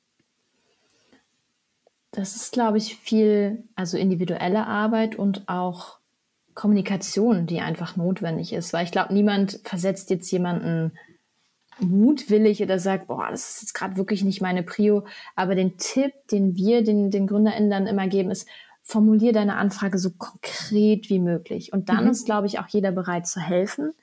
Das 2.10 2.36
ist, 2.36 2.52
glaube 2.52 2.78
ich, 2.78 2.96
viel, 2.96 3.64
also 3.74 3.96
individuelle 3.96 4.66
Arbeit 4.66 5.16
und 5.16 5.48
auch 5.48 5.98
Kommunikation, 6.54 7.46
die 7.46 7.60
einfach 7.60 7.96
notwendig 7.96 8.52
ist, 8.52 8.72
weil 8.72 8.84
ich 8.84 8.92
glaube, 8.92 9.12
niemand 9.12 9.60
versetzt 9.64 10.10
jetzt 10.10 10.30
jemanden 10.30 10.92
mutwillig 11.80 12.62
oder 12.62 12.78
sagt, 12.78 13.08
boah, 13.08 13.28
das 13.30 13.50
ist 13.50 13.62
jetzt 13.62 13.74
gerade 13.74 13.96
wirklich 13.96 14.24
nicht 14.24 14.40
meine 14.40 14.62
Prio. 14.62 15.04
Aber 15.36 15.54
den 15.54 15.76
Tipp, 15.76 16.12
den 16.30 16.56
wir 16.56 16.82
den, 16.82 17.10
den 17.10 17.26
GründerInnen 17.26 17.70
dann 17.70 17.86
immer 17.86 18.08
geben, 18.08 18.30
ist, 18.30 18.48
formulier 18.84 19.32
deine 19.32 19.56
Anfrage 19.56 19.98
so 19.98 20.10
konkret 20.10 21.08
wie 21.08 21.18
möglich. 21.18 21.72
Und 21.72 21.88
dann 21.88 22.04
mhm. 22.04 22.10
ist, 22.10 22.26
glaube 22.26 22.46
ich, 22.46 22.58
auch 22.58 22.68
jeder 22.68 22.92
bereit 22.92 23.26
zu 23.26 23.40
helfen. 23.40 23.94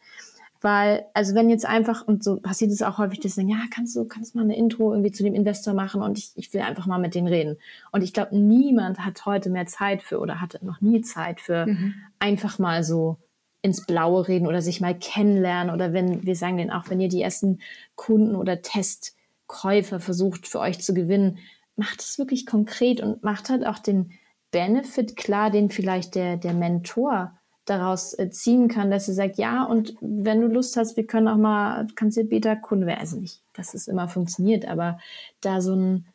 Weil, 0.60 1.06
also 1.14 1.34
wenn 1.34 1.50
jetzt 1.50 1.66
einfach, 1.66 2.08
und 2.08 2.24
so 2.24 2.38
passiert 2.38 2.72
es 2.72 2.84
auch 2.84 2.98
häufig, 3.00 3.20
dass 3.20 3.36
sagen, 3.36 3.50
ja, 3.50 3.64
kannst 3.74 3.96
du, 3.96 4.06
kannst 4.06 4.34
du 4.34 4.40
mal 4.40 4.44
eine 4.44 4.56
Intro 4.56 4.92
irgendwie 4.92 5.12
zu 5.12 5.24
dem 5.24 5.34
Investor 5.34 5.74
machen 5.74 6.04
und 6.04 6.20
ich, 6.20 6.32
ich 6.36 6.54
will 6.54 6.62
einfach 6.62 6.86
mal 6.86 7.00
mit 7.00 7.16
denen 7.16 7.28
reden. 7.28 7.58
Und 7.92 8.04
ich 8.04 8.14
glaube, 8.14 8.38
niemand 8.38 9.00
hat 9.00 9.26
heute 9.26 9.50
mehr 9.50 9.66
Zeit 9.66 10.04
für 10.04 10.20
oder 10.20 10.40
hatte 10.40 10.64
noch 10.64 10.82
nie 10.82 11.02
Zeit 11.02 11.42
für 11.42 11.66
mhm. 11.66 11.96
einfach 12.20 12.60
mal 12.60 12.84
so 12.84 13.18
ins 13.62 13.86
Blaue 13.86 14.28
reden 14.28 14.48
oder 14.48 14.62
sich 14.62 14.82
mal 14.82 14.98
kennenlernen 14.98 15.74
oder 15.74 15.94
wenn, 15.94 16.26
wir 16.26 16.36
sagen 16.36 16.58
denen 16.58 16.72
auch, 16.72 16.90
wenn 16.90 17.00
ihr 17.00 17.10
die 17.10 17.22
ersten 17.22 17.60
Kunden 17.96 18.36
oder 18.36 18.62
Testkäufer 18.62 20.00
versucht 20.00 20.48
für 20.48 20.60
euch 20.60 20.80
zu 20.80 20.94
gewinnen, 20.94 21.38
macht 21.76 22.02
es 22.02 22.18
wirklich 22.18 22.46
konkret 22.46 23.02
und 23.02 23.24
macht 23.24 23.50
halt 23.50 23.66
auch 23.66 23.80
den 23.80 24.12
Benefit 24.52 25.16
klar, 25.16 25.50
den 25.50 25.70
vielleicht 25.70 26.16
der, 26.16 26.38
der 26.38 26.54
Mentor 26.54 27.34
daraus 27.66 28.18
äh, 28.18 28.30
ziehen 28.30 28.68
kann, 28.68 28.92
dass 28.92 29.08
er 29.08 29.14
sagt, 29.14 29.38
ja, 29.38 29.64
und 29.64 29.96
wenn 30.02 30.42
du 30.42 30.48
Lust 30.48 30.76
hast, 30.76 30.98
wir 30.98 31.06
können 31.06 31.28
auch 31.28 31.38
mal, 31.38 31.88
kannst 31.96 32.18
du 32.18 32.24
Beta-Kunde 32.24 32.88
werden. 32.88 33.00
Also 33.00 33.18
nicht, 33.18 33.42
dass 33.54 33.74
es 33.74 33.88
immer 33.88 34.08
funktioniert, 34.08 34.66
aber 34.68 35.00
da 35.42 35.62
so 35.62 35.76
ein 35.76 36.06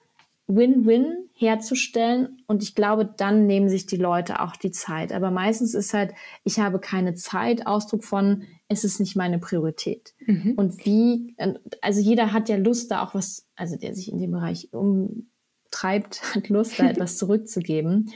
Win-Win 0.49 1.29
herzustellen. 1.33 2.43
Und 2.47 2.63
ich 2.63 2.75
glaube, 2.75 3.05
dann 3.05 3.47
nehmen 3.47 3.69
sich 3.69 3.87
die 3.87 3.97
Leute 3.97 4.41
auch 4.41 4.57
die 4.57 4.71
Zeit. 4.71 5.13
Aber 5.13 5.31
meistens 5.31 5.75
ist 5.75 5.93
halt, 5.93 6.13
ich 6.45 6.59
habe 6.59 6.79
keine 6.79 7.15
Zeit, 7.15 7.67
Ausdruck 7.67 8.05
von, 8.05 8.45
es 8.69 8.85
ist 8.85 9.01
nicht 9.01 9.17
meine 9.17 9.39
Priorität. 9.39 10.15
Mhm. 10.27 10.55
Und 10.57 10.85
wie, 10.87 11.37
also 11.81 12.01
jeder 12.01 12.33
hat 12.33 12.49
ja 12.49 12.57
Lust, 12.57 12.91
da 12.91 13.05
auch 13.05 13.15
was, 13.15 13.47
also 13.57 13.77
der 13.77 13.95
sich 13.95 14.11
in 14.11 14.19
dem 14.19 14.33
Bereich 14.33 14.69
umtreibt, 14.73 16.23
hat 16.35 16.49
Lust, 16.49 16.79
da 16.79 16.85
etwas 16.91 17.19
zurückzugeben. 17.19 18.13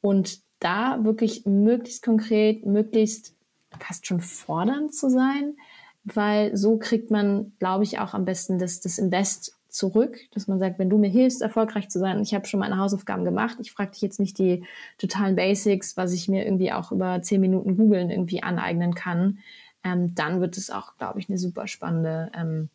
Und 0.00 0.40
da 0.58 1.04
wirklich 1.04 1.46
möglichst 1.46 2.04
konkret, 2.04 2.66
möglichst 2.66 3.34
fast 3.80 4.06
schon 4.06 4.20
fordernd 4.20 4.94
zu 4.94 5.08
sein, 5.08 5.56
weil 6.04 6.56
so 6.56 6.78
kriegt 6.78 7.10
man, 7.10 7.52
glaube 7.58 7.84
ich, 7.84 7.98
auch 7.98 8.14
am 8.14 8.24
besten 8.24 8.58
das, 8.58 8.80
das 8.80 8.98
Invest 8.98 9.56
zurück, 9.72 10.18
dass 10.32 10.46
man 10.46 10.58
sagt, 10.58 10.78
wenn 10.78 10.90
du 10.90 10.98
mir 10.98 11.08
hilfst, 11.08 11.40
erfolgreich 11.40 11.88
zu 11.88 11.98
sein, 11.98 12.20
ich 12.20 12.34
habe 12.34 12.46
schon 12.46 12.60
meine 12.60 12.78
Hausaufgaben 12.78 13.24
gemacht, 13.24 13.56
ich 13.60 13.72
frage 13.72 13.92
dich 13.92 14.02
jetzt 14.02 14.20
nicht 14.20 14.38
die 14.38 14.64
totalen 14.98 15.34
Basics, 15.34 15.96
was 15.96 16.12
ich 16.12 16.28
mir 16.28 16.44
irgendwie 16.44 16.72
auch 16.72 16.92
über 16.92 17.22
zehn 17.22 17.40
Minuten 17.40 17.76
googeln 17.76 18.10
irgendwie 18.10 18.42
aneignen 18.42 18.94
kann, 18.94 19.38
ähm, 19.82 20.14
dann 20.14 20.40
wird 20.40 20.58
es 20.58 20.70
auch, 20.70 20.96
glaube 20.98 21.18
ich, 21.18 21.28
eine 21.28 21.38
super 21.38 21.66
spannende 21.66 22.30
ähm, 22.34 22.68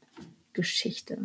Geschichte. 0.53 1.19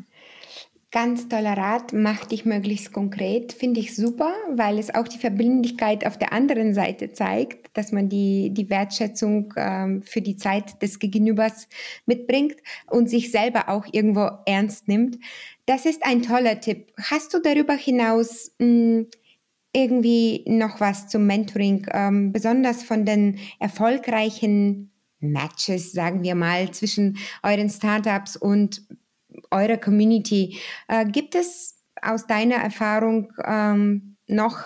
Ganz 0.93 1.27
toller 1.27 1.57
Rat, 1.57 1.95
mach 1.95 2.27
dich 2.27 2.45
möglichst 2.45 2.93
konkret, 2.93 3.55
finde 3.55 3.81
ich 3.81 3.97
super, 3.97 4.35
weil 4.55 4.79
es 4.79 4.95
auch 4.95 5.09
die 5.09 5.17
Verbindlichkeit 5.17 6.07
auf 6.07 6.19
der 6.19 6.35
anderen 6.35 6.75
Seite 6.75 7.13
zeigt, 7.13 7.75
dass 7.75 7.93
man 7.93 8.11
die, 8.11 8.51
die 8.53 8.69
Wertschätzung 8.69 9.55
ähm, 9.57 10.03
für 10.03 10.21
die 10.21 10.37
Zeit 10.37 10.83
des 10.83 10.99
Gegenübers 10.99 11.67
mitbringt 12.05 12.57
und 12.91 13.09
sich 13.09 13.31
selber 13.31 13.71
auch 13.71 13.87
irgendwo 13.91 14.29
ernst 14.45 14.87
nimmt. 14.87 15.19
Das 15.65 15.87
ist 15.87 16.05
ein 16.05 16.21
toller 16.21 16.61
Tipp. 16.61 16.93
Hast 17.01 17.33
du 17.33 17.39
darüber 17.39 17.73
hinaus 17.73 18.53
mh, 18.59 18.67
hm, 18.67 19.07
irgendwie 19.73 20.45
noch 20.47 20.79
was 20.81 21.09
zum 21.09 21.27
Mentoring, 21.27 21.87
ähm, 21.91 22.33
besonders 22.35 22.83
von 22.83 23.07
den 23.07 23.39
erfolgreichen 23.59 24.93
Matches, 25.21 25.93
sagen 25.93 26.23
wir 26.23 26.35
mal, 26.35 26.71
zwischen 26.73 27.17
euren 27.43 27.71
Startups 27.71 28.37
und 28.37 28.83
eurer 29.51 29.77
Community? 29.77 30.59
Äh, 30.89 31.07
gibt 31.07 31.35
es 31.35 31.79
aus 32.01 32.27
deiner 32.27 32.57
Erfahrung 32.57 33.33
ähm, 33.45 34.17
noch 34.27 34.65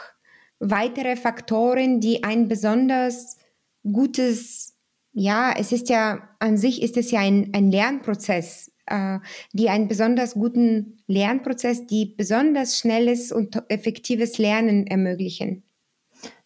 weitere 0.59 1.17
Faktoren, 1.17 2.01
die 2.01 2.25
ein 2.25 2.49
besonders 2.49 3.37
gutes, 3.83 4.77
ja, 5.13 5.53
es 5.57 5.73
ist 5.73 5.89
ja 5.89 6.29
an 6.39 6.57
sich 6.57 6.83
ist 6.83 6.97
es 6.97 7.11
ja 7.11 7.21
ein, 7.21 7.51
ein 7.55 7.71
Lernprozess 7.71 8.71
äh, 8.87 9.19
die 9.53 9.69
einen 9.69 9.89
besonders 9.89 10.35
guten 10.35 10.99
Lernprozess, 11.07 11.87
die 11.87 12.07
besonders 12.07 12.79
schnelles 12.79 13.33
und 13.33 13.63
effektives 13.69 14.39
Lernen 14.39 14.87
ermöglichen. 14.87 15.65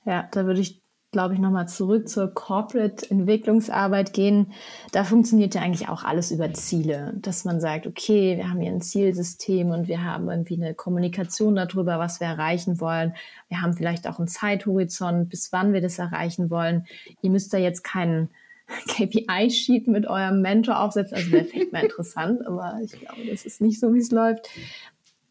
Ja, 0.07 0.29
da 0.33 0.47
würde 0.47 0.61
ich 0.61 0.80
glaube 1.13 1.35
ich, 1.35 1.41
nochmal 1.41 1.67
zurück 1.67 2.09
zur 2.09 2.33
Corporate-Entwicklungsarbeit 2.33 4.13
gehen. 4.13 4.53
Da 4.93 5.03
funktioniert 5.03 5.57
ja 5.57 5.61
eigentlich 5.61 5.89
auch 5.89 6.05
alles 6.05 6.31
über 6.31 6.53
Ziele, 6.53 7.15
dass 7.17 7.45
man 7.45 7.61
sagt, 7.61 7.89
okay, 7.89 8.37
wir 8.37 8.49
haben 8.49 8.61
hier 8.61 8.71
ein 8.71 8.81
Zielsystem 8.81 9.71
und 9.71 9.89
wir 9.89 10.05
haben 10.05 10.31
irgendwie 10.31 10.55
eine 10.55 10.73
Kommunikation 10.75 11.57
darüber, 11.57 11.99
was 11.99 12.21
wir 12.21 12.29
erreichen 12.29 12.81
wollen. 12.81 13.15
Wir 13.49 13.61
haben 13.61 13.75
vielleicht 13.75 14.07
auch 14.07 14.19
einen 14.19 14.29
Zeithorizont, 14.29 15.29
bis 15.29 15.53
wann 15.53 15.73
wir 15.73 15.81
das 15.81 15.99
erreichen 15.99 16.49
wollen. 16.49 16.87
Ihr 17.23 17.31
müsst 17.31 17.53
da 17.53 17.59
jetzt 17.59 17.83
keinen 17.83 18.29
KPI-Sheet 18.87 19.89
mit 19.89 20.07
eurem 20.07 20.43
Mentor 20.43 20.79
aufsetzen. 20.79 21.17
Also 21.17 21.33
wäre 21.33 21.45
vielleicht 21.45 21.73
mal 21.73 21.83
interessant, 21.83 22.47
aber 22.47 22.79
ich 22.85 22.93
glaube, 22.93 23.27
das 23.29 23.45
ist 23.45 23.61
nicht 23.61 23.81
so, 23.81 23.93
wie 23.95 23.99
es 24.01 24.13
läuft 24.13 24.49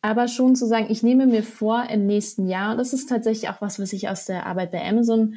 aber 0.01 0.29
schon 0.29 0.55
zu 0.55 0.65
sagen, 0.65 0.87
ich 0.87 1.03
nehme 1.03 1.27
mir 1.27 1.43
vor 1.43 1.89
im 1.89 2.05
nächsten 2.05 2.47
Jahr, 2.47 2.71
und 2.71 2.77
das 2.77 2.93
ist 2.93 3.09
tatsächlich 3.09 3.49
auch 3.49 3.59
was, 3.59 3.79
was 3.79 3.91
ich 3.91 4.07
aus 4.07 4.23
der 4.23 4.45
Arbeit 4.45 4.71
bei 4.71 4.81
Amazon 4.81 5.35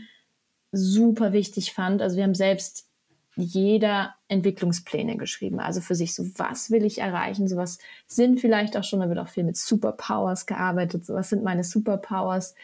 super 0.73 1.33
wichtig 1.33 1.73
fand. 1.73 2.03
Also 2.03 2.17
wir 2.17 2.25
haben 2.25 2.35
selbst 2.35 2.89
jeder 3.37 4.15
Entwicklungspläne 4.29 5.17
geschrieben. 5.17 5.61
Also 5.61 5.81
für 5.81 5.95
sich 5.95 6.15
so, 6.15 6.25
was 6.37 6.71
will 6.71 6.85
ich 6.85 6.99
erreichen? 6.99 7.49
So 7.49 7.57
was 7.57 7.79
sind 8.07 8.41
vielleicht 8.41 8.77
auch 8.77 8.85
schon, 8.85 9.01
da 9.01 9.09
wird 9.09 9.19
auch 9.19 9.29
viel 9.29 9.45
mit 9.45 9.57
Superpowers 9.57 10.47
gearbeitet. 10.47 11.07
So 11.07 11.15
was 11.15 11.31
sind 11.31 11.43
meine 11.43 11.65
Superpowers? 11.65 12.55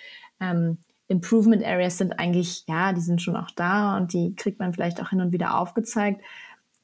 Ähm, 0.40 0.78
Improvement 1.08 1.64
Areas 1.64 1.96
sind 1.96 2.18
eigentlich, 2.18 2.64
ja, 2.66 2.92
die 2.92 3.00
sind 3.00 3.22
schon 3.22 3.36
auch 3.36 3.50
da 3.50 3.96
und 3.96 4.12
die 4.12 4.34
kriegt 4.36 4.58
man 4.58 4.74
vielleicht 4.74 5.00
auch 5.00 5.08
hin 5.08 5.22
und 5.22 5.32
wieder 5.32 5.58
aufgezeigt. 5.58 6.22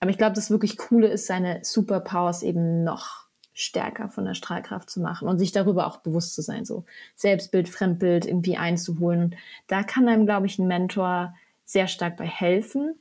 Aber 0.00 0.10
ich 0.10 0.18
glaube, 0.18 0.34
das 0.34 0.50
wirklich 0.50 0.78
Coole 0.78 1.08
ist, 1.08 1.26
seine 1.26 1.60
Superpowers 1.62 2.42
eben 2.42 2.84
noch 2.84 3.23
stärker 3.54 4.08
von 4.08 4.24
der 4.24 4.34
Strahlkraft 4.34 4.90
zu 4.90 5.00
machen 5.00 5.28
und 5.28 5.38
sich 5.38 5.52
darüber 5.52 5.86
auch 5.86 5.98
bewusst 5.98 6.34
zu 6.34 6.42
sein, 6.42 6.64
so 6.64 6.84
Selbstbild, 7.14 7.68
Fremdbild 7.68 8.26
irgendwie 8.26 8.56
einzuholen. 8.56 9.36
Da 9.68 9.84
kann 9.84 10.08
einem, 10.08 10.26
glaube 10.26 10.46
ich, 10.46 10.58
ein 10.58 10.66
Mentor 10.66 11.34
sehr 11.64 11.86
stark 11.86 12.16
bei 12.16 12.26
helfen. 12.26 12.96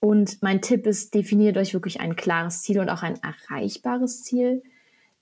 Und 0.00 0.42
mein 0.42 0.62
Tipp 0.62 0.86
ist, 0.86 1.14
definiert 1.14 1.58
euch 1.58 1.74
wirklich 1.74 2.00
ein 2.00 2.16
klares 2.16 2.62
Ziel 2.62 2.80
und 2.80 2.88
auch 2.88 3.02
ein 3.02 3.20
erreichbares 3.22 4.22
Ziel, 4.22 4.62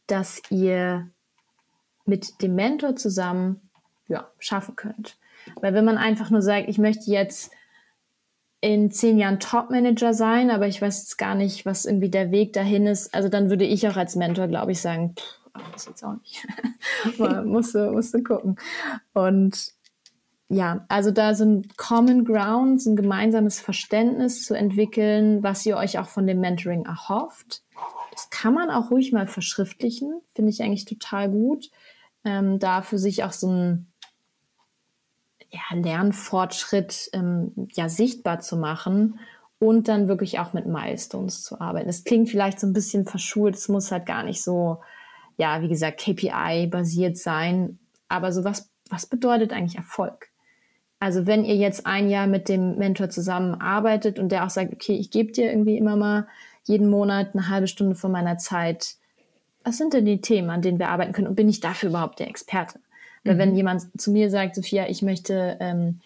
das 0.06 0.40
ihr 0.50 1.10
mit 2.06 2.40
dem 2.40 2.54
Mentor 2.54 2.94
zusammen 2.94 3.68
ja, 4.06 4.30
schaffen 4.38 4.76
könnt. 4.76 5.18
Weil 5.56 5.74
wenn 5.74 5.84
man 5.84 5.98
einfach 5.98 6.30
nur 6.30 6.42
sagt, 6.42 6.68
ich 6.68 6.78
möchte 6.78 7.10
jetzt 7.10 7.50
in 8.60 8.90
zehn 8.90 9.18
Jahren 9.18 9.38
Top-Manager 9.38 10.14
sein, 10.14 10.50
aber 10.50 10.66
ich 10.66 10.82
weiß 10.82 11.02
jetzt 11.02 11.18
gar 11.18 11.34
nicht, 11.34 11.64
was 11.64 11.84
irgendwie 11.84 12.10
der 12.10 12.30
Weg 12.30 12.52
dahin 12.52 12.86
ist. 12.86 13.14
Also 13.14 13.28
dann 13.28 13.50
würde 13.50 13.64
ich 13.64 13.86
auch 13.88 13.96
als 13.96 14.16
Mentor, 14.16 14.48
glaube 14.48 14.72
ich, 14.72 14.80
sagen, 14.80 15.14
pff, 15.16 15.38
das 15.72 15.86
jetzt 15.86 16.04
auch 16.04 16.14
nicht. 16.14 16.46
musst, 17.46 17.74
du, 17.74 17.92
musst 17.92 18.14
du 18.14 18.22
gucken. 18.22 18.56
Und 19.12 19.72
ja, 20.48 20.86
also 20.88 21.10
da 21.10 21.34
so 21.34 21.44
ein 21.44 21.68
Common 21.76 22.24
Ground, 22.24 22.80
so 22.80 22.90
ein 22.90 22.96
gemeinsames 22.96 23.60
Verständnis 23.60 24.44
zu 24.44 24.54
entwickeln, 24.54 25.42
was 25.42 25.66
ihr 25.66 25.76
euch 25.76 25.98
auch 25.98 26.08
von 26.08 26.26
dem 26.26 26.40
Mentoring 26.40 26.86
erhofft. 26.86 27.62
Das 28.12 28.30
kann 28.30 28.54
man 28.54 28.70
auch 28.70 28.90
ruhig 28.90 29.12
mal 29.12 29.26
verschriftlichen, 29.26 30.20
finde 30.34 30.50
ich 30.50 30.62
eigentlich 30.62 30.86
total 30.86 31.30
gut. 31.30 31.70
Ähm, 32.24 32.58
da 32.58 32.82
für 32.82 32.98
sich 32.98 33.24
auch 33.24 33.32
so 33.32 33.48
ein 33.48 33.87
ja, 35.50 35.76
Lernfortschritt 35.76 37.10
ähm, 37.12 37.52
ja 37.72 37.88
sichtbar 37.88 38.40
zu 38.40 38.56
machen 38.56 39.18
und 39.58 39.88
dann 39.88 40.08
wirklich 40.08 40.38
auch 40.38 40.52
mit 40.52 40.66
Milestones 40.66 41.42
zu 41.42 41.60
arbeiten. 41.60 41.88
Es 41.88 42.04
klingt 42.04 42.28
vielleicht 42.28 42.60
so 42.60 42.66
ein 42.66 42.72
bisschen 42.72 43.06
verschult, 43.06 43.56
es 43.56 43.68
muss 43.68 43.90
halt 43.90 44.06
gar 44.06 44.22
nicht 44.22 44.42
so, 44.42 44.78
ja, 45.36 45.62
wie 45.62 45.68
gesagt, 45.68 46.00
KPI-basiert 46.00 47.16
sein. 47.16 47.78
Aber 48.08 48.32
so 48.32 48.44
was, 48.44 48.70
was 48.88 49.06
bedeutet 49.06 49.52
eigentlich 49.52 49.76
Erfolg? 49.76 50.28
Also 51.00 51.26
wenn 51.26 51.44
ihr 51.44 51.56
jetzt 51.56 51.86
ein 51.86 52.08
Jahr 52.08 52.26
mit 52.26 52.48
dem 52.48 52.76
Mentor 52.76 53.08
zusammenarbeitet 53.08 54.18
und 54.18 54.30
der 54.30 54.44
auch 54.44 54.50
sagt, 54.50 54.72
okay, 54.72 54.96
ich 54.96 55.10
gebe 55.10 55.32
dir 55.32 55.50
irgendwie 55.50 55.76
immer 55.76 55.96
mal 55.96 56.26
jeden 56.64 56.90
Monat 56.90 57.34
eine 57.34 57.48
halbe 57.48 57.68
Stunde 57.68 57.94
von 57.94 58.10
meiner 58.10 58.36
Zeit, 58.36 58.96
was 59.64 59.78
sind 59.78 59.92
denn 59.92 60.06
die 60.06 60.20
Themen, 60.20 60.50
an 60.50 60.62
denen 60.62 60.78
wir 60.78 60.88
arbeiten 60.88 61.12
können 61.12 61.28
und 61.28 61.36
bin 61.36 61.48
ich 61.48 61.60
dafür 61.60 61.90
überhaupt 61.90 62.18
der 62.18 62.28
Experte? 62.28 62.80
Weil 63.28 63.34
mhm. 63.34 63.38
wenn 63.38 63.56
jemand 63.56 64.00
zu 64.00 64.10
mir 64.10 64.30
sagt, 64.30 64.54
Sophia, 64.54 64.88
ich 64.88 65.02
möchte 65.02 65.58
ähm, 65.60 66.00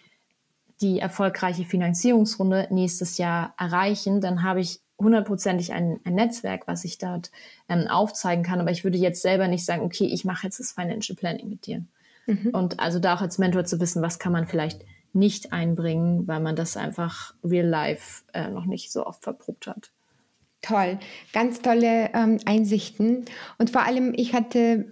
die 0.81 0.99
erfolgreiche 0.99 1.65
Finanzierungsrunde 1.65 2.67
nächstes 2.71 3.17
Jahr 3.17 3.55
erreichen, 3.57 4.21
dann 4.21 4.43
habe 4.43 4.61
ich 4.61 4.81
hundertprozentig 4.99 5.73
ein, 5.73 6.01
ein 6.05 6.15
Netzwerk, 6.15 6.67
was 6.67 6.85
ich 6.85 6.99
dort 6.99 7.31
ähm, 7.69 7.87
aufzeigen 7.87 8.43
kann. 8.43 8.61
Aber 8.61 8.73
ich 8.73 8.83
würde 8.83 8.99
jetzt 8.99 9.23
selber 9.23 9.47
nicht 9.47 9.65
sagen, 9.65 9.83
okay, 9.83 10.07
ich 10.07 10.25
mache 10.25 10.47
jetzt 10.49 10.59
das 10.59 10.73
Financial 10.73 11.17
Planning 11.17 11.49
mit 11.49 11.67
dir. 11.67 11.85
Mhm. 12.27 12.51
Und 12.53 12.81
also 12.81 12.99
da 12.99 13.15
auch 13.15 13.21
als 13.21 13.39
Mentor 13.39 13.65
zu 13.65 13.79
wissen, 13.81 14.03
was 14.03 14.19
kann 14.19 14.33
man 14.33 14.47
vielleicht 14.47 14.85
nicht 15.13 15.53
einbringen, 15.53 16.27
weil 16.27 16.41
man 16.41 16.57
das 16.57 16.77
einfach 16.77 17.35
real 17.45 17.67
life 17.67 18.25
äh, 18.33 18.49
noch 18.49 18.67
nicht 18.67 18.91
so 18.91 19.07
oft 19.07 19.23
verprobt 19.23 19.69
hat. 19.69 19.93
Toll, 20.63 20.99
ganz 21.33 21.61
tolle 21.61 22.11
ähm, 22.15 22.39
Einsichten. 22.47 23.25
Und 23.59 23.71
vor 23.71 23.85
allem, 23.85 24.13
ich 24.17 24.33
hatte 24.33 24.87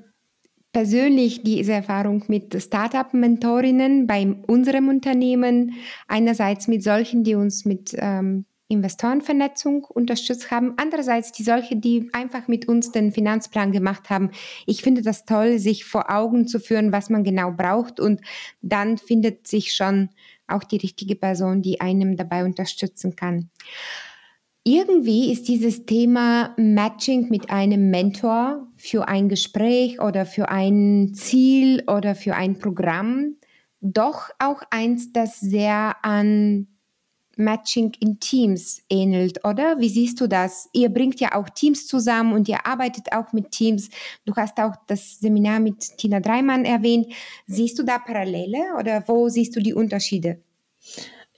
persönlich 0.73 1.43
diese 1.43 1.73
Erfahrung 1.73 2.25
mit 2.29 2.61
Startup-Mentorinnen 2.61 4.07
bei 4.07 4.35
unserem 4.47 4.89
Unternehmen. 4.89 5.75
Einerseits 6.07 6.69
mit 6.69 6.83
solchen, 6.83 7.25
die 7.25 7.35
uns 7.35 7.65
mit 7.65 7.95
ähm, 7.99 8.45
Investorenvernetzung 8.69 9.85
unterstützt 9.85 10.51
haben. 10.51 10.75
Andererseits 10.77 11.33
die 11.33 11.43
solche, 11.43 11.77
die 11.77 12.09
einfach 12.13 12.47
mit 12.47 12.69
uns 12.69 12.93
den 12.93 13.11
Finanzplan 13.11 13.73
gemacht 13.73 14.11
haben. 14.11 14.31
Ich 14.65 14.83
finde 14.83 15.03
das 15.03 15.25
toll, 15.25 15.59
sich 15.59 15.85
vor 15.85 16.11
Augen 16.11 16.47
zu 16.47 16.61
führen, 16.61 16.93
was 16.93 17.11
man 17.11 17.25
genau 17.25 17.51
braucht. 17.51 17.99
Und 17.99 18.21
dann 18.63 18.97
findet 18.97 19.49
sich 19.49 19.75
schon 19.75 20.11
auch 20.47 20.63
die 20.63 20.77
richtige 20.77 21.17
Person, 21.17 21.63
die 21.63 21.81
einem 21.81 22.17
dabei 22.17 22.45
unterstützen 22.45 23.17
kann. 23.17 23.51
Irgendwie 24.65 25.33
ist 25.33 25.49
dieses 25.49 25.87
Thema 25.87 26.55
Matching 26.59 27.29
mit 27.31 27.51
einem 27.51 27.91
Mentor 27.91 28.69
für 28.77 29.09
ein 29.09 29.29
Gespräch 29.29 30.01
oder 30.01 30.27
für 30.27 30.51
ein 30.51 31.13
Ziel 31.15 31.83
oder 31.87 32.15
für 32.15 32.35
ein 32.35 32.59
Programm 32.59 33.37
doch 33.81 34.29
auch 34.39 34.63
eins, 34.71 35.13
das 35.13 35.41
sehr 35.41 35.97
an 36.03 36.67
Matching 37.37 37.93
in 38.01 38.21
Teams 38.21 38.83
ähnelt, 38.91 39.43
oder? 39.47 39.79
Wie 39.79 39.89
siehst 39.89 40.21
du 40.21 40.27
das? 40.27 40.69
Ihr 40.75 40.91
bringt 40.91 41.21
ja 41.21 41.35
auch 41.35 41.49
Teams 41.49 41.87
zusammen 41.87 42.35
und 42.35 42.49
ihr 42.49 42.67
arbeitet 42.67 43.13
auch 43.13 43.33
mit 43.33 43.51
Teams. 43.51 43.89
Du 44.27 44.37
hast 44.37 44.59
auch 44.59 44.75
das 44.87 45.21
Seminar 45.21 45.61
mit 45.61 45.97
Tina 45.97 46.21
Dreimann 46.21 46.67
erwähnt. 46.67 47.07
Siehst 47.47 47.79
du 47.79 47.83
da 47.83 47.99
Parallele 47.99 48.59
oder 48.79 49.03
wo 49.07 49.31
siehst 49.31 49.57
du 49.57 49.61
die 49.61 49.73
Unterschiede? 49.73 50.43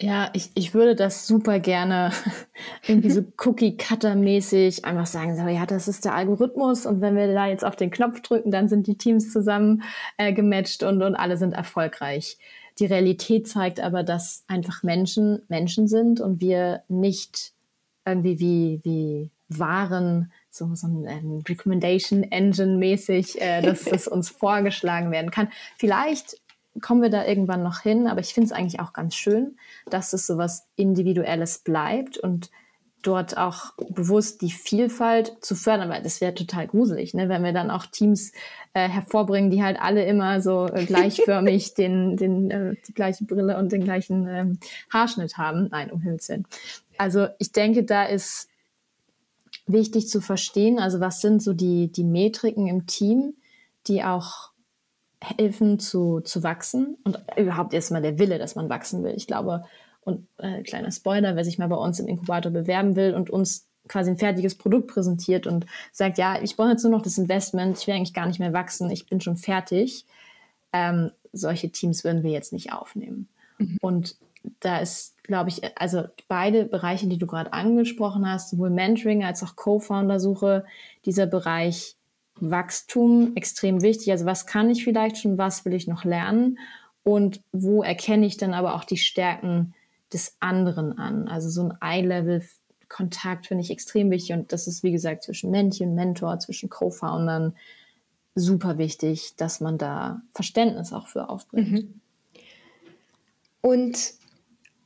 Ja, 0.02 0.30
ich, 0.32 0.50
ich 0.54 0.74
würde 0.74 0.96
das 0.96 1.28
super 1.28 1.60
gerne 1.60 2.10
irgendwie 2.88 3.10
so 3.10 3.22
Cookie-Cutter-mäßig 3.38 4.84
einfach 4.84 5.06
sagen, 5.06 5.36
so, 5.36 5.46
ja, 5.46 5.64
das 5.64 5.86
ist 5.86 6.04
der 6.04 6.16
Algorithmus 6.16 6.86
und 6.86 7.00
wenn 7.00 7.14
wir 7.14 7.32
da 7.32 7.46
jetzt 7.46 7.64
auf 7.64 7.76
den 7.76 7.92
Knopf 7.92 8.20
drücken, 8.20 8.50
dann 8.50 8.68
sind 8.68 8.88
die 8.88 8.96
Teams 8.96 9.32
zusammen 9.32 9.84
äh, 10.16 10.32
gematcht 10.32 10.82
und, 10.82 11.00
und 11.04 11.14
alle 11.14 11.36
sind 11.36 11.52
erfolgreich. 11.52 12.36
Die 12.80 12.86
Realität 12.86 13.46
zeigt 13.46 13.78
aber, 13.78 14.02
dass 14.02 14.42
einfach 14.48 14.82
Menschen 14.82 15.42
Menschen 15.48 15.86
sind 15.86 16.20
und 16.20 16.40
wir 16.40 16.82
nicht 16.88 17.52
irgendwie 18.04 18.40
wie, 18.40 18.80
wie 18.82 19.30
Waren 19.48 20.32
so, 20.50 20.74
so 20.74 20.88
ein 20.88 21.06
ähm, 21.06 21.44
Recommendation 21.48 22.24
Engine 22.24 22.76
mäßig, 22.76 23.40
äh, 23.40 23.62
dass 23.62 23.84
das 23.90 24.08
uns 24.08 24.30
vorgeschlagen 24.30 25.12
werden 25.12 25.30
kann. 25.30 25.48
Vielleicht 25.78 26.41
kommen 26.80 27.02
wir 27.02 27.10
da 27.10 27.26
irgendwann 27.26 27.62
noch 27.62 27.80
hin, 27.80 28.06
aber 28.06 28.20
ich 28.20 28.32
finde 28.32 28.46
es 28.46 28.52
eigentlich 28.52 28.80
auch 28.80 28.92
ganz 28.92 29.14
schön, 29.14 29.56
dass 29.90 30.12
es 30.12 30.26
so 30.26 30.38
was 30.38 30.66
Individuelles 30.76 31.58
bleibt 31.58 32.18
und 32.18 32.50
dort 33.02 33.36
auch 33.36 33.72
bewusst 33.90 34.42
die 34.42 34.50
Vielfalt 34.50 35.36
zu 35.40 35.54
fördern, 35.54 35.90
weil 35.90 36.02
das 36.02 36.20
wäre 36.20 36.34
total 36.34 36.68
gruselig, 36.68 37.14
ne? 37.14 37.28
wenn 37.28 37.42
wir 37.42 37.52
dann 37.52 37.70
auch 37.70 37.84
Teams 37.86 38.32
äh, 38.74 38.88
hervorbringen, 38.88 39.50
die 39.50 39.62
halt 39.62 39.80
alle 39.80 40.04
immer 40.04 40.40
so 40.40 40.66
äh, 40.66 40.84
gleichförmig 40.84 41.74
den, 41.76 42.16
den, 42.16 42.50
äh, 42.50 42.76
die 42.86 42.94
gleiche 42.94 43.24
Brille 43.24 43.58
und 43.58 43.72
den 43.72 43.84
gleichen 43.84 44.28
ähm, 44.28 44.58
Haarschnitt 44.90 45.36
haben. 45.36 45.68
Nein, 45.70 45.90
um 45.90 46.00
Himmels 46.00 46.28
Willen. 46.28 46.46
Also 46.96 47.26
ich 47.38 47.52
denke, 47.52 47.84
da 47.84 48.04
ist 48.04 48.48
wichtig 49.66 50.08
zu 50.08 50.20
verstehen, 50.20 50.78
also 50.78 51.00
was 51.00 51.20
sind 51.20 51.42
so 51.42 51.52
die, 51.52 51.90
die 51.90 52.04
Metriken 52.04 52.68
im 52.68 52.86
Team, 52.86 53.34
die 53.88 54.04
auch 54.04 54.51
helfen 55.22 55.78
zu, 55.78 56.20
zu 56.20 56.42
wachsen 56.42 56.96
und 57.04 57.22
überhaupt 57.36 57.74
erstmal 57.74 58.02
der 58.02 58.18
Wille, 58.18 58.38
dass 58.38 58.54
man 58.54 58.68
wachsen 58.68 59.04
will. 59.04 59.14
Ich 59.14 59.26
glaube, 59.26 59.64
und 60.02 60.26
äh, 60.38 60.62
kleiner 60.62 60.90
Spoiler, 60.90 61.36
wer 61.36 61.44
sich 61.44 61.58
mal 61.58 61.68
bei 61.68 61.76
uns 61.76 62.00
im 62.00 62.08
Inkubator 62.08 62.50
bewerben 62.50 62.96
will 62.96 63.14
und 63.14 63.30
uns 63.30 63.68
quasi 63.88 64.10
ein 64.10 64.18
fertiges 64.18 64.56
Produkt 64.56 64.88
präsentiert 64.88 65.46
und 65.46 65.66
sagt, 65.92 66.18
ja, 66.18 66.40
ich 66.40 66.56
brauche 66.56 66.70
jetzt 66.70 66.82
nur 66.82 66.92
noch 66.92 67.02
das 67.02 67.18
Investment, 67.18 67.78
ich 67.78 67.86
will 67.86 67.94
eigentlich 67.94 68.14
gar 68.14 68.26
nicht 68.26 68.38
mehr 68.38 68.52
wachsen, 68.52 68.90
ich 68.90 69.06
bin 69.06 69.20
schon 69.20 69.36
fertig. 69.36 70.04
Ähm, 70.72 71.10
solche 71.32 71.70
Teams 71.70 72.04
würden 72.04 72.22
wir 72.22 72.30
jetzt 72.30 72.52
nicht 72.52 72.72
aufnehmen. 72.72 73.28
Mhm. 73.58 73.78
Und 73.80 74.16
da 74.60 74.78
ist, 74.78 75.22
glaube 75.22 75.50
ich, 75.50 75.62
also 75.78 76.04
beide 76.28 76.64
Bereiche, 76.64 77.06
die 77.06 77.18
du 77.18 77.26
gerade 77.26 77.52
angesprochen 77.52 78.28
hast, 78.28 78.50
sowohl 78.50 78.70
Mentoring 78.70 79.24
als 79.24 79.42
auch 79.42 79.56
Co-Founder-Suche, 79.56 80.64
dieser 81.04 81.26
Bereich 81.26 81.96
Wachstum 82.36 83.32
extrem 83.36 83.82
wichtig. 83.82 84.10
Also 84.10 84.26
was 84.26 84.46
kann 84.46 84.70
ich 84.70 84.84
vielleicht 84.84 85.18
schon, 85.18 85.38
was 85.38 85.64
will 85.64 85.74
ich 85.74 85.86
noch 85.86 86.04
lernen 86.04 86.58
und 87.02 87.40
wo 87.52 87.82
erkenne 87.82 88.26
ich 88.26 88.36
dann 88.36 88.54
aber 88.54 88.74
auch 88.74 88.84
die 88.84 88.96
Stärken 88.96 89.74
des 90.12 90.36
anderen 90.40 90.98
an. 90.98 91.28
Also 91.28 91.48
so 91.48 91.62
ein 91.62 91.78
Eye-Level-Kontakt 91.80 93.46
finde 93.46 93.62
ich 93.62 93.70
extrem 93.70 94.10
wichtig 94.10 94.34
und 94.36 94.52
das 94.52 94.66
ist, 94.66 94.82
wie 94.82 94.92
gesagt, 94.92 95.22
zwischen 95.22 95.50
Männchen, 95.50 95.94
Mentor, 95.94 96.38
zwischen 96.38 96.68
Co-Foundern 96.68 97.54
super 98.34 98.78
wichtig, 98.78 99.34
dass 99.36 99.60
man 99.60 99.78
da 99.78 100.22
Verständnis 100.32 100.92
auch 100.92 101.08
für 101.08 101.28
aufbringt. 101.28 101.70
Mhm. 101.70 102.00
Und 103.60 104.14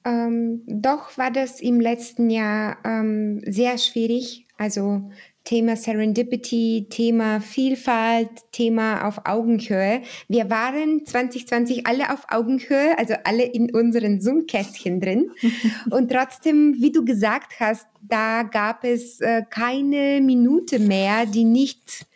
ähm, 0.04 0.62
doch 0.66 1.16
war 1.18 1.30
das 1.30 1.60
im 1.60 1.80
letzten 1.80 2.30
Jahr 2.30 2.78
ähm, 2.84 3.42
sehr 3.44 3.78
schwierig. 3.78 4.46
Also 4.58 5.10
Thema 5.46 5.76
Serendipity, 5.76 6.88
Thema 6.90 7.40
Vielfalt, 7.40 8.28
Thema 8.50 9.06
auf 9.06 9.20
Augenhöhe. 9.24 10.02
Wir 10.28 10.50
waren 10.50 11.06
2020 11.06 11.86
alle 11.86 12.12
auf 12.12 12.26
Augenhöhe, 12.28 12.98
also 12.98 13.14
alle 13.24 13.44
in 13.44 13.72
unseren 13.72 14.20
Zoom-Kästchen 14.20 15.00
drin. 15.00 15.30
Und 15.90 16.10
trotzdem, 16.10 16.74
wie 16.80 16.90
du 16.90 17.04
gesagt 17.04 17.60
hast, 17.60 17.86
da 18.02 18.42
gab 18.42 18.84
es 18.84 19.20
äh, 19.20 19.42
keine 19.48 20.20
Minute 20.20 20.80
mehr, 20.80 21.26
die 21.26 21.44
nicht 21.44 22.06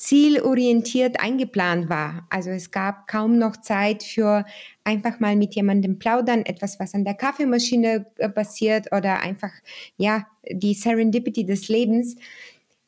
zielorientiert 0.00 1.20
eingeplant 1.20 1.90
war. 1.90 2.26
Also 2.30 2.48
es 2.48 2.70
gab 2.70 3.06
kaum 3.06 3.36
noch 3.36 3.58
Zeit 3.58 4.02
für 4.02 4.46
einfach 4.82 5.20
mal 5.20 5.36
mit 5.36 5.54
jemandem 5.54 5.98
plaudern, 5.98 6.44
etwas, 6.46 6.80
was 6.80 6.94
an 6.94 7.04
der 7.04 7.14
Kaffeemaschine 7.14 8.06
äh, 8.16 8.30
passiert 8.30 8.92
oder 8.92 9.20
einfach, 9.20 9.52
ja, 9.98 10.26
die 10.50 10.72
Serendipity 10.72 11.44
des 11.44 11.68
Lebens. 11.68 12.16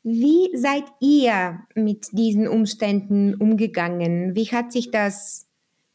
Wie 0.03 0.51
seid 0.57 0.85
ihr 1.01 1.61
mit 1.75 2.09
diesen 2.13 2.49
Umständen 2.49 3.35
umgegangen? 3.35 4.35
Wie 4.35 4.47
hat 4.47 4.73
sich 4.73 4.91
das 4.91 5.47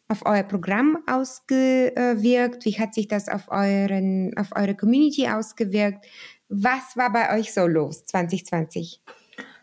auf 0.08 0.26
euer 0.26 0.44
Programm 0.44 0.98
ausgewirkt? 1.08 2.64
Wie 2.64 2.80
hat 2.80 2.94
sich 2.94 3.10
das 3.10 3.28
auf, 3.28 3.50
euren, 3.50 4.32
auf 4.38 4.56
eure 4.56 4.76
Community 4.76 5.28
ausgewirkt? 5.28 6.06
Was 6.48 6.96
war 6.96 7.12
bei 7.12 7.38
euch 7.38 7.54
so 7.54 7.68
los 7.68 8.06
2020? 8.06 9.02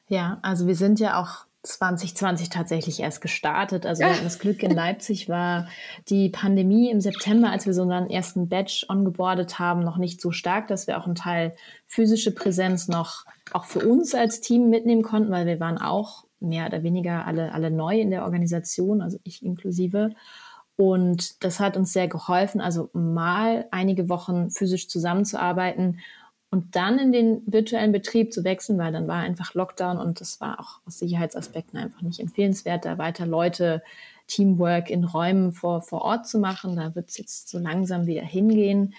Ja, 0.09 0.38
also 0.42 0.66
wir 0.66 0.76
sind 0.76 1.00
ja 1.00 1.18
auch 1.20 1.46
2020 1.64 2.50
tatsächlich 2.50 3.00
erst 3.00 3.20
gestartet. 3.20 3.87
Also 3.87 4.03
wir 4.03 4.11
hatten 4.11 4.24
das 4.24 4.38
Glück 4.38 4.62
in 4.62 4.70
Leipzig 4.70 5.29
war 5.29 5.66
die 6.09 6.29
Pandemie 6.29 6.90
im 6.90 7.00
September, 7.00 7.50
als 7.50 7.66
wir 7.66 7.72
so 7.72 7.83
unseren 7.83 8.11
ersten 8.11 8.48
Batch 8.48 8.87
ongeboardet 8.88 9.59
haben, 9.59 9.81
noch 9.81 9.96
nicht 9.96 10.20
so 10.20 10.31
stark, 10.31 10.68
dass 10.68 10.87
wir 10.87 10.98
auch 10.98 11.07
einen 11.07 11.14
Teil 11.14 11.55
physische 11.87 12.33
Präsenz 12.33 12.88
noch 12.88 13.24
auch 13.53 13.64
für 13.64 13.81
uns 13.81 14.14
als 14.14 14.40
Team 14.40 14.68
mitnehmen 14.68 15.03
konnten, 15.03 15.31
weil 15.31 15.46
wir 15.46 15.59
waren 15.59 15.79
auch 15.79 16.24
mehr 16.38 16.66
oder 16.66 16.83
weniger 16.83 17.27
alle, 17.27 17.53
alle 17.53 17.70
neu 17.70 17.98
in 17.98 18.11
der 18.11 18.24
Organisation, 18.24 19.00
also 19.00 19.18
ich 19.24 19.42
inklusive. 19.42 20.11
Und 20.77 21.42
das 21.44 21.61
hat 21.61 21.77
uns 21.77 21.92
sehr 21.92 22.09
geholfen, 22.09 22.61
also 22.61 22.90
mal 22.92 23.66
einige 23.70 24.09
Wochen 24.09 24.50
physisch 24.50 24.88
zusammenzuarbeiten 24.88 26.00
und 26.54 26.76
dann 26.76 27.00
in 27.00 27.10
den 27.10 27.42
virtuellen 27.46 27.90
Betrieb 27.90 28.32
zu 28.32 28.44
wechseln, 28.44 28.78
weil 28.78 28.92
dann 28.92 29.08
war 29.08 29.16
einfach 29.16 29.54
Lockdown 29.54 29.98
und 29.98 30.20
das 30.20 30.40
war 30.40 30.60
auch 30.60 30.78
aus 30.86 31.00
Sicherheitsaspekten 31.00 31.76
einfach 31.76 32.00
nicht 32.00 32.20
empfehlenswert, 32.20 32.84
da 32.84 32.96
weiter 32.96 33.26
Leute 33.26 33.82
Teamwork 34.28 34.88
in 34.88 35.02
Räumen 35.02 35.50
vor, 35.50 35.82
vor 35.82 36.02
Ort 36.02 36.28
zu 36.28 36.38
machen. 36.38 36.76
Da 36.76 36.94
wird 36.94 37.08
es 37.08 37.18
jetzt 37.18 37.48
so 37.48 37.58
langsam 37.58 38.06
wieder 38.06 38.22
hingehen. 38.22 38.94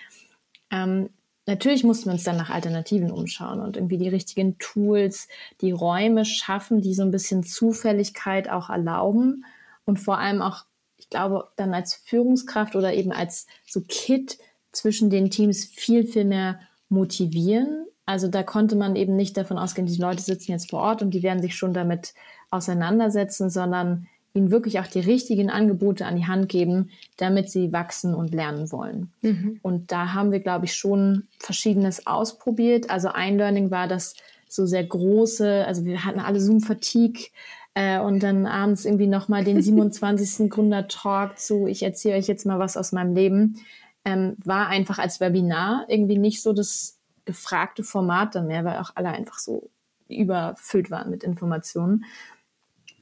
Ähm, 0.70 1.12
natürlich 1.46 1.86
mussten 1.86 2.08
wir 2.08 2.12
uns 2.12 2.26
dann 2.26 2.36
nach 2.36 2.50
Alternativen 2.50 3.10
umschauen 3.10 3.62
und 3.62 3.78
irgendwie 3.78 4.00
die 4.00 4.10
richtigen 4.10 4.58
Tools, 4.58 5.30
die 5.62 5.72
Räume 5.72 6.26
schaffen, 6.26 6.82
die 6.82 6.94
so 6.94 7.04
ein 7.04 7.12
bisschen 7.12 7.44
Zufälligkeit 7.44 8.50
auch 8.50 8.70
erlauben 8.70 9.46
und 9.86 9.98
vor 9.98 10.18
allem 10.18 10.42
auch, 10.42 10.66
ich 10.98 11.10
glaube, 11.10 11.48
dann 11.56 11.74
als 11.74 11.96
Führungskraft 11.96 12.76
oder 12.76 12.94
eben 12.94 13.14
als 13.14 13.48
so 13.66 13.80
Kit 13.80 14.40
zwischen 14.74 15.10
den 15.10 15.30
Teams 15.30 15.64
viel, 15.64 16.06
viel 16.06 16.26
mehr 16.26 16.60
motivieren. 16.90 17.86
Also 18.06 18.28
da 18.28 18.44
konnte 18.44 18.76
man 18.76 18.96
eben 18.96 19.16
nicht 19.16 19.36
davon 19.38 19.58
ausgehen, 19.58 19.88
die 19.88 20.02
Leute 20.02 20.22
sitzen 20.22 20.52
jetzt 20.52 20.70
vor 20.70 20.82
Ort 20.82 21.02
und 21.02 21.12
die 21.12 21.24
werden 21.24 21.42
sich 21.42 21.56
schon 21.56 21.74
damit 21.74 22.14
auseinandersetzen, 22.52 23.50
sondern 23.50 24.08
ihnen 24.36 24.52
wirklich 24.52 24.80
auch 24.80 24.88
die 24.88 25.00
richtigen 25.00 25.50
Angebote 25.50 26.06
an 26.06 26.18
die 26.18 26.28
Hand 26.28 26.50
geben, 26.50 26.90
damit 27.18 27.50
sie 27.50 27.72
wachsen 27.72 28.14
und 28.14 28.34
lernen 28.34 28.72
wollen. 28.72 29.12
Mhm. 29.22 29.60
Und 29.62 29.92
da 29.92 30.14
haben 30.14 30.32
wir, 30.32 30.42
glaube 30.42 30.66
ich, 30.66 30.76
schon 30.76 31.24
Verschiedenes 31.40 32.06
ausprobiert. 32.06 32.90
Also 32.90 33.08
ein 33.08 33.38
Learning 33.38 33.72
war, 33.72 33.88
dass 33.88 34.16
so 34.48 34.66
sehr 34.66 34.84
große, 34.84 35.66
also 35.66 35.86
wir 35.86 36.04
hatten 36.04 36.20
alle 36.20 36.42
Zoom-Fatigue 36.42 37.30
äh, 37.76 38.00
und 38.00 38.22
dann 38.24 38.46
abends 38.46 38.86
irgendwie 38.86 39.08
nochmal 39.08 39.44
den 39.46 39.62
27. 39.64 40.50
Gründer-Talk 40.50 41.40
zu, 41.40 41.68
ich 41.68 41.84
erzähle 41.84 42.18
euch 42.18 42.28
jetzt 42.28 42.46
mal 42.46 42.60
was 42.60 42.78
aus 42.78 42.92
meinem 42.92 43.16
Leben 43.16 43.62
ähm, 44.06 44.36
war 44.44 44.68
einfach 44.68 45.00
als 45.00 45.20
Webinar 45.20 45.86
irgendwie 45.88 46.18
nicht 46.18 46.42
so 46.42 46.54
das 46.54 47.00
gefragte 47.26 47.84
Format 47.84 48.36
dann 48.36 48.48
mehr, 48.48 48.64
weil 48.64 48.78
auch 48.78 48.92
alle 48.96 49.10
einfach 49.10 49.40
so 49.40 49.70
überfüllt 50.08 50.92
waren 50.92 51.10
mit 51.10 51.24
Informationen. 51.24 52.06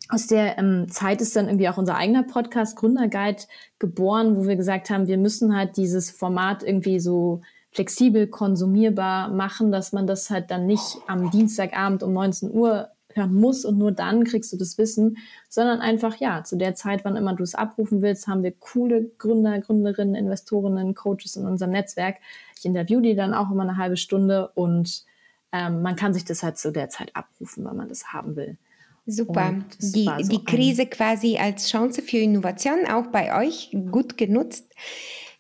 Aus 0.10 0.28
der 0.28 0.58
ähm, 0.58 0.88
Zeit 0.90 1.22
ist 1.22 1.36
dann 1.36 1.48
irgendwie 1.48 1.70
auch 1.70 1.78
unser 1.78 1.96
eigener 1.96 2.24
Podcast 2.24 2.78
Gründerguide 2.78 3.44
geboren, 3.80 4.38
wo 4.38 4.48
wir 4.48 4.56
gesagt 4.56 4.90
haben, 4.90 5.08
wir 5.08 5.18
müssen 5.18 5.56
halt 5.56 5.78
dieses 5.78 6.12
Format 6.12 6.64
irgendwie 6.64 7.00
so 7.00 7.42
flexibel 7.72 8.28
konsumierbar 8.28 9.30
machen, 9.30 9.72
dass 9.72 9.94
man 9.94 10.08
das 10.08 10.30
halt 10.30 10.52
dann 10.52 10.68
nicht 10.68 10.98
am 11.08 11.32
Dienstagabend 11.32 12.04
um 12.04 12.14
19 12.14 12.52
Uhr 12.52 12.90
hören 13.16 13.34
muss 13.34 13.66
und 13.66 13.78
nur 13.78 13.92
dann 13.92 14.24
kriegst 14.24 14.52
du 14.54 14.58
das 14.58 14.78
Wissen, 14.78 15.18
sondern 15.50 15.80
einfach, 15.80 16.18
ja, 16.18 16.44
zu 16.44 16.56
der 16.56 16.76
Zeit, 16.76 17.06
wann 17.06 17.16
immer 17.16 17.36
du 17.36 17.44
es 17.44 17.56
abrufen 17.56 18.02
willst, 18.02 18.28
haben 18.28 18.44
wir 18.44 18.52
coole 18.52 19.12
Gründer, 19.18 19.60
Gründerinnen, 19.60 20.16
Investorinnen, 20.16 20.96
Coaches 20.96 21.36
in 21.36 21.46
unserem 21.46 21.72
Netzwerk. 21.72 22.18
Ich 22.58 22.66
interview 22.66 23.02
die 23.02 23.16
dann 23.16 23.34
auch 23.34 23.52
immer 23.52 23.64
eine 23.64 23.78
halbe 23.78 23.98
Stunde 23.98 24.50
und 24.56 25.06
ähm, 25.52 25.82
man 25.82 25.96
kann 25.96 26.14
sich 26.14 26.26
das 26.26 26.44
halt 26.44 26.58
zu 26.58 26.72
der 26.72 26.90
Zeit 26.90 27.16
abrufen, 27.16 27.66
wenn 27.66 27.76
man 27.76 27.90
das 27.90 28.14
haben 28.14 28.36
will. 28.36 28.58
Super. 29.06 29.56
Die, 29.80 30.10
so 30.22 30.30
die 30.30 30.46
Krise 30.46 30.86
quasi 30.86 31.38
als 31.38 31.70
Chance 31.70 32.02
für 32.02 32.18
Innovation 32.18 32.88
auch 32.90 33.08
bei 33.08 33.38
euch 33.38 33.76
gut 33.92 34.18
genutzt. 34.18 34.74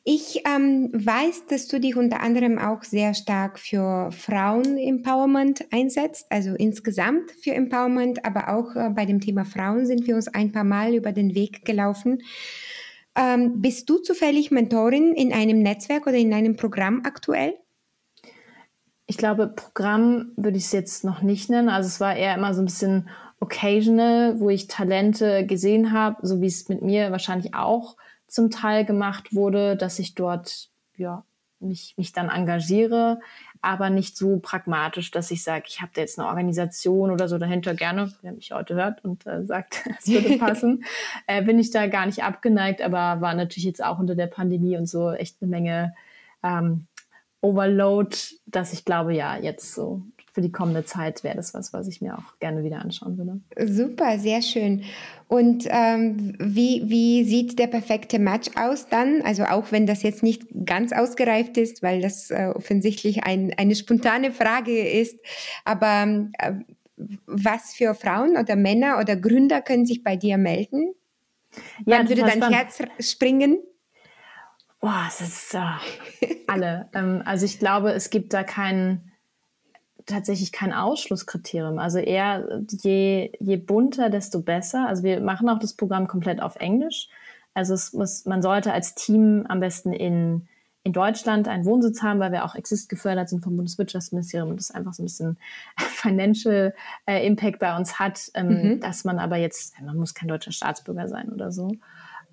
Ich 0.05 0.41
ähm, 0.45 0.89
weiß, 0.91 1.45
dass 1.47 1.69
du 1.69 1.79
dich 1.79 1.95
unter 1.95 2.19
anderem 2.19 2.59
auch 2.59 2.83
sehr 2.83 3.13
stark 3.13 3.57
für 3.57 4.11
Frauen-Empowerment 4.11 5.65
einsetzt, 5.71 6.27
also 6.29 6.55
insgesamt 6.55 7.31
für 7.31 7.53
Empowerment, 7.53 8.25
aber 8.25 8.49
auch 8.49 8.75
äh, 8.75 8.89
bei 8.89 9.05
dem 9.05 9.21
Thema 9.21 9.45
Frauen 9.45 9.85
sind 9.85 10.05
wir 10.05 10.15
uns 10.15 10.27
ein 10.27 10.51
paar 10.51 10.65
Mal 10.65 10.93
über 10.93 11.13
den 11.13 11.35
Weg 11.35 11.63
gelaufen. 11.63 12.21
Ähm, 13.15 13.61
bist 13.61 13.89
du 13.89 13.97
zufällig 13.97 14.51
Mentorin 14.51 15.13
in 15.13 15.31
einem 15.31 15.59
Netzwerk 15.59 16.05
oder 16.05 16.17
in 16.17 16.33
einem 16.33 16.57
Programm 16.57 17.03
aktuell? 17.05 17.53
Ich 19.05 19.17
glaube, 19.17 19.47
Programm 19.47 20.33
würde 20.35 20.57
ich 20.57 20.65
es 20.65 20.71
jetzt 20.73 21.05
noch 21.05 21.21
nicht 21.21 21.49
nennen. 21.49 21.69
Also 21.69 21.87
es 21.87 22.01
war 22.01 22.13
eher 22.13 22.35
immer 22.35 22.53
so 22.53 22.61
ein 22.61 22.65
bisschen 22.65 23.07
occasional, 23.39 24.37
wo 24.41 24.49
ich 24.49 24.67
Talente 24.67 25.45
gesehen 25.45 25.93
habe, 25.93 26.27
so 26.27 26.41
wie 26.41 26.47
es 26.47 26.67
mit 26.67 26.81
mir 26.81 27.11
wahrscheinlich 27.11 27.53
auch 27.53 27.95
zum 28.33 28.49
Teil 28.49 28.83
gemacht 28.83 29.35
wurde, 29.35 29.77
dass 29.77 29.99
ich 29.99 30.15
dort 30.15 30.69
ja, 30.97 31.23
mich, 31.59 31.93
mich 31.97 32.13
dann 32.13 32.29
engagiere, 32.29 33.19
aber 33.61 33.91
nicht 33.91 34.17
so 34.17 34.39
pragmatisch, 34.39 35.11
dass 35.11 35.29
ich 35.29 35.43
sage, 35.43 35.65
ich 35.67 35.81
habe 35.81 35.91
da 35.93 36.01
jetzt 36.01 36.17
eine 36.17 36.27
Organisation 36.27 37.11
oder 37.11 37.27
so 37.27 37.37
dahinter. 37.37 37.75
Gerne, 37.75 38.11
wer 38.23 38.31
mich 38.31 38.51
heute 38.51 38.73
hört 38.73 39.05
und 39.05 39.27
äh, 39.27 39.45
sagt, 39.45 39.83
es 39.99 40.07
würde 40.07 40.39
passen, 40.39 40.83
äh, 41.27 41.43
bin 41.43 41.59
ich 41.59 41.69
da 41.69 41.85
gar 41.85 42.07
nicht 42.07 42.23
abgeneigt, 42.23 42.81
aber 42.81 43.21
war 43.21 43.35
natürlich 43.35 43.65
jetzt 43.65 43.83
auch 43.83 43.99
unter 43.99 44.15
der 44.15 44.27
Pandemie 44.27 44.77
und 44.77 44.87
so 44.87 45.11
echt 45.11 45.37
eine 45.39 45.51
Menge 45.51 45.93
ähm, 46.41 46.87
Overload, 47.41 48.17
dass 48.47 48.73
ich 48.73 48.83
glaube, 48.83 49.13
ja, 49.13 49.37
jetzt 49.37 49.75
so 49.75 50.01
für 50.33 50.41
die 50.41 50.51
kommende 50.51 50.83
Zeit 50.83 51.23
wäre 51.23 51.35
das 51.35 51.53
was, 51.53 51.73
was 51.73 51.87
ich 51.87 52.01
mir 52.01 52.17
auch 52.17 52.39
gerne 52.39 52.63
wieder 52.63 52.79
anschauen 52.79 53.19
würde. 53.19 53.39
Super, 53.71 54.17
sehr 54.17 54.41
schön. 54.41 54.83
Und 55.27 55.67
ähm, 55.69 56.35
wie, 56.39 56.81
wie 56.87 57.23
sieht 57.23 57.59
der 57.59 57.67
perfekte 57.67 58.17
Match 58.17 58.49
aus 58.55 58.87
dann? 58.87 59.21
Also 59.21 59.43
auch 59.43 59.71
wenn 59.71 59.85
das 59.85 60.01
jetzt 60.01 60.23
nicht 60.23 60.47
ganz 60.65 60.91
ausgereift 60.91 61.57
ist, 61.57 61.83
weil 61.83 62.01
das 62.01 62.31
äh, 62.31 62.51
offensichtlich 62.53 63.23
ein, 63.23 63.53
eine 63.57 63.75
spontane 63.75 64.31
Frage 64.31 64.87
ist, 64.89 65.19
aber 65.65 66.27
äh, 66.39 66.53
was 67.27 67.75
für 67.75 67.93
Frauen 67.93 68.35
oder 68.35 68.55
Männer 68.55 68.97
oder 68.99 69.15
Gründer 69.15 69.61
können 69.61 69.85
sich 69.85 70.03
bei 70.03 70.15
dir 70.15 70.39
melden? 70.39 70.95
Ja, 71.85 71.99
Wann 71.99 72.09
würde 72.09 72.21
dein 72.21 72.37
spannend. 72.37 72.55
Herz 72.55 72.79
springen? 72.99 73.59
Boah, 74.81 75.05
es 75.07 75.21
ist 75.21 75.53
äh, 75.53 76.35
alle. 76.47 76.89
ähm, 76.95 77.21
also 77.23 77.45
ich 77.45 77.59
glaube, 77.59 77.91
es 77.91 78.09
gibt 78.09 78.33
da 78.33 78.43
keinen 78.43 79.12
tatsächlich 80.05 80.51
kein 80.51 80.73
Ausschlusskriterium. 80.73 81.79
Also 81.79 81.99
eher 81.99 82.61
je, 82.69 83.31
je 83.39 83.57
bunter, 83.57 84.09
desto 84.09 84.41
besser. 84.41 84.87
Also 84.87 85.03
wir 85.03 85.21
machen 85.21 85.49
auch 85.49 85.59
das 85.59 85.73
Programm 85.73 86.07
komplett 86.07 86.41
auf 86.41 86.55
Englisch. 86.57 87.09
Also 87.53 87.73
es 87.73 87.93
muss, 87.93 88.25
man 88.25 88.41
sollte 88.41 88.73
als 88.73 88.95
Team 88.95 89.45
am 89.47 89.59
besten 89.59 89.93
in 89.93 90.47
in 90.83 90.91
Deutschland 90.91 91.47
einen 91.47 91.65
Wohnsitz 91.65 92.01
haben, 92.01 92.19
weil 92.19 92.33
wir 92.33 92.43
auch 92.43 92.55
Exist 92.55 92.89
gefördert 92.89 93.29
sind 93.29 93.41
vom 93.41 93.55
Bundeswirtschaftsministerium 93.55 94.49
und 94.49 94.59
das 94.59 94.71
einfach 94.71 94.93
so 94.93 95.01
ein 95.01 95.05
bisschen 95.05 95.37
Financial 95.77 96.73
äh, 97.05 97.25
Impact 97.25 97.59
bei 97.59 97.75
uns 97.75 97.99
hat, 97.99 98.29
ähm, 98.33 98.47
mhm. 98.47 98.79
dass 98.81 99.05
man 99.05 99.19
aber 99.19 99.37
jetzt, 99.37 99.79
man 99.81 99.97
muss 99.97 100.13
kein 100.13 100.27
deutscher 100.27 100.51
Staatsbürger 100.51 101.07
sein 101.07 101.29
oder 101.29 101.51
so. 101.51 101.71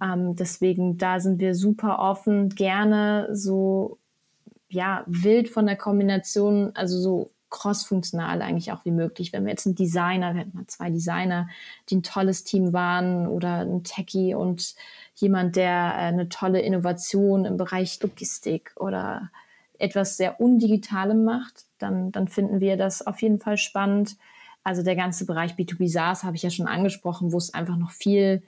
Ähm, 0.02 0.34
deswegen, 0.34 0.98
da 0.98 1.20
sind 1.20 1.38
wir 1.38 1.54
super 1.54 2.00
offen, 2.00 2.48
gerne 2.48 3.28
so, 3.32 3.98
ja, 4.68 5.04
wild 5.06 5.48
von 5.48 5.66
der 5.66 5.76
Kombination, 5.76 6.72
also 6.74 6.98
so 6.98 7.30
cross-funktional 7.50 8.42
eigentlich 8.42 8.72
auch 8.72 8.84
wie 8.84 8.90
möglich. 8.90 9.32
Wenn 9.32 9.44
wir 9.44 9.50
jetzt 9.50 9.66
einen 9.66 9.74
Designer, 9.74 10.34
wir 10.34 10.42
hatten 10.42 10.56
mal 10.56 10.66
zwei 10.66 10.90
Designer, 10.90 11.48
die 11.88 11.96
ein 11.96 12.02
tolles 12.02 12.44
Team 12.44 12.72
waren 12.72 13.26
oder 13.26 13.60
ein 13.60 13.84
Techie 13.84 14.34
und 14.34 14.74
jemand, 15.16 15.56
der 15.56 15.68
äh, 15.68 16.06
eine 16.06 16.28
tolle 16.28 16.60
Innovation 16.60 17.44
im 17.44 17.56
Bereich 17.56 18.00
Logistik 18.02 18.72
oder 18.76 19.30
etwas 19.78 20.16
sehr 20.16 20.40
Undigitalem 20.40 21.24
macht, 21.24 21.64
dann, 21.78 22.12
dann 22.12 22.28
finden 22.28 22.60
wir 22.60 22.76
das 22.76 23.06
auf 23.06 23.20
jeden 23.22 23.38
Fall 23.38 23.56
spannend. 23.56 24.16
Also 24.62 24.82
der 24.82 24.96
ganze 24.96 25.26
Bereich 25.26 25.54
B2B 25.54 25.88
SaaS 25.88 26.22
habe 26.22 26.36
ich 26.36 26.42
ja 26.42 26.50
schon 26.50 26.66
angesprochen, 26.66 27.32
wo 27.32 27.38
es 27.38 27.54
einfach 27.54 27.76
noch 27.76 27.90
viel 27.90 28.42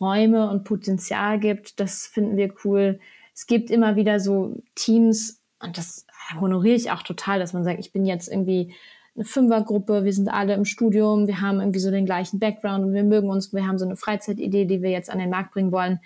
Räume 0.00 0.48
und 0.50 0.64
Potenzial 0.64 1.40
gibt. 1.40 1.80
Das 1.80 2.06
finden 2.06 2.36
wir 2.36 2.54
cool. 2.64 3.00
Es 3.34 3.46
gibt 3.46 3.70
immer 3.70 3.96
wieder 3.96 4.20
so 4.20 4.62
Teams, 4.74 5.40
und 5.60 5.78
das 5.78 6.06
honoriere 6.40 6.76
ich 6.76 6.90
auch 6.90 7.02
total, 7.02 7.38
dass 7.38 7.52
man 7.52 7.64
sagt, 7.64 7.80
ich 7.80 7.92
bin 7.92 8.04
jetzt 8.04 8.28
irgendwie 8.28 8.74
eine 9.14 9.24
Fünfergruppe, 9.24 10.04
wir 10.04 10.12
sind 10.12 10.28
alle 10.28 10.54
im 10.54 10.64
Studium, 10.64 11.26
wir 11.26 11.40
haben 11.40 11.60
irgendwie 11.60 11.80
so 11.80 11.90
den 11.90 12.06
gleichen 12.06 12.38
Background 12.38 12.84
und 12.84 12.94
wir 12.94 13.02
mögen 13.02 13.28
uns, 13.28 13.52
wir 13.52 13.66
haben 13.66 13.78
so 13.78 13.84
eine 13.84 13.96
Freizeitidee, 13.96 14.64
die 14.64 14.82
wir 14.82 14.90
jetzt 14.90 15.10
an 15.10 15.18
den 15.18 15.30
Markt 15.30 15.52
bringen 15.52 15.72
wollen. 15.72 16.00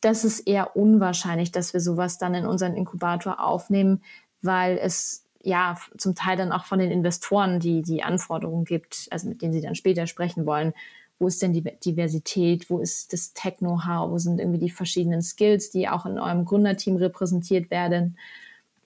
Das 0.00 0.24
ist 0.24 0.40
eher 0.40 0.76
unwahrscheinlich, 0.76 1.52
dass 1.52 1.72
wir 1.72 1.80
sowas 1.80 2.18
dann 2.18 2.34
in 2.34 2.46
unseren 2.46 2.74
Inkubator 2.74 3.40
aufnehmen, 3.40 4.02
weil 4.42 4.78
es 4.78 5.24
ja 5.42 5.76
zum 5.96 6.16
Teil 6.16 6.36
dann 6.36 6.50
auch 6.50 6.64
von 6.64 6.80
den 6.80 6.90
Investoren 6.90 7.60
die, 7.60 7.82
die 7.82 8.02
Anforderungen 8.02 8.64
gibt, 8.64 9.06
also 9.10 9.28
mit 9.28 9.42
denen 9.42 9.52
sie 9.52 9.60
dann 9.60 9.76
später 9.76 10.08
sprechen 10.08 10.44
wollen. 10.44 10.72
Wo 11.18 11.28
ist 11.28 11.40
denn 11.40 11.52
die 11.52 11.62
Diversität? 11.62 12.68
Wo 12.68 12.78
ist 12.80 13.12
das 13.12 13.32
Tech-Know-how? 13.32 14.10
Wo 14.10 14.18
sind 14.18 14.38
irgendwie 14.38 14.58
die 14.58 14.70
verschiedenen 14.70 15.22
Skills, 15.22 15.70
die 15.70 15.88
auch 15.88 16.04
in 16.04 16.18
eurem 16.18 16.44
Gründerteam 16.44 16.96
repräsentiert 16.96 17.70
werden? 17.70 18.18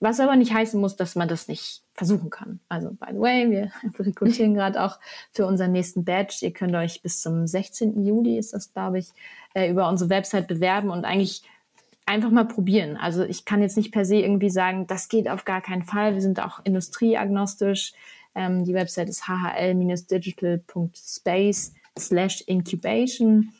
Was 0.01 0.19
aber 0.19 0.35
nicht 0.35 0.53
heißen 0.53 0.81
muss, 0.81 0.95
dass 0.95 1.15
man 1.15 1.27
das 1.27 1.47
nicht 1.47 1.83
versuchen 1.93 2.31
kann. 2.31 2.59
Also, 2.69 2.89
by 2.89 3.09
the 3.11 3.19
way, 3.19 3.51
wir 3.51 3.71
rekrutieren 3.99 4.55
gerade 4.55 4.83
auch 4.83 4.97
für 5.31 5.45
unseren 5.45 5.71
nächsten 5.71 6.03
Badge. 6.03 6.39
Ihr 6.41 6.51
könnt 6.51 6.75
euch 6.75 7.03
bis 7.03 7.21
zum 7.21 7.45
16. 7.45 8.03
Juli, 8.03 8.39
ist 8.39 8.53
das, 8.53 8.73
glaube 8.73 8.97
ich, 8.97 9.09
äh, 9.53 9.69
über 9.69 9.87
unsere 9.87 10.09
Website 10.09 10.47
bewerben 10.47 10.89
und 10.89 11.05
eigentlich 11.05 11.43
einfach 12.07 12.31
mal 12.31 12.45
probieren. 12.45 12.97
Also 12.97 13.23
ich 13.23 13.45
kann 13.45 13.61
jetzt 13.61 13.77
nicht 13.77 13.91
per 13.91 14.03
se 14.03 14.15
irgendwie 14.15 14.49
sagen, 14.49 14.87
das 14.87 15.07
geht 15.07 15.29
auf 15.29 15.45
gar 15.45 15.61
keinen 15.61 15.83
Fall. 15.83 16.15
Wir 16.15 16.21
sind 16.21 16.39
auch 16.39 16.65
industrieagnostisch. 16.65 17.93
Ähm, 18.33 18.65
die 18.65 18.73
Website 18.73 19.07
ist 19.07 19.27
hhl-digital.space 19.27 21.75
slash 21.99 22.41
incubation. 22.47 23.53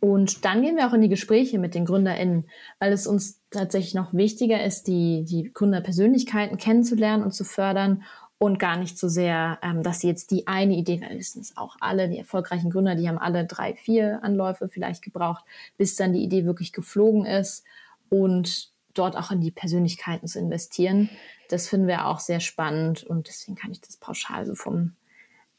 Und 0.00 0.44
dann 0.44 0.62
gehen 0.62 0.76
wir 0.76 0.86
auch 0.86 0.92
in 0.92 1.02
die 1.02 1.08
Gespräche 1.08 1.58
mit 1.58 1.74
den 1.74 1.84
GründerInnen, 1.84 2.48
weil 2.78 2.92
es 2.92 3.06
uns 3.06 3.40
tatsächlich 3.50 3.94
noch 3.94 4.14
wichtiger 4.14 4.62
ist, 4.64 4.86
die, 4.86 5.24
die 5.24 5.50
Gründerpersönlichkeiten 5.52 6.56
kennenzulernen 6.56 7.24
und 7.24 7.32
zu 7.32 7.44
fördern 7.44 8.04
und 8.38 8.60
gar 8.60 8.76
nicht 8.76 8.96
so 8.96 9.08
sehr, 9.08 9.58
ähm, 9.62 9.82
dass 9.82 10.00
sie 10.00 10.06
jetzt 10.06 10.30
die 10.30 10.46
eine 10.46 10.76
Idee, 10.76 11.00
weil 11.00 11.18
wissen 11.18 11.40
es 11.40 11.56
auch 11.56 11.76
alle, 11.80 12.08
die 12.08 12.18
erfolgreichen 12.18 12.70
Gründer, 12.70 12.94
die 12.94 13.08
haben 13.08 13.18
alle 13.18 13.44
drei, 13.44 13.74
vier 13.74 14.22
Anläufe 14.22 14.68
vielleicht 14.68 15.02
gebraucht, 15.02 15.44
bis 15.76 15.96
dann 15.96 16.12
die 16.12 16.22
Idee 16.22 16.44
wirklich 16.44 16.72
geflogen 16.72 17.26
ist 17.26 17.64
und 18.08 18.70
dort 18.94 19.16
auch 19.16 19.32
in 19.32 19.40
die 19.40 19.50
Persönlichkeiten 19.50 20.28
zu 20.28 20.38
investieren. 20.38 21.10
Das 21.48 21.68
finden 21.68 21.88
wir 21.88 22.06
auch 22.06 22.20
sehr 22.20 22.40
spannend 22.40 23.02
und 23.02 23.26
deswegen 23.26 23.56
kann 23.56 23.72
ich 23.72 23.80
das 23.80 23.96
pauschal 23.96 24.46
so 24.46 24.54
vom 24.54 24.94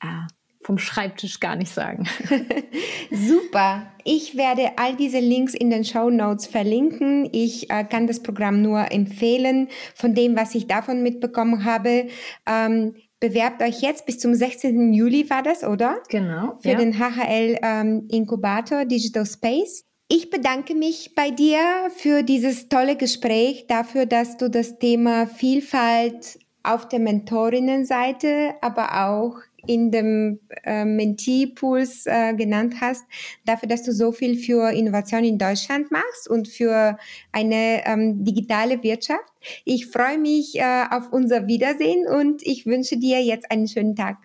äh, 0.01 0.27
vom 0.61 0.77
Schreibtisch 0.77 1.39
gar 1.39 1.55
nicht 1.55 1.73
sagen. 1.73 2.05
Super. 3.11 3.87
Ich 4.03 4.35
werde 4.35 4.71
all 4.77 4.95
diese 4.95 5.19
Links 5.19 5.53
in 5.53 5.69
den 5.69 5.85
Show 5.85 6.09
Notes 6.09 6.47
verlinken. 6.47 7.29
Ich 7.31 7.69
äh, 7.69 7.83
kann 7.85 8.07
das 8.07 8.21
Programm 8.21 8.61
nur 8.61 8.91
empfehlen. 8.91 9.69
Von 9.95 10.13
dem, 10.13 10.35
was 10.35 10.55
ich 10.55 10.67
davon 10.67 11.01
mitbekommen 11.01 11.63
habe, 11.63 12.07
ähm, 12.45 12.95
bewerbt 13.19 13.61
euch 13.61 13.81
jetzt 13.81 14.05
bis 14.05 14.19
zum 14.19 14.33
16. 14.33 14.93
Juli 14.93 15.29
war 15.29 15.43
das, 15.43 15.63
oder? 15.63 15.97
Genau. 16.09 16.57
Für 16.61 16.69
ja. 16.71 16.77
den 16.77 16.99
HHL 16.99 17.57
ähm, 17.61 18.07
Inkubator 18.09 18.85
Digital 18.85 19.25
Space. 19.25 19.85
Ich 20.09 20.29
bedanke 20.29 20.73
mich 20.73 21.13
bei 21.15 21.29
dir 21.29 21.59
für 21.95 22.23
dieses 22.23 22.67
tolle 22.67 22.95
Gespräch, 22.95 23.67
dafür, 23.67 24.05
dass 24.07 24.37
du 24.37 24.49
das 24.49 24.79
Thema 24.79 25.27
Vielfalt 25.27 26.39
auf 26.63 26.87
der 26.87 26.99
Mentorinnenseite, 26.99 28.55
aber 28.61 29.07
auch 29.07 29.35
in 29.69 29.91
dem 29.91 30.39
äh, 30.63 30.83
Mentee-Pools 30.83 32.07
äh, 32.07 32.33
genannt 32.33 32.75
hast, 32.81 33.05
dafür, 33.45 33.69
dass 33.69 33.83
du 33.83 33.93
so 33.93 34.11
viel 34.11 34.35
für 34.35 34.71
Innovation 34.71 35.23
in 35.23 35.37
Deutschland 35.37 35.91
machst 35.91 36.27
und 36.27 36.47
für 36.47 36.97
eine 37.31 37.85
ähm, 37.85 38.23
digitale 38.23 38.81
Wirtschaft. 38.81 39.31
Ich 39.65 39.85
freue 39.85 40.17
mich 40.17 40.55
äh, 40.55 40.85
auf 40.89 41.13
unser 41.13 41.45
Wiedersehen 41.45 42.07
und 42.07 42.41
ich 42.41 42.65
wünsche 42.65 42.97
dir 42.97 43.21
jetzt 43.21 43.51
einen 43.51 43.67
schönen 43.67 43.95
Tag. 43.95 44.17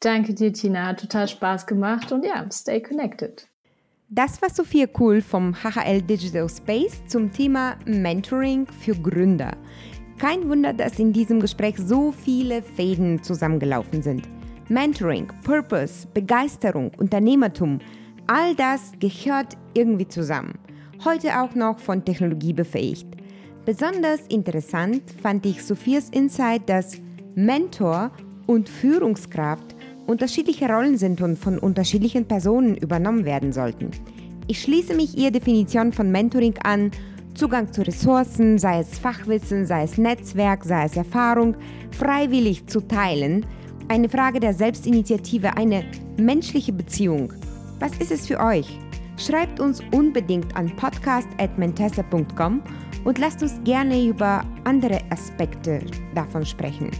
Danke 0.00 0.32
dir, 0.32 0.50
Tina. 0.50 0.86
Hat 0.86 1.00
total 1.00 1.28
Spaß 1.28 1.66
gemacht 1.66 2.10
und 2.10 2.24
ja, 2.24 2.46
stay 2.50 2.80
connected. 2.80 3.46
Das 4.08 4.40
war 4.40 4.48
Sophia 4.48 4.86
Cool 4.98 5.20
vom 5.20 5.54
HHL 5.54 6.00
Digital 6.00 6.48
Space 6.48 7.02
zum 7.06 7.30
Thema 7.30 7.76
Mentoring 7.84 8.66
für 8.66 8.94
Gründer. 8.94 9.52
Kein 10.18 10.48
Wunder, 10.48 10.72
dass 10.72 10.98
in 10.98 11.12
diesem 11.12 11.38
Gespräch 11.38 11.76
so 11.76 12.12
viele 12.12 12.62
Fäden 12.62 13.22
zusammengelaufen 13.22 14.00
sind. 14.00 14.39
Mentoring, 14.70 15.26
Purpose, 15.42 16.06
Begeisterung, 16.14 16.92
Unternehmertum, 16.96 17.80
all 18.28 18.54
das 18.54 18.92
gehört 19.00 19.56
irgendwie 19.74 20.06
zusammen. 20.06 20.60
Heute 21.04 21.40
auch 21.40 21.56
noch 21.56 21.80
von 21.80 22.04
Technologie 22.04 22.52
befähigt. 22.52 23.08
Besonders 23.64 24.20
interessant 24.28 25.02
fand 25.20 25.44
ich 25.44 25.64
Sophias 25.64 26.08
Insight, 26.10 26.68
dass 26.68 26.98
Mentor 27.34 28.12
und 28.46 28.68
Führungskraft 28.68 29.74
unterschiedliche 30.06 30.68
Rollen 30.68 30.96
sind 30.96 31.20
und 31.20 31.36
von 31.36 31.58
unterschiedlichen 31.58 32.26
Personen 32.26 32.76
übernommen 32.76 33.24
werden 33.24 33.52
sollten. 33.52 33.90
Ich 34.46 34.62
schließe 34.62 34.94
mich 34.94 35.18
ihr 35.18 35.32
Definition 35.32 35.92
von 35.92 36.12
Mentoring 36.12 36.54
an. 36.62 36.92
Zugang 37.34 37.72
zu 37.72 37.82
Ressourcen, 37.82 38.56
sei 38.58 38.78
es 38.78 39.00
Fachwissen, 39.00 39.66
sei 39.66 39.82
es 39.82 39.98
Netzwerk, 39.98 40.64
sei 40.64 40.84
es 40.84 40.96
Erfahrung, 40.96 41.56
freiwillig 41.90 42.68
zu 42.68 42.82
teilen– 42.82 43.44
eine 43.90 44.08
Frage 44.08 44.38
der 44.38 44.54
Selbstinitiative, 44.54 45.56
eine 45.56 45.84
menschliche 46.16 46.72
Beziehung. 46.72 47.32
Was 47.80 47.96
ist 47.98 48.12
es 48.12 48.26
für 48.26 48.38
euch? 48.38 48.78
Schreibt 49.16 49.58
uns 49.58 49.82
unbedingt 49.92 50.54
an 50.56 50.74
podcast.mentessa.com 50.76 52.62
und 53.04 53.18
lasst 53.18 53.42
uns 53.42 53.60
gerne 53.64 54.06
über 54.06 54.44
andere 54.62 55.00
Aspekte 55.10 55.80
davon 56.14 56.46
sprechen. 56.46 56.90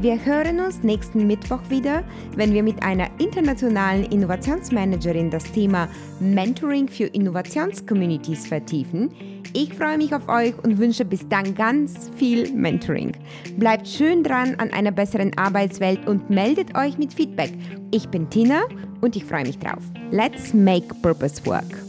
Wir 0.00 0.24
hören 0.24 0.58
uns 0.60 0.82
nächsten 0.82 1.26
Mittwoch 1.26 1.60
wieder, 1.68 2.02
wenn 2.34 2.52
wir 2.52 2.62
mit 2.62 2.82
einer 2.82 3.08
internationalen 3.18 4.04
Innovationsmanagerin 4.04 5.30
das 5.30 5.44
Thema 5.44 5.88
Mentoring 6.18 6.88
für 6.88 7.04
Innovationscommunities 7.04 8.46
vertiefen. 8.46 9.10
Ich 9.52 9.74
freue 9.74 9.98
mich 9.98 10.14
auf 10.14 10.28
euch 10.28 10.54
und 10.64 10.78
wünsche 10.78 11.04
bis 11.04 11.28
dann 11.28 11.54
ganz 11.54 12.10
viel 12.16 12.52
Mentoring. 12.52 13.12
Bleibt 13.58 13.86
schön 13.86 14.24
dran 14.24 14.54
an 14.58 14.72
einer 14.72 14.92
besseren 14.92 15.36
Arbeitswelt 15.36 16.06
und 16.08 16.30
meldet 16.30 16.76
euch 16.76 16.98
mit 16.98 17.12
Feedback. 17.12 17.52
Ich 17.90 18.08
bin 18.08 18.28
Tina 18.30 18.62
und 19.02 19.14
ich 19.14 19.24
freue 19.24 19.44
mich 19.44 19.58
drauf. 19.58 19.82
Let's 20.10 20.54
make 20.54 20.94
purpose 21.02 21.44
work. 21.44 21.81